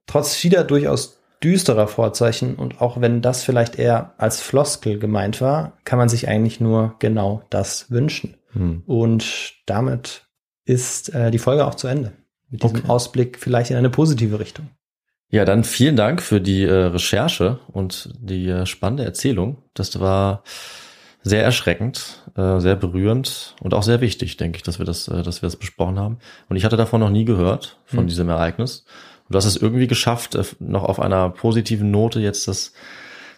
Trotz 0.06 0.34
vieler 0.34 0.64
durchaus 0.64 1.20
düsterer 1.42 1.88
Vorzeichen 1.88 2.56
und 2.56 2.80
auch 2.80 3.00
wenn 3.00 3.22
das 3.22 3.42
vielleicht 3.42 3.76
eher 3.76 4.14
als 4.18 4.40
Floskel 4.40 4.98
gemeint 4.98 5.40
war, 5.40 5.78
kann 5.84 5.98
man 5.98 6.08
sich 6.08 6.28
eigentlich 6.28 6.60
nur 6.60 6.96
genau 6.98 7.42
das 7.50 7.90
wünschen. 7.90 8.36
Hm. 8.52 8.82
Und 8.86 9.54
damit 9.66 10.26
ist 10.64 11.14
äh, 11.14 11.30
die 11.30 11.38
Folge 11.38 11.66
auch 11.66 11.74
zu 11.74 11.88
Ende. 11.88 12.12
Mit 12.52 12.62
diesem 12.62 12.76
Okay. 12.78 12.88
Ausblick 12.88 13.38
vielleicht 13.40 13.70
in 13.72 13.76
eine 13.76 13.90
positive 13.90 14.38
Richtung. 14.38 14.68
Ja, 15.30 15.44
dann 15.44 15.64
vielen 15.64 15.96
Dank 15.96 16.22
für 16.22 16.40
die 16.40 16.62
äh, 16.62 16.72
Recherche 16.72 17.58
und 17.72 18.10
die 18.20 18.48
äh, 18.48 18.66
spannende 18.66 19.04
Erzählung. 19.04 19.62
Das 19.74 19.98
war 19.98 20.44
sehr 21.22 21.42
erschreckend, 21.42 22.22
äh, 22.36 22.60
sehr 22.60 22.76
berührend 22.76 23.54
und 23.60 23.72
auch 23.74 23.82
sehr 23.82 24.00
wichtig, 24.02 24.36
denke 24.36 24.56
ich, 24.58 24.62
dass 24.62 24.78
wir 24.78 24.84
das, 24.86 25.08
äh, 25.08 25.22
dass 25.22 25.40
wir 25.40 25.46
das 25.48 25.56
besprochen 25.56 25.98
haben. 25.98 26.18
Und 26.48 26.56
ich 26.56 26.64
hatte 26.64 26.76
davon 26.76 27.00
noch 27.00 27.10
nie 27.10 27.24
gehört, 27.24 27.78
von 27.86 28.00
Hm. 28.00 28.06
diesem 28.08 28.28
Ereignis. 28.28 28.84
Und 29.28 29.34
du 29.34 29.36
hast 29.38 29.46
es 29.46 29.56
irgendwie 29.56 29.86
geschafft, 29.86 30.34
äh, 30.34 30.44
noch 30.58 30.84
auf 30.84 31.00
einer 31.00 31.30
positiven 31.30 31.90
Note 31.90 32.20
jetzt 32.20 32.46
das 32.46 32.74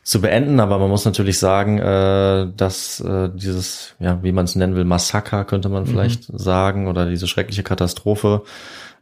zu 0.02 0.20
beenden, 0.20 0.60
aber 0.60 0.78
man 0.78 0.90
muss 0.90 1.04
natürlich 1.06 1.38
sagen, 1.38 1.78
äh, 1.78 2.48
dass 2.56 3.00
äh, 3.00 3.30
dieses, 3.32 3.94
ja, 4.00 4.22
wie 4.22 4.32
man 4.32 4.44
es 4.44 4.54
nennen 4.54 4.74
will, 4.74 4.84
Massaker 4.84 5.44
könnte 5.46 5.68
man 5.70 5.86
vielleicht 5.86 6.24
sagen, 6.24 6.88
oder 6.88 7.08
diese 7.08 7.26
schreckliche 7.26 7.62
Katastrophe, 7.62 8.42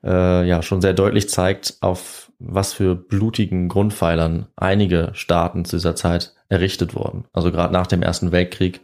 äh, 0.05 0.47
ja, 0.47 0.63
schon 0.63 0.81
sehr 0.81 0.95
deutlich 0.95 1.29
zeigt, 1.29 1.77
auf 1.81 2.31
was 2.39 2.73
für 2.73 2.97
blutigen 2.97 3.69
Grundpfeilern 3.69 4.47
einige 4.57 5.11
Staaten 5.15 5.65
zu 5.65 5.77
dieser 5.77 5.95
Zeit 5.95 6.35
errichtet 6.49 6.95
wurden. 6.95 7.25
Also 7.33 7.53
gerade 7.53 7.73
nach 7.73 7.87
dem 7.87 8.03
Ersten 8.03 8.33
Weltkrieg 8.33 8.81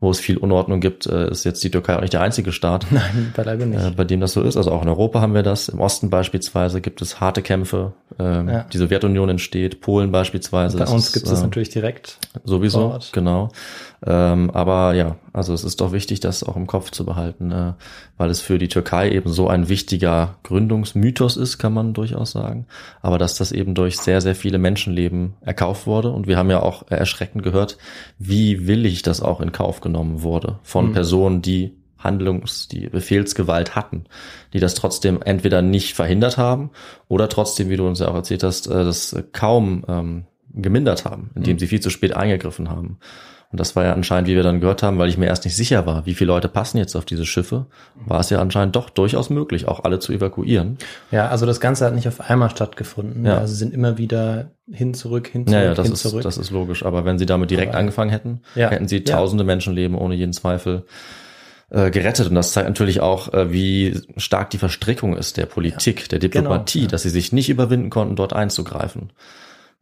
wo 0.00 0.10
es 0.12 0.20
viel 0.20 0.36
Unordnung 0.36 0.80
gibt, 0.80 1.06
äh, 1.06 1.28
ist 1.30 1.44
jetzt 1.44 1.62
die 1.64 1.70
Türkei 1.70 1.96
auch 1.96 2.00
nicht 2.00 2.12
der 2.12 2.20
einzige 2.20 2.52
Staat, 2.52 2.86
Nein, 2.90 3.32
beileibe 3.34 3.66
nicht. 3.66 3.84
äh, 3.84 3.90
bei 3.90 4.04
dem 4.04 4.20
das 4.20 4.32
so 4.32 4.42
ist. 4.42 4.56
Also 4.56 4.70
auch 4.70 4.82
in 4.82 4.88
Europa 4.88 5.20
haben 5.20 5.34
wir 5.34 5.42
das. 5.42 5.68
Im 5.68 5.80
Osten 5.80 6.08
beispielsweise 6.08 6.80
gibt 6.80 7.02
es 7.02 7.20
harte 7.20 7.42
Kämpfe. 7.42 7.94
Ähm, 8.18 8.48
Ja. 8.48 8.62
Die 8.72 8.78
Sowjetunion 8.78 9.28
entsteht, 9.28 9.80
Polen 9.80 10.12
beispielsweise. 10.12 10.76
Bei 10.78 10.84
das 10.84 10.92
uns 10.92 11.12
gibt 11.12 11.26
es 11.26 11.40
äh, 11.40 11.42
natürlich 11.42 11.70
direkt. 11.70 12.18
Sowieso, 12.44 12.98
genau. 13.12 13.48
Ähm, 14.06 14.50
aber 14.50 14.94
ja, 14.94 15.16
also 15.32 15.52
es 15.52 15.64
ist 15.64 15.80
doch 15.80 15.92
wichtig, 15.92 16.20
das 16.20 16.44
auch 16.44 16.56
im 16.56 16.66
Kopf 16.66 16.90
zu 16.90 17.04
behalten, 17.04 17.50
äh, 17.50 17.72
weil 18.16 18.30
es 18.30 18.40
für 18.40 18.58
die 18.58 18.68
Türkei 18.68 19.10
eben 19.10 19.30
so 19.30 19.48
ein 19.48 19.68
wichtiger 19.68 20.36
Gründungsmythos 20.44 21.36
ist, 21.36 21.58
kann 21.58 21.74
man 21.74 21.94
durchaus 21.94 22.32
sagen. 22.32 22.66
Aber 23.02 23.18
dass 23.18 23.36
das 23.36 23.50
eben 23.50 23.74
durch 23.74 23.98
sehr, 23.98 24.20
sehr 24.20 24.34
viele 24.34 24.58
Menschenleben 24.58 25.34
erkauft 25.40 25.86
wurde. 25.86 26.10
Und 26.10 26.26
wir 26.26 26.36
haben 26.36 26.50
ja 26.50 26.60
auch 26.60 26.84
erschreckend 26.90 27.42
gehört, 27.42 27.78
wie 28.18 28.66
willig 28.66 29.02
das 29.02 29.20
auch 29.20 29.40
in 29.40 29.52
Kauf 29.52 29.80
genommen 29.80 30.22
wurde 30.22 30.60
von 30.62 30.92
Personen, 30.92 31.42
die 31.42 31.74
Handlungs-, 31.98 32.68
die 32.68 32.88
Befehlsgewalt 32.88 33.74
hatten, 33.74 34.04
die 34.52 34.60
das 34.60 34.74
trotzdem 34.74 35.20
entweder 35.22 35.62
nicht 35.62 35.94
verhindert 35.94 36.38
haben 36.38 36.70
oder 37.08 37.28
trotzdem, 37.28 37.68
wie 37.68 37.76
du 37.76 37.86
uns 37.86 37.98
ja 37.98 38.08
auch 38.08 38.14
erzählt 38.14 38.44
hast, 38.44 38.68
äh, 38.68 38.84
das 38.84 39.16
kaum 39.32 39.84
ähm, 39.88 40.24
gemindert 40.54 41.04
haben, 41.04 41.30
indem 41.34 41.58
sie 41.58 41.66
viel 41.66 41.80
zu 41.80 41.90
spät 41.90 42.16
eingegriffen 42.16 42.70
haben. 42.70 42.98
Und 43.50 43.58
das 43.60 43.74
war 43.76 43.84
ja 43.84 43.94
anscheinend, 43.94 44.28
wie 44.28 44.36
wir 44.36 44.42
dann 44.42 44.60
gehört 44.60 44.82
haben, 44.82 44.98
weil 44.98 45.08
ich 45.08 45.16
mir 45.16 45.24
erst 45.26 45.46
nicht 45.46 45.56
sicher 45.56 45.86
war, 45.86 46.04
wie 46.04 46.12
viele 46.12 46.28
Leute 46.28 46.48
passen 46.48 46.76
jetzt 46.76 46.94
auf 46.96 47.06
diese 47.06 47.24
Schiffe, 47.24 47.64
war 47.94 48.20
es 48.20 48.28
ja 48.28 48.40
anscheinend 48.42 48.76
doch 48.76 48.90
durchaus 48.90 49.30
möglich, 49.30 49.66
auch 49.66 49.84
alle 49.84 50.00
zu 50.00 50.12
evakuieren. 50.12 50.76
Ja, 51.10 51.28
also 51.28 51.46
das 51.46 51.58
Ganze 51.58 51.86
hat 51.86 51.94
nicht 51.94 52.06
auf 52.08 52.20
einmal 52.20 52.50
stattgefunden. 52.50 53.24
Ja. 53.24 53.38
Also 53.38 53.54
sind 53.54 53.72
immer 53.72 53.96
wieder 53.96 54.50
hin, 54.70 54.92
zurück, 54.92 55.28
hin, 55.28 55.46
zurück, 55.46 55.58
Ja, 55.60 55.64
ja, 55.64 55.74
das 55.74 55.86
hin, 55.86 55.94
ist, 55.94 56.02
zurück. 56.02 56.22
das 56.24 56.36
ist 56.36 56.50
logisch. 56.50 56.84
Aber 56.84 57.06
wenn 57.06 57.18
sie 57.18 57.24
damit 57.24 57.50
direkt 57.50 57.70
Aber- 57.70 57.78
angefangen 57.78 58.10
hätten, 58.10 58.42
Ja. 58.54 58.68
hätten 58.68 58.86
sie 58.86 58.98
Ja. 58.98 59.16
tausende 59.16 59.44
Menschenleben 59.44 59.96
ohne 59.96 60.14
jeden 60.14 60.34
Zweifel 60.34 60.84
äh, 61.70 61.90
gerettet. 61.90 62.28
Und 62.28 62.34
das 62.34 62.52
zeigt 62.52 62.66
natürlich 62.68 63.00
auch, 63.00 63.32
äh, 63.34 63.52
wie 63.52 64.00
stark 64.16 64.48
die 64.50 64.56
Verstrickung 64.58 65.14
ist 65.16 65.36
der 65.36 65.44
Politik, 65.46 66.08
der 66.08 66.18
Diplomatie, 66.18 66.78
Genau, 66.80 66.86
ja. 66.86 66.90
dass 66.92 67.02
sie 67.02 67.10
sich 67.10 67.30
nicht 67.32 67.50
überwinden 67.50 67.90
konnten, 67.90 68.16
dort 68.16 68.32
einzugreifen. 68.32 69.10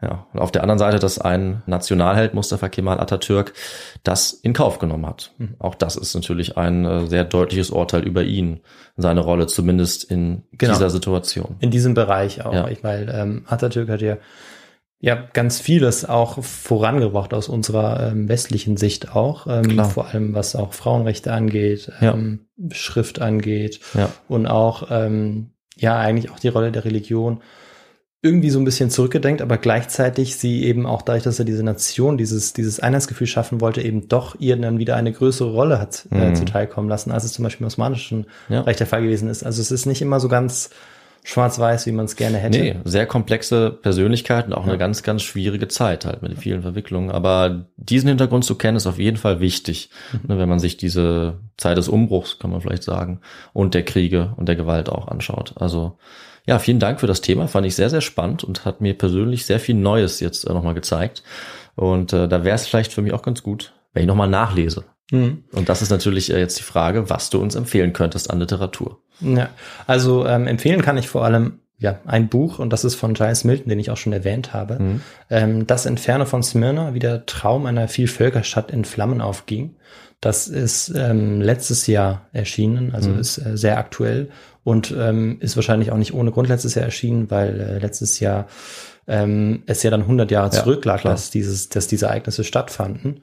Ja, 0.03 0.27
und 0.35 0.41
auf 0.41 0.53
der 0.53 0.61
anderen 0.63 0.79
Seite, 0.79 0.99
dass 0.99 1.19
ein 1.19 1.63
Nationalheld 1.65 2.35
Mustafa 2.35 2.69
Kemal 2.69 3.01
Atatürk 3.01 3.55
das 4.03 4.33
in 4.33 4.53
Kauf 4.53 4.79
genommen 4.79 5.07
hat. 5.07 5.33
Mhm. 5.39 5.55
Auch 5.59 5.75
das 5.75 5.97
ist 5.97 6.15
natürlich 6.15 6.59
ein 6.59 6.85
äh, 6.85 7.07
sehr 7.07 7.25
deutliches 7.25 7.71
Urteil 7.71 8.03
über 8.03 8.23
ihn, 8.23 8.61
seine 8.99 9.21
Rolle 9.21 9.47
zumindest 9.47 10.05
in 10.05 10.43
Genau. 10.53 10.75
dieser 10.75 10.91
Situation. 10.91 11.57
in 11.61 11.71
diesem 11.71 11.95
Bereich 11.95 12.45
auch, 12.45 12.53
Ja. 12.53 12.69
Ich- 12.69 12.85
weil 12.85 13.09
ähm, 13.11 13.45
Atatürk 13.49 13.89
hat 13.89 14.03
ja 14.03 14.19
ja 14.99 15.15
ganz 15.15 15.61
vieles 15.61 16.07
auch 16.07 16.43
vorangebracht 16.43 17.33
aus 17.35 17.49
unserer 17.49 18.09
ähm, 18.13 18.29
westlichen 18.29 18.77
Sicht 18.79 19.15
auch, 19.15 19.47
ähm, 19.47 19.83
vor 19.85 20.09
allem 20.09 20.35
was 20.35 20.57
auch 20.57 20.73
Frauenrechte 20.73 21.33
angeht, 21.33 21.91
Ja. 22.01 22.13
ähm, 22.15 22.47
Schrift 22.71 23.21
angeht 23.21 23.81
Ja. 23.95 24.09
und 24.29 24.47
auch 24.47 24.89
ähm, 24.91 25.51
ja 25.77 25.97
eigentlich 25.99 26.31
auch 26.31 26.39
die 26.39 26.49
Rolle 26.49 26.73
der 26.73 26.85
Religion 26.87 27.41
irgendwie 28.27 28.51
so 28.51 28.59
ein 28.59 28.65
bisschen 28.65 28.91
zurückgedenkt, 28.91 29.41
aber 29.41 29.57
gleichzeitig 29.57 30.37
sie 30.37 30.65
eben 30.65 30.85
auch 30.87 31.03
dadurch, 31.03 31.23
dass 31.25 31.39
er 31.39 31.45
diese 31.45 31.63
Nation, 31.63 32.19
dieses, 32.19 32.53
dieses 32.53 32.81
Einheitsgefühl 32.81 33.27
schaffen 33.27 33.61
wollte, 33.61 33.81
eben 33.83 34.09
doch 34.09 34.35
ihr 34.41 34.57
dann 34.57 34.79
wieder 34.79 34.97
eine 34.97 35.13
größere 35.13 35.51
Rolle 35.51 35.79
hat 35.81 36.07
äh, 36.11 36.31
Mhm. 36.31 36.35
zuteilkommen 36.35 36.91
lassen, 36.91 37.13
als 37.13 37.25
es 37.25 37.33
zum 37.33 37.43
Beispiel 37.45 37.65
im 37.65 37.69
Osmanischen 37.69 38.27
Ja. 38.49 38.63
Reich 38.63 38.77
der 38.77 38.87
Fall 38.87 39.03
gewesen 39.03 39.29
ist. 39.31 39.45
Also 39.45 39.63
es 39.63 39.71
ist 39.71 39.87
nicht 39.87 40.03
immer 40.03 40.21
so 40.21 40.29
ganz 40.29 40.71
schwarz-weiß, 41.25 41.87
wie 41.87 41.93
man 41.93 42.05
es 42.05 42.15
gerne 42.15 42.39
hätte. 42.39 42.59
Nee, 42.59 42.77
sehr 42.85 43.05
komplexe 43.07 43.71
Persönlichkeit 43.73 44.47
und 44.47 44.53
auch 44.53 44.65
Ja. 44.65 44.69
eine 44.71 44.79
ganz, 44.79 45.03
ganz 45.03 45.23
schwierige 45.23 45.67
Zeit 45.67 46.05
halt 46.05 46.23
mit 46.23 46.39
vielen 46.39 46.63
Verwicklungen. 46.63 47.11
Aber 47.11 47.67
diesen 47.77 48.09
Hintergrund 48.09 48.45
zu 48.45 48.55
kennen, 48.55 48.77
ist 48.77 48.87
auf 48.87 48.99
jeden 49.01 49.17
Fall 49.17 49.41
wichtig, 49.41 49.91
Mhm. 50.13 50.21
ne, 50.29 50.39
wenn 50.39 50.49
man 50.49 50.61
sich 50.61 50.77
diese 50.77 51.39
Zeit 51.57 51.79
des 51.79 51.89
Umbruchs, 51.89 52.39
kann 52.39 52.51
man 52.53 52.61
vielleicht 52.61 52.85
sagen, 52.85 53.21
und 53.53 53.75
der 53.75 53.85
Kriege 53.85 54.35
und 54.37 54.47
der 54.49 54.55
Gewalt 54.57 54.89
auch 54.89 55.09
anschaut. 55.09 55.55
Also 55.57 55.99
ja, 56.47 56.59
vielen 56.59 56.79
Dank 56.79 57.01
für 57.01 57.07
das 57.07 57.21
Thema, 57.21 57.49
fand 57.49 57.67
ich 57.67 57.75
sehr, 57.75 57.91
sehr 57.91 58.01
spannend 58.01 58.45
und 58.45 58.65
hat 58.65 58.81
mir 58.81 58.95
persönlich 58.97 59.47
sehr 59.47 59.61
viel 59.61 59.75
Neues 59.75 60.21
jetzt 60.21 60.45
äh, 60.45 60.53
nochmal 60.53 60.75
gezeigt. 60.75 61.23
Und 61.75 62.13
äh, 62.13 62.29
da 62.29 62.45
wäre 62.45 62.55
es 62.55 62.67
vielleicht 62.67 62.93
für 62.93 63.03
mich 63.03 63.13
auch 63.13 63.23
ganz 63.23 63.43
gut, 63.43 63.75
wenn 63.93 64.03
ich 64.03 64.07
nochmal 64.07 64.29
nachlese. 64.29 64.85
Mhm. 65.11 65.45
Und 65.53 65.69
das 65.69 65.83
ist 65.83 65.91
natürlich 65.91 66.33
äh, 66.33 66.39
jetzt 66.39 66.59
die 66.59 66.63
Frage, 66.65 67.11
was 67.11 67.31
du 67.31 67.41
uns 67.41 67.55
empfehlen 67.55 67.93
könntest 67.93 68.31
an 68.31 68.41
Literatur. 68.41 68.99
Ja, 69.21 69.51
also 69.87 70.27
ähm, 70.27 70.47
empfehlen 70.47 70.83
kann 70.83 70.97
ich 70.97 71.09
vor 71.09 71.25
allem 71.25 71.61
ja 71.79 71.99
ein 72.07 72.29
Buch 72.29 72.59
und 72.59 72.73
das 72.73 72.85
ist 72.85 72.95
von 72.95 73.13
Giles 73.15 73.45
Milton, 73.45 73.69
den 73.69 73.79
ich 73.79 73.91
auch 73.91 73.97
schon 73.99 74.13
erwähnt 74.13 74.53
habe. 74.55 74.79
Mhm. 74.81 75.01
Ähm, 75.29 75.67
das 75.67 75.85
Entferne 75.85 76.27
von 76.27 76.43
Smyrna, 76.43 76.95
wie 76.95 76.99
der 76.99 77.27
Traum 77.27 77.67
einer 77.67 77.89
Vielvölkerstadt 77.89 78.71
in 78.71 78.85
Flammen 78.85 79.21
aufging. 79.21 79.77
Das 80.21 80.49
ist 80.49 80.93
ähm, 80.97 81.43
letztes 81.43 81.87
Jahr 81.87 82.27
erschienen, 82.33 82.95
also 82.95 83.11
Mhm. 83.11 83.19
ist 83.19 83.39
äh, 83.39 83.57
sehr 83.57 83.77
aktuell 83.79 84.31
und 84.67 84.93
ähm, 84.99 85.37
ist 85.39 85.55
wahrscheinlich 85.55 85.93
auch 85.93 85.97
nicht 85.97 86.13
ohne 86.13 86.33
Grund 86.33 86.49
letztes 86.49 86.75
Jahr 86.75 86.85
erschienen, 86.87 87.31
weil 87.31 87.61
äh, 87.61 87.79
letztes 87.79 88.19
Jahr 88.19 88.49
ähm, 89.07 89.63
es 89.67 89.85
ja 89.85 89.91
dann 89.93 90.01
100 90.03 90.29
Jahre 90.33 90.53
Ja, 90.53 90.63
zurücklag, 90.65 91.03
klar. 91.03 91.15
dass 91.15 91.31
dieses, 91.31 91.69
dass 91.69 91.87
diese 91.87 92.07
Ereignisse 92.07 92.43
stattfanden. 92.43 93.21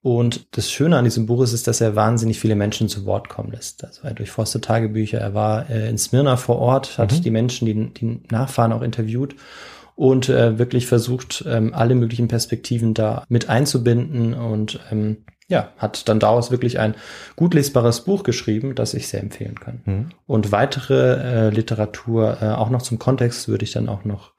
Und 0.00 0.56
das 0.56 0.70
Schöne 0.70 0.96
an 0.96 1.04
diesem 1.04 1.26
Buch 1.26 1.42
ist, 1.42 1.52
ist, 1.52 1.66
dass 1.66 1.82
er 1.82 1.94
wahnsinnig 1.94 2.40
viele 2.40 2.54
Menschen 2.54 2.88
zu 2.88 3.04
Wort 3.04 3.28
kommen 3.28 3.52
lässt. 3.52 3.84
Also 3.84 4.00
er 4.04 4.14
durchforstet 4.14 4.64
Tagebücher, 4.64 5.18
er 5.18 5.34
war 5.34 5.68
äh, 5.68 5.90
in 5.90 5.98
Smyrna 5.98 6.38
vor 6.38 6.56
Ort, 6.58 6.96
hat 6.96 7.12
Mhm. 7.12 7.22
die 7.22 7.30
Menschen, 7.32 7.66
die, 7.66 7.92
die 7.92 8.22
Nachfahren 8.30 8.72
auch 8.72 8.80
interviewt 8.80 9.36
und 9.94 10.30
äh, 10.30 10.58
wirklich 10.58 10.86
versucht, 10.86 11.44
ähm, 11.46 11.74
alle 11.74 11.96
möglichen 11.96 12.28
Perspektiven 12.28 12.94
da 12.94 13.24
mit 13.28 13.50
einzubinden 13.50 14.32
und 14.32 14.80
ähm, 14.90 15.18
ja, 15.48 15.72
hat 15.78 16.08
dann 16.08 16.20
daraus 16.20 16.50
wirklich 16.50 16.78
ein 16.78 16.94
gut 17.34 17.54
lesbares 17.54 18.02
Buch 18.04 18.22
geschrieben, 18.22 18.74
das 18.74 18.94
ich 18.94 19.08
sehr 19.08 19.20
empfehlen 19.20 19.58
kann. 19.58 19.80
Mhm. 19.84 20.08
Und 20.26 20.52
weitere 20.52 21.48
äh, 21.48 21.50
Literatur, 21.50 22.38
äh, 22.42 22.48
auch 22.50 22.70
noch 22.70 22.82
zum 22.82 22.98
Kontext, 22.98 23.48
würde 23.48 23.64
ich 23.64 23.72
dann 23.72 23.88
auch 23.88 24.04
noch 24.04 24.32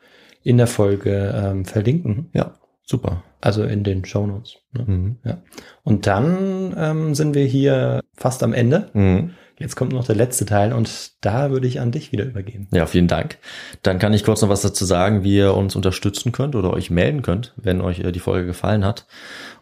in 0.44 0.58
der 0.58 0.68
Folge 0.68 1.34
ähm, 1.36 1.66
verlinken, 1.66 2.30
Ja, 2.34 2.54
super. 2.84 3.24
also 3.42 3.64
in 3.64 3.84
den 3.84 4.06
Shownotes. 4.06 4.58
Ne? 4.72 4.84
Mhm. 4.88 5.16
Ja. 5.26 5.42
Und 5.84 6.08
dann 6.08 6.74
ähm, 6.78 7.16
sind 7.16 7.34
wir 7.36 7.46
hier 7.46 8.02
fast 8.16 8.44
am 8.44 8.54
Ende. 8.54 8.90
Mhm. 8.94 9.32
Jetzt 9.60 9.76
kommt 9.76 9.92
noch 9.92 10.06
der 10.06 10.16
letzte 10.16 10.46
Teil 10.46 10.72
und 10.72 11.12
da 11.22 11.52
würde 11.52 11.68
ich 11.68 11.82
an 11.82 11.92
dich 11.92 12.14
wieder 12.14 12.24
übergeben. 12.24 12.70
Ja, 12.72 12.86
vielen 12.86 13.10
Dank. 13.10 13.38
Dann 13.84 14.00
kann 14.00 14.14
ich 14.14 14.24
kurz 14.24 14.42
noch 14.42 14.48
was 14.48 14.62
dazu 14.62 14.86
sagen, 14.86 15.24
wie 15.24 15.36
ihr 15.36 15.54
uns 15.54 15.76
unterstützen 15.76 16.32
könnt 16.32 16.56
oder 16.56 16.72
euch 16.72 16.90
melden 16.90 17.22
könnt, 17.22 17.54
wenn 17.58 17.82
euch 17.82 18.00
äh, 18.00 18.14
die 18.14 18.22
Folge 18.22 18.48
gefallen 18.48 18.86
hat. 18.86 19.06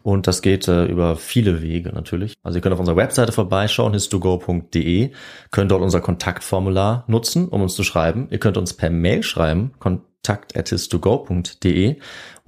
Und 0.04 0.28
das 0.28 0.40
geht 0.40 0.68
äh, 0.68 0.84
über 0.84 1.16
viele 1.16 1.62
Wege 1.62 1.92
natürlich. 1.92 2.34
Also 2.44 2.58
ihr 2.58 2.62
könnt 2.62 2.74
auf 2.74 2.80
unserer 2.80 2.96
Webseite 2.96 3.32
vorbeischauen, 3.32 3.92
histogo.de, 3.92 5.10
könnt 5.50 5.72
dort 5.72 5.82
unser 5.82 6.00
Kontaktformular 6.00 7.02
nutzen, 7.08 7.48
um 7.48 7.62
uns 7.62 7.74
zu 7.74 7.82
schreiben. 7.82 8.28
Ihr 8.30 8.38
könnt 8.38 8.56
uns 8.56 8.74
per 8.74 8.90
Mail 8.90 9.24
schreiben, 9.24 9.72
kontakt.histogo.de 9.80 11.96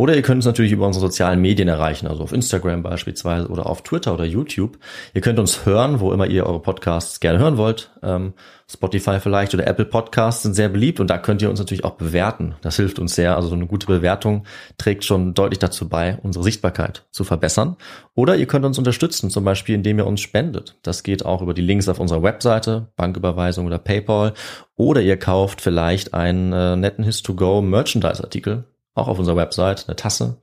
oder 0.01 0.17
ihr 0.17 0.23
könnt 0.23 0.39
uns 0.39 0.47
natürlich 0.47 0.73
über 0.73 0.87
unsere 0.87 1.05
sozialen 1.05 1.43
Medien 1.43 1.69
erreichen, 1.69 2.07
also 2.07 2.23
auf 2.23 2.33
Instagram 2.33 2.83
beispielsweise 2.83 3.49
oder 3.49 3.67
auf 3.67 3.83
Twitter 3.83 4.15
oder 4.15 4.25
YouTube. 4.25 4.79
Ihr 5.13 5.21
könnt 5.21 5.39
uns 5.39 5.67
hören, 5.67 6.01
wo 6.01 6.11
immer 6.11 6.27
ihr 6.27 6.47
eure 6.47 6.63
Podcasts 6.63 7.21
gerne 7.21 7.39
hören 7.39 7.59
wollt. 7.59 7.91
Ähm, 8.03 8.33
Spotify 8.67 9.21
vielleicht 9.21 9.53
oder 9.53 9.67
Apple 9.67 9.85
Podcasts 9.85 10.43
sind 10.43 10.55
sehr 10.55 10.71
beliebt 10.71 11.01
und 11.01 11.11
da 11.11 11.19
könnt 11.19 11.43
ihr 11.43 11.51
uns 11.51 11.59
natürlich 11.59 11.85
auch 11.85 11.97
bewerten. 11.97 12.55
Das 12.63 12.77
hilft 12.77 12.99
uns 12.99 13.15
sehr. 13.15 13.37
Also 13.37 13.49
so 13.49 13.55
eine 13.55 13.67
gute 13.67 13.87
Bewertung 13.87 14.45
trägt 14.79 15.05
schon 15.05 15.35
deutlich 15.35 15.59
dazu 15.59 15.87
bei, 15.87 16.17
unsere 16.23 16.45
Sichtbarkeit 16.45 17.05
zu 17.11 17.23
verbessern. 17.23 17.77
Oder 18.15 18.37
ihr 18.37 18.47
könnt 18.47 18.65
uns 18.65 18.79
unterstützen, 18.79 19.29
zum 19.29 19.45
Beispiel 19.45 19.75
indem 19.75 19.99
ihr 19.99 20.07
uns 20.07 20.23
spendet. 20.23 20.79
Das 20.81 21.03
geht 21.03 21.27
auch 21.27 21.43
über 21.43 21.53
die 21.53 21.61
Links 21.61 21.91
auf 21.91 22.01
unserer 22.01 22.23
Webseite, 22.23 22.87
Banküberweisung 22.97 23.67
oder 23.67 23.79
PayPal. 23.79 24.33
Oder 24.77 25.03
ihr 25.03 25.19
kauft 25.19 25.61
vielleicht 25.61 26.15
einen 26.15 26.55
äh, 26.55 26.75
netten 26.75 27.05
His2Go 27.05 27.61
Merchandise-Artikel, 27.61 28.65
auch 28.95 29.09
auf 29.09 29.18
unserer 29.18 29.36
Website, 29.36 29.84
eine 29.88 29.97
Tasse 29.97 30.38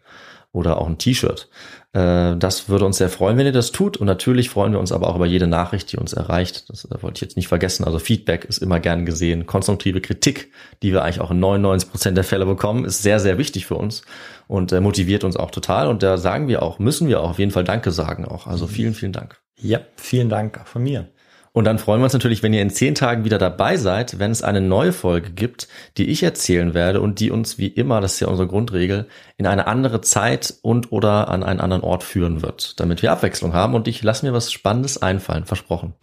oder 0.52 0.80
auch 0.80 0.88
ein 0.88 0.98
T-Shirt. 0.98 1.50
Äh, 1.94 2.36
Das 2.38 2.70
würde 2.70 2.86
uns 2.86 2.98
sehr 2.98 3.10
freuen, 3.10 3.38
wenn 3.38 3.46
ihr 3.46 3.52
das 3.52 3.72
tut. 3.72 3.98
Und 3.98 4.08
natürlich 4.08 4.50
freuen 4.50 4.72
wir 4.72 4.80
uns 4.80 4.92
aber 4.92 5.08
auch 5.10 5.16
über 5.16 5.26
jede 5.26 5.48
Nachricht, 5.48 5.92
die 5.92 5.98
uns 5.98 6.14
erreicht. 6.14 6.70
Das 6.70 6.86
äh, 6.86 7.02
wollte 7.02 7.18
ich 7.18 7.22
jetzt 7.22 7.36
nicht 7.38 7.48
vergessen. 7.48 7.84
Also 7.84 8.00
Feedback 8.00 8.46
ist 8.46 8.60
immer 8.60 8.80
gern 8.80 9.06
gesehen. 9.06 9.46
Konstruktive 9.46 10.02
Kritik, 10.02 10.52
die 10.82 10.94
wir 10.94 11.04
eigentlich 11.04 11.22
auch 11.22 11.32
in 11.32 11.40
99 11.40 11.92
Prozent 11.92 12.18
der 12.18 12.24
Fälle 12.24 12.46
bekommen, 12.46 12.86
ist 12.86 13.04
sehr, 13.04 13.20
sehr 13.20 13.38
wichtig 13.38 13.66
für 13.66 13.76
uns 13.76 14.04
und 14.48 14.72
äh, 14.72 14.82
motiviert 14.82 15.24
uns 15.24 15.38
auch 15.38 15.52
total. 15.52 15.88
Und 15.88 16.02
da 16.02 16.18
sagen 16.18 16.48
wir 16.48 16.64
auch, 16.64 16.80
müssen 16.80 17.08
wir 17.08 17.22
auch 17.22 17.32
auf 17.32 17.40
jeden 17.40 17.52
Fall 17.52 17.64
Danke 17.64 17.92
sagen 17.92 18.26
auch. 18.26 18.48
Also 18.48 18.68
vielen, 18.68 18.94
vielen 18.94 19.14
Dank. 19.14 19.40
Ja, 19.60 19.82
vielen 19.96 20.30
Dank 20.30 20.60
auch 20.62 20.68
von 20.68 20.84
mir. 20.84 21.10
Und 21.58 21.64
dann 21.64 21.80
freuen 21.80 22.02
wir 22.02 22.04
uns 22.04 22.14
natürlich, 22.14 22.44
wenn 22.44 22.54
ihr 22.54 22.62
in 22.62 22.70
zehn 22.70 22.94
Tagen 22.94 23.26
wieder 23.26 23.40
dabei 23.40 23.78
seid, 23.78 24.20
wenn 24.20 24.30
es 24.30 24.44
eine 24.44 24.62
neue 24.62 24.94
Folge 24.94 25.32
gibt, 25.32 25.68
die 25.98 26.08
ich 26.10 26.22
erzählen 26.22 26.76
werde 26.76 27.02
und 27.02 27.20
die 27.20 27.32
uns 27.32 27.58
wie 27.58 27.66
immer, 27.66 28.00
das 28.00 28.14
ist 28.14 28.20
ja 28.20 28.28
unsere 28.28 28.48
Grundregel, 28.48 29.08
in 29.38 29.48
eine 29.48 29.66
andere 29.66 30.02
Zeit 30.02 30.54
und 30.62 30.92
oder 30.92 31.30
an 31.30 31.42
einen 31.42 31.60
anderen 31.60 31.82
Ort 31.82 32.04
führen 32.04 32.44
wird, 32.44 32.80
damit 32.80 33.02
wir 33.02 33.12
Abwechslung 33.12 33.56
haben. 33.56 33.74
Und 33.74 33.88
ich 33.88 34.04
lasse 34.04 34.24
mir 34.24 34.34
was 34.34 34.52
Spannendes 34.52 35.02
einfallen, 35.02 35.46
versprochen. 35.46 35.96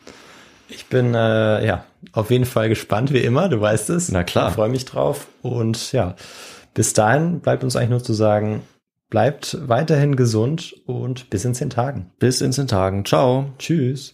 Ich 0.69 0.87
bin 0.87 1.15
äh, 1.15 1.65
ja 1.65 1.85
auf 2.11 2.33
jeden 2.33 2.47
Fall 2.47 2.69
gespannt, 2.69 3.13
wie 3.13 3.21
immer, 3.21 3.49
du 3.49 3.61
weißt 3.61 3.91
es. 3.91 4.11
Na 4.11 4.25
klar. 4.25 4.49
Ich 4.49 4.55
freue 4.57 4.71
mich 4.71 4.87
drauf. 4.87 5.29
Und 5.41 5.93
ja, 5.93 6.17
bis 6.75 6.95
dahin 6.95 7.39
bleibt 7.39 7.63
uns 7.63 7.77
eigentlich 7.77 7.91
nur 7.91 8.03
zu 8.03 8.13
sagen, 8.13 8.63
bleibt 9.09 9.57
weiterhin 9.69 10.17
gesund 10.17 10.75
und 10.85 11.31
bis 11.31 11.45
in 11.45 11.55
zehn 11.55 11.71
Tagen. 11.71 12.11
Bis 12.19 12.41
in 12.41 12.53
zehn 12.53 12.67
Tagen. 12.67 13.05
Ciao. 13.05 13.53
Tschüss. 13.61 14.14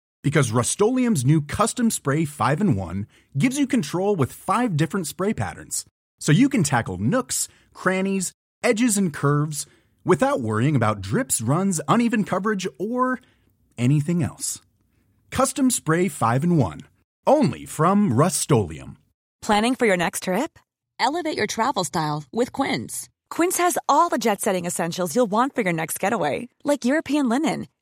Because 0.23 0.51
Rust 0.51 0.79
new 0.79 1.41
Custom 1.41 1.89
Spray 1.89 2.25
5 2.25 2.61
in 2.61 2.75
1 2.75 3.07
gives 3.37 3.57
you 3.57 3.65
control 3.65 4.15
with 4.15 4.31
five 4.31 4.77
different 4.77 5.07
spray 5.07 5.33
patterns. 5.33 5.85
So 6.19 6.31
you 6.31 6.47
can 6.47 6.63
tackle 6.63 6.97
nooks, 6.97 7.47
crannies, 7.73 8.31
edges, 8.63 8.97
and 8.97 9.11
curves 9.11 9.65
without 10.05 10.41
worrying 10.41 10.75
about 10.75 11.01
drips, 11.01 11.41
runs, 11.41 11.81
uneven 11.87 12.23
coverage, 12.23 12.67
or 12.77 13.19
anything 13.77 14.21
else. 14.21 14.61
Custom 15.31 15.71
Spray 15.71 16.07
5 16.07 16.43
in 16.43 16.57
1. 16.57 16.81
Only 17.25 17.65
from 17.65 18.13
Rust 18.13 18.51
Planning 19.41 19.75
for 19.75 19.87
your 19.87 19.97
next 19.97 20.23
trip? 20.23 20.59
Elevate 20.99 21.37
your 21.37 21.47
travel 21.47 21.83
style 21.83 22.25
with 22.31 22.51
Quince. 22.51 23.09
Quince 23.31 23.57
has 23.57 23.77
all 23.89 24.09
the 24.09 24.19
jet 24.19 24.41
setting 24.41 24.65
essentials 24.65 25.15
you'll 25.15 25.31
want 25.31 25.55
for 25.55 25.61
your 25.61 25.73
next 25.73 25.99
getaway, 25.99 26.47
like 26.63 26.85
European 26.85 27.27
linen, 27.27 27.67